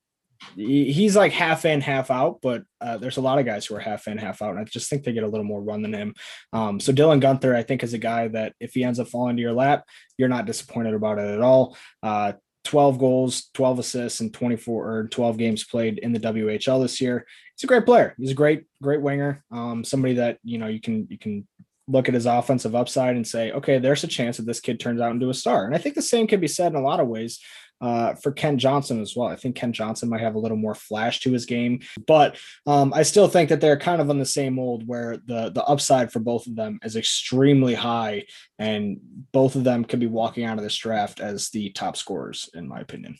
he's 0.55 1.15
like 1.15 1.31
half 1.31 1.65
in, 1.65 1.81
half 1.81 2.11
out. 2.11 2.39
But 2.41 2.63
uh, 2.79 2.97
there's 2.97 3.17
a 3.17 3.21
lot 3.21 3.39
of 3.39 3.45
guys 3.45 3.65
who 3.65 3.75
are 3.75 3.79
half 3.79 4.07
in, 4.07 4.17
half 4.17 4.41
out, 4.41 4.51
and 4.51 4.59
I 4.59 4.63
just 4.63 4.89
think 4.89 5.03
they 5.03 5.13
get 5.13 5.23
a 5.23 5.27
little 5.27 5.45
more 5.45 5.61
run 5.61 5.81
than 5.81 5.93
him. 5.93 6.15
Um, 6.53 6.79
so 6.79 6.91
Dylan 6.91 7.21
Guenther, 7.21 7.55
I 7.55 7.63
think, 7.63 7.83
is 7.83 7.93
a 7.93 7.99
guy 7.99 8.27
that 8.29 8.53
if 8.59 8.73
he 8.73 8.83
ends 8.83 8.99
up 8.99 9.07
falling 9.07 9.35
to 9.37 9.41
your 9.41 9.53
lap, 9.53 9.85
you're 10.17 10.29
not 10.29 10.45
disappointed 10.45 10.93
about 10.93 11.19
it 11.19 11.33
at 11.33 11.41
all. 11.41 11.77
Uh, 12.03 12.33
12 12.63 12.99
goals, 12.99 13.49
12 13.53 13.79
assists, 13.79 14.19
and 14.19 14.33
24 14.33 14.91
or 14.91 15.07
12 15.07 15.37
games 15.37 15.63
played 15.63 15.97
in 15.97 16.13
the 16.13 16.19
WHL 16.19 16.81
this 16.81 17.01
year. 17.01 17.25
He's 17.55 17.63
a 17.63 17.67
great 17.67 17.85
player. 17.85 18.15
He's 18.17 18.31
a 18.31 18.35
great, 18.35 18.65
great 18.81 19.01
winger. 19.01 19.43
Um, 19.51 19.83
somebody 19.83 20.15
that 20.15 20.37
you 20.43 20.57
know 20.57 20.67
you 20.67 20.79
can 20.79 21.07
you 21.09 21.17
can 21.17 21.47
look 21.87 22.07
at 22.07 22.13
his 22.13 22.25
offensive 22.25 22.75
upside 22.75 23.15
and 23.15 23.27
say, 23.27 23.51
okay, 23.51 23.79
there's 23.79 24.03
a 24.03 24.07
chance 24.07 24.37
that 24.37 24.45
this 24.45 24.59
kid 24.59 24.79
turns 24.79 25.01
out 25.01 25.11
into 25.11 25.29
a 25.29 25.33
star. 25.33 25.65
And 25.65 25.75
I 25.75 25.77
think 25.77 25.95
the 25.95 26.01
same 26.01 26.27
can 26.27 26.39
be 26.39 26.47
said 26.47 26.71
in 26.71 26.77
a 26.77 26.81
lot 26.81 26.99
of 26.99 27.07
ways 27.07 27.39
uh, 27.81 28.13
for 28.13 28.31
Kent 28.31 28.59
Johnson 28.59 29.01
as 29.01 29.15
well. 29.15 29.27
I 29.27 29.35
think 29.35 29.55
Kent 29.55 29.75
Johnson 29.75 30.09
might 30.09 30.21
have 30.21 30.35
a 30.35 30.39
little 30.39 30.57
more 30.57 30.75
flash 30.75 31.19
to 31.21 31.31
his 31.31 31.45
game, 31.45 31.81
but 32.07 32.37
um, 32.67 32.93
I 32.93 33.03
still 33.03 33.27
think 33.27 33.49
that 33.49 33.59
they're 33.59 33.77
kind 33.77 34.01
of 34.01 34.09
on 34.09 34.19
the 34.19 34.25
same 34.25 34.55
mold 34.55 34.87
where 34.87 35.17
the 35.17 35.49
the 35.49 35.63
upside 35.65 36.11
for 36.11 36.19
both 36.19 36.47
of 36.47 36.55
them 36.55 36.79
is 36.83 36.95
extremely 36.95 37.73
high, 37.73 38.25
and 38.59 38.99
both 39.31 39.55
of 39.55 39.63
them 39.63 39.83
could 39.83 39.99
be 39.99 40.07
walking 40.07 40.45
out 40.45 40.57
of 40.57 40.63
this 40.63 40.77
draft 40.77 41.19
as 41.19 41.49
the 41.49 41.71
top 41.71 41.97
scorers, 41.97 42.49
in 42.53 42.67
my 42.67 42.79
opinion. 42.79 43.17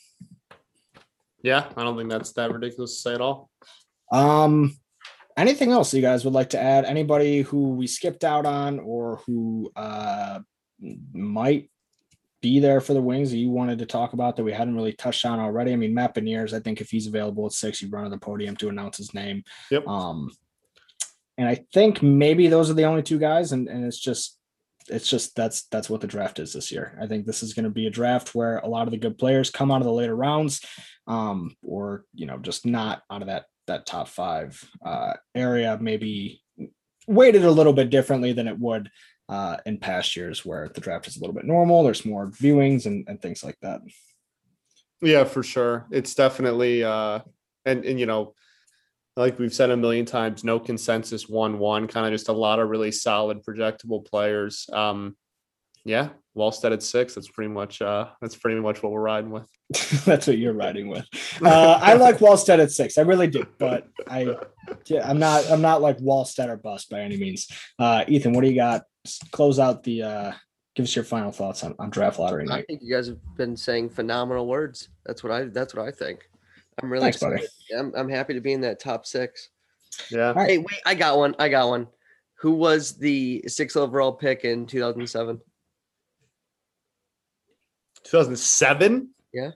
Yeah, 1.42 1.68
I 1.76 1.82
don't 1.82 1.96
think 1.96 2.10
that's 2.10 2.32
that 2.34 2.52
ridiculous 2.52 2.94
to 2.94 3.00
say 3.00 3.14
at 3.14 3.20
all. 3.20 3.50
Um, 4.12 4.76
anything 5.36 5.72
else 5.72 5.92
you 5.92 6.02
guys 6.02 6.24
would 6.24 6.34
like 6.34 6.50
to 6.50 6.60
add? 6.60 6.84
Anybody 6.84 7.42
who 7.42 7.70
we 7.70 7.86
skipped 7.86 8.24
out 8.24 8.46
on 8.46 8.78
or 8.78 9.20
who 9.26 9.72
uh, 9.74 10.40
might 11.12 11.70
be 12.42 12.60
there 12.60 12.80
for 12.80 12.92
the 12.92 13.00
wings 13.00 13.30
that 13.30 13.38
you 13.38 13.50
wanted 13.50 13.78
to 13.78 13.86
talk 13.86 14.12
about 14.12 14.36
that 14.36 14.44
we 14.44 14.52
hadn't 14.52 14.76
really 14.76 14.92
touched 14.92 15.24
on 15.24 15.40
already? 15.40 15.72
I 15.72 15.76
mean, 15.76 15.94
Matt 15.94 16.14
Beniers, 16.14 16.52
I 16.52 16.60
think 16.60 16.80
if 16.80 16.90
he's 16.90 17.06
available 17.06 17.46
at 17.46 17.52
six, 17.52 17.80
you 17.80 17.88
run 17.88 18.04
to 18.04 18.10
the 18.10 18.18
podium 18.18 18.56
to 18.56 18.68
announce 18.68 18.98
his 18.98 19.14
name. 19.14 19.44
Yep. 19.70 19.86
Um, 19.88 20.30
and 21.38 21.48
I 21.48 21.64
think 21.72 22.02
maybe 22.02 22.48
those 22.48 22.68
are 22.68 22.74
the 22.74 22.84
only 22.84 23.02
two 23.02 23.18
guys, 23.18 23.52
and, 23.52 23.68
and 23.68 23.86
it's 23.86 23.98
just 23.98 24.38
it's 24.88 25.08
just 25.08 25.34
that's 25.36 25.62
that's 25.68 25.88
what 25.88 26.00
the 26.00 26.06
draft 26.06 26.38
is 26.38 26.52
this 26.52 26.70
year. 26.70 26.98
I 27.00 27.06
think 27.06 27.24
this 27.24 27.42
is 27.42 27.54
going 27.54 27.64
to 27.64 27.70
be 27.70 27.86
a 27.86 27.90
draft 27.90 28.34
where 28.34 28.58
a 28.58 28.68
lot 28.68 28.86
of 28.86 28.90
the 28.90 28.98
good 28.98 29.16
players 29.16 29.50
come 29.50 29.70
out 29.70 29.80
of 29.80 29.86
the 29.86 29.92
later 29.92 30.14
rounds, 30.14 30.60
um, 31.06 31.56
or 31.62 32.04
you 32.12 32.26
know, 32.26 32.38
just 32.38 32.66
not 32.66 33.02
out 33.10 33.22
of 33.22 33.28
that 33.28 33.46
that 33.66 33.86
top 33.86 34.08
five 34.08 34.62
uh, 34.84 35.14
area. 35.34 35.78
Maybe 35.80 36.42
weighted 37.06 37.44
a 37.44 37.50
little 37.50 37.72
bit 37.72 37.90
differently 37.90 38.32
than 38.32 38.48
it 38.48 38.58
would 38.58 38.90
uh, 39.28 39.56
in 39.66 39.78
past 39.78 40.16
years 40.16 40.44
where 40.44 40.68
the 40.68 40.80
draft 40.80 41.06
is 41.06 41.16
a 41.16 41.20
little 41.20 41.34
bit 41.34 41.44
normal. 41.44 41.82
There's 41.82 42.04
more 42.04 42.28
viewings 42.28 42.86
and, 42.86 43.06
and 43.08 43.20
things 43.20 43.42
like 43.42 43.58
that. 43.62 43.80
Yeah, 45.02 45.24
for 45.24 45.42
sure. 45.42 45.86
It's 45.90 46.14
definitely 46.14 46.84
uh 46.84 47.20
and 47.66 47.84
and 47.84 47.98
you 47.98 48.06
know, 48.06 48.34
like 49.16 49.38
we've 49.38 49.52
said 49.52 49.70
a 49.70 49.76
million 49.76 50.06
times, 50.06 50.44
no 50.44 50.60
consensus 50.60 51.28
one 51.28 51.58
one, 51.58 51.88
kind 51.88 52.06
of 52.06 52.12
just 52.12 52.28
a 52.28 52.32
lot 52.32 52.60
of 52.60 52.70
really 52.70 52.92
solid 52.92 53.44
projectable 53.44 54.06
players. 54.06 54.70
Um 54.72 55.16
yeah, 55.84 56.10
Wallstedt 56.36 56.72
at 56.72 56.84
six. 56.84 57.16
That's 57.16 57.28
pretty 57.28 57.50
much 57.50 57.82
uh 57.82 58.10
that's 58.20 58.36
pretty 58.36 58.60
much 58.60 58.80
what 58.80 58.92
we're 58.92 59.00
riding 59.00 59.30
with. 59.30 59.48
That's 60.04 60.26
what 60.26 60.36
you're 60.36 60.52
riding 60.52 60.88
with. 60.88 61.06
Uh, 61.42 61.78
I 61.80 61.94
like 61.94 62.18
Wallstedt 62.18 62.62
at 62.62 62.70
six. 62.70 62.98
I 62.98 63.02
really 63.02 63.26
do, 63.26 63.46
but 63.58 63.88
I 64.06 64.36
yeah, 64.86 65.08
I'm 65.08 65.18
not 65.18 65.50
I'm 65.50 65.62
not 65.62 65.80
like 65.80 65.96
Wallstedt 65.98 66.48
or 66.48 66.58
bust 66.58 66.90
by 66.90 67.00
any 67.00 67.16
means. 67.16 67.48
Uh 67.78 68.04
Ethan, 68.06 68.34
what 68.34 68.42
do 68.42 68.50
you 68.50 68.54
got? 68.54 68.82
Close 69.30 69.58
out 69.58 69.82
the 69.82 70.02
uh 70.02 70.32
give 70.74 70.84
us 70.84 70.94
your 70.96 71.04
final 71.04 71.32
thoughts 71.32 71.64
on, 71.64 71.74
on 71.78 71.90
draft 71.90 72.18
lottery 72.18 72.44
I 72.44 72.56
night. 72.56 72.66
think 72.66 72.80
you 72.82 72.94
guys 72.94 73.08
have 73.08 73.18
been 73.36 73.56
saying 73.56 73.90
phenomenal 73.90 74.46
words. 74.46 74.88
That's 75.04 75.22
what 75.22 75.32
I. 75.32 75.44
That's 75.44 75.74
what 75.74 75.86
I 75.86 75.90
think. 75.90 76.28
I'm 76.82 76.90
really 76.90 77.04
Thanks, 77.04 77.18
buddy. 77.18 77.34
excited. 77.36 77.50
I'm, 77.78 77.92
I'm 77.94 78.08
happy 78.08 78.34
to 78.34 78.40
be 78.40 78.52
in 78.52 78.60
that 78.62 78.80
top 78.80 79.04
six. 79.06 79.50
Yeah. 80.10 80.32
right. 80.32 80.48
Hey, 80.50 80.58
wait, 80.58 80.80
I 80.86 80.94
got 80.94 81.18
one. 81.18 81.34
I 81.38 81.48
got 81.48 81.68
one. 81.68 81.86
Who 82.36 82.52
was 82.52 82.96
the 82.96 83.44
sixth 83.46 83.76
overall 83.76 84.12
pick 84.12 84.44
in 84.44 84.66
2007? 84.66 85.40
2007? 88.04 89.10
Yeah. 89.32 89.50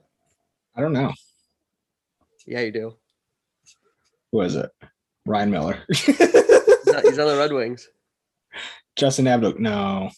I 0.76 0.80
don't 0.80 0.92
know. 0.92 1.12
Yeah, 2.46 2.60
you 2.60 2.70
do. 2.70 2.96
Who 4.32 4.40
is 4.42 4.54
it? 4.54 4.70
Ryan 5.24 5.50
Miller. 5.50 5.78
He's 5.88 6.08
on, 6.94 7.02
he's 7.02 7.18
on 7.18 7.26
the 7.26 7.36
Red 7.36 7.52
Wings. 7.52 7.88
Justin 8.96 9.28
Abdul. 9.28 9.54
No. 9.58 10.10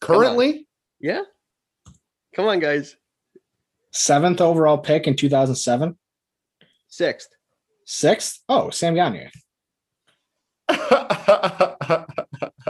Currently? 0.00 0.66
Yeah. 1.00 1.22
Come 2.34 2.46
on, 2.46 2.58
guys. 2.58 2.96
Seventh 3.92 4.40
overall 4.40 4.78
pick 4.78 5.06
in 5.06 5.16
2007. 5.16 5.96
Sixth. 6.88 7.28
Sixth. 7.84 8.42
Oh, 8.48 8.70
Sam 8.70 8.94
Gagner. 8.94 9.30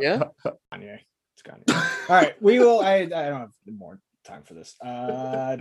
Yeah. 0.00 0.24
Gagner. 0.70 1.00
It's 1.34 1.42
Gagner. 1.42 1.64
All 2.08 2.16
right. 2.16 2.34
We 2.42 2.58
will. 2.58 2.80
I, 2.80 2.96
I 2.96 3.06
don't 3.06 3.40
have 3.40 3.52
more 3.66 3.98
time 4.24 4.42
for 4.42 4.54
this. 4.54 4.74
Uh, 4.80 5.58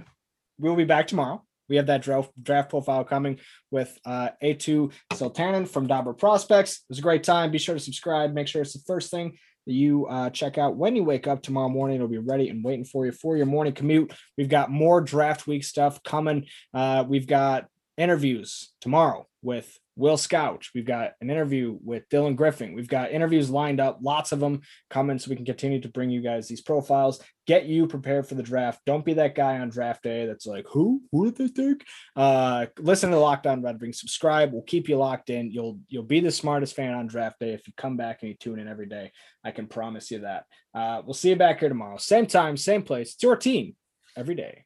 we'll 0.60 0.76
be 0.76 0.84
back 0.84 1.08
tomorrow. 1.08 1.43
We 1.69 1.78
have 1.78 1.88
that 1.88 2.02
draft, 2.02 2.32
draft 2.41 2.69
profile 2.69 3.04
coming 3.04 3.39
with 3.71 3.98
uh, 4.06 4.30
Eetu 4.43 4.91
Sultanen 5.13 5.67
from 5.67 5.88
Dobber 5.88 6.13
Prospects. 6.13 6.78
It 6.78 6.84
was 6.89 7.00
a 7.00 7.02
great 7.02 7.24
time. 7.24 7.50
Be 7.50 7.58
sure 7.58 7.76
to 7.76 7.80
subscribe. 7.80 8.34
Make 8.34 8.48
sure 8.48 8.62
it's 8.62 8.74
the 8.74 8.84
first 8.86 9.10
thing 9.10 9.30
that 9.32 9.38
you 9.65 10.06
uh, 10.08 10.30
check 10.30 10.58
out 10.58 10.75
when 10.75 10.95
you 10.95 11.04
wake 11.04 11.28
up 11.28 11.41
tomorrow 11.41 11.69
morning. 11.69 11.95
It'll 11.95 12.08
be 12.08 12.17
ready 12.17 12.49
and 12.49 12.63
waiting 12.63 12.86
for 12.86 13.06
you 13.06 13.12
for 13.12 13.36
your 13.38 13.45
morning 13.45 13.73
commute. 13.73 14.13
We've 14.38 14.49
got 14.49 14.69
more 14.69 15.01
draft 15.01 15.47
week 15.47 15.63
stuff 15.63 16.04
coming. 16.04 16.45
Uh, 16.73 17.04
we've 17.08 17.28
got 17.28 17.67
interviews 17.97 18.71
tomorrow 18.82 19.28
with 19.41 19.80
Will 19.96 20.18
Scout. 20.18 20.66
We've 20.76 20.86
got 20.86 21.14
an 21.22 21.30
interview 21.30 21.78
with 21.84 22.08
Dylan 22.10 22.36
Griffin. 22.36 22.74
We've 22.74 22.88
got 22.88 23.12
interviews 23.12 23.50
lined 23.50 23.80
up, 23.80 24.00
lots 24.02 24.32
of 24.32 24.40
them 24.40 24.62
coming, 24.90 25.20
so 25.20 25.30
we 25.30 25.36
can 25.36 25.46
continue 25.46 25.80
to 25.82 25.90
bring 25.90 26.10
you 26.10 26.22
guys 26.22 26.48
these 26.48 26.62
profiles, 26.62 27.22
get 27.48 27.66
you 27.66 27.88
prepared 27.88 28.28
for 28.28 28.36
the 28.36 28.44
draft. 28.44 28.82
Don't 28.86 29.06
be 29.06 29.14
that 29.14 29.36
guy 29.36 29.60
on 29.60 29.70
draft 29.70 30.04
day 30.04 30.26
that's 30.26 30.46
like, 30.46 30.66
who? 30.70 31.02
Who 31.12 31.32
did 31.32 31.56
they 31.56 31.64
take? 31.64 31.86
Uh, 32.16 32.66
listen 32.80 33.12
to 33.12 33.18
Locked 33.18 33.48
On 33.48 33.62
Red 33.62 33.80
Wings. 33.80 34.00
Subscribe. 34.00 34.52
We'll 34.52 34.64
keep 34.64 34.90
you 34.90 34.98
locked 34.98 35.30
in. 35.30 35.52
You'll 35.52 35.80
you'll 35.88 36.04
be 36.04 36.20
the 36.20 36.32
smartest 36.32 36.76
fan 36.76 36.94
on 36.94 37.08
draft 37.08 37.40
day 37.40 37.54
if 37.54 37.68
you 37.68 37.74
come 37.78 37.98
back 37.98 38.20
and 38.22 38.30
you 38.30 38.36
tune 38.36 38.60
in 38.60 38.68
every 38.68 38.88
day. 38.88 39.12
I 39.44 39.52
can 39.52 39.68
promise 39.68 40.12
you 40.12 40.20
that. 40.20 40.44
Uh, 40.74 41.02
we'll 41.06 41.14
see 41.14 41.30
you 41.30 41.36
back 41.36 41.60
here 41.60 41.70
tomorrow, 41.70 41.98
same 41.98 42.26
time, 42.26 42.58
same 42.58 42.84
place. 42.84 43.14
It's 43.14 43.24
your 43.24 43.38
team 43.38 43.76
every 44.18 44.36
day. 44.36 44.66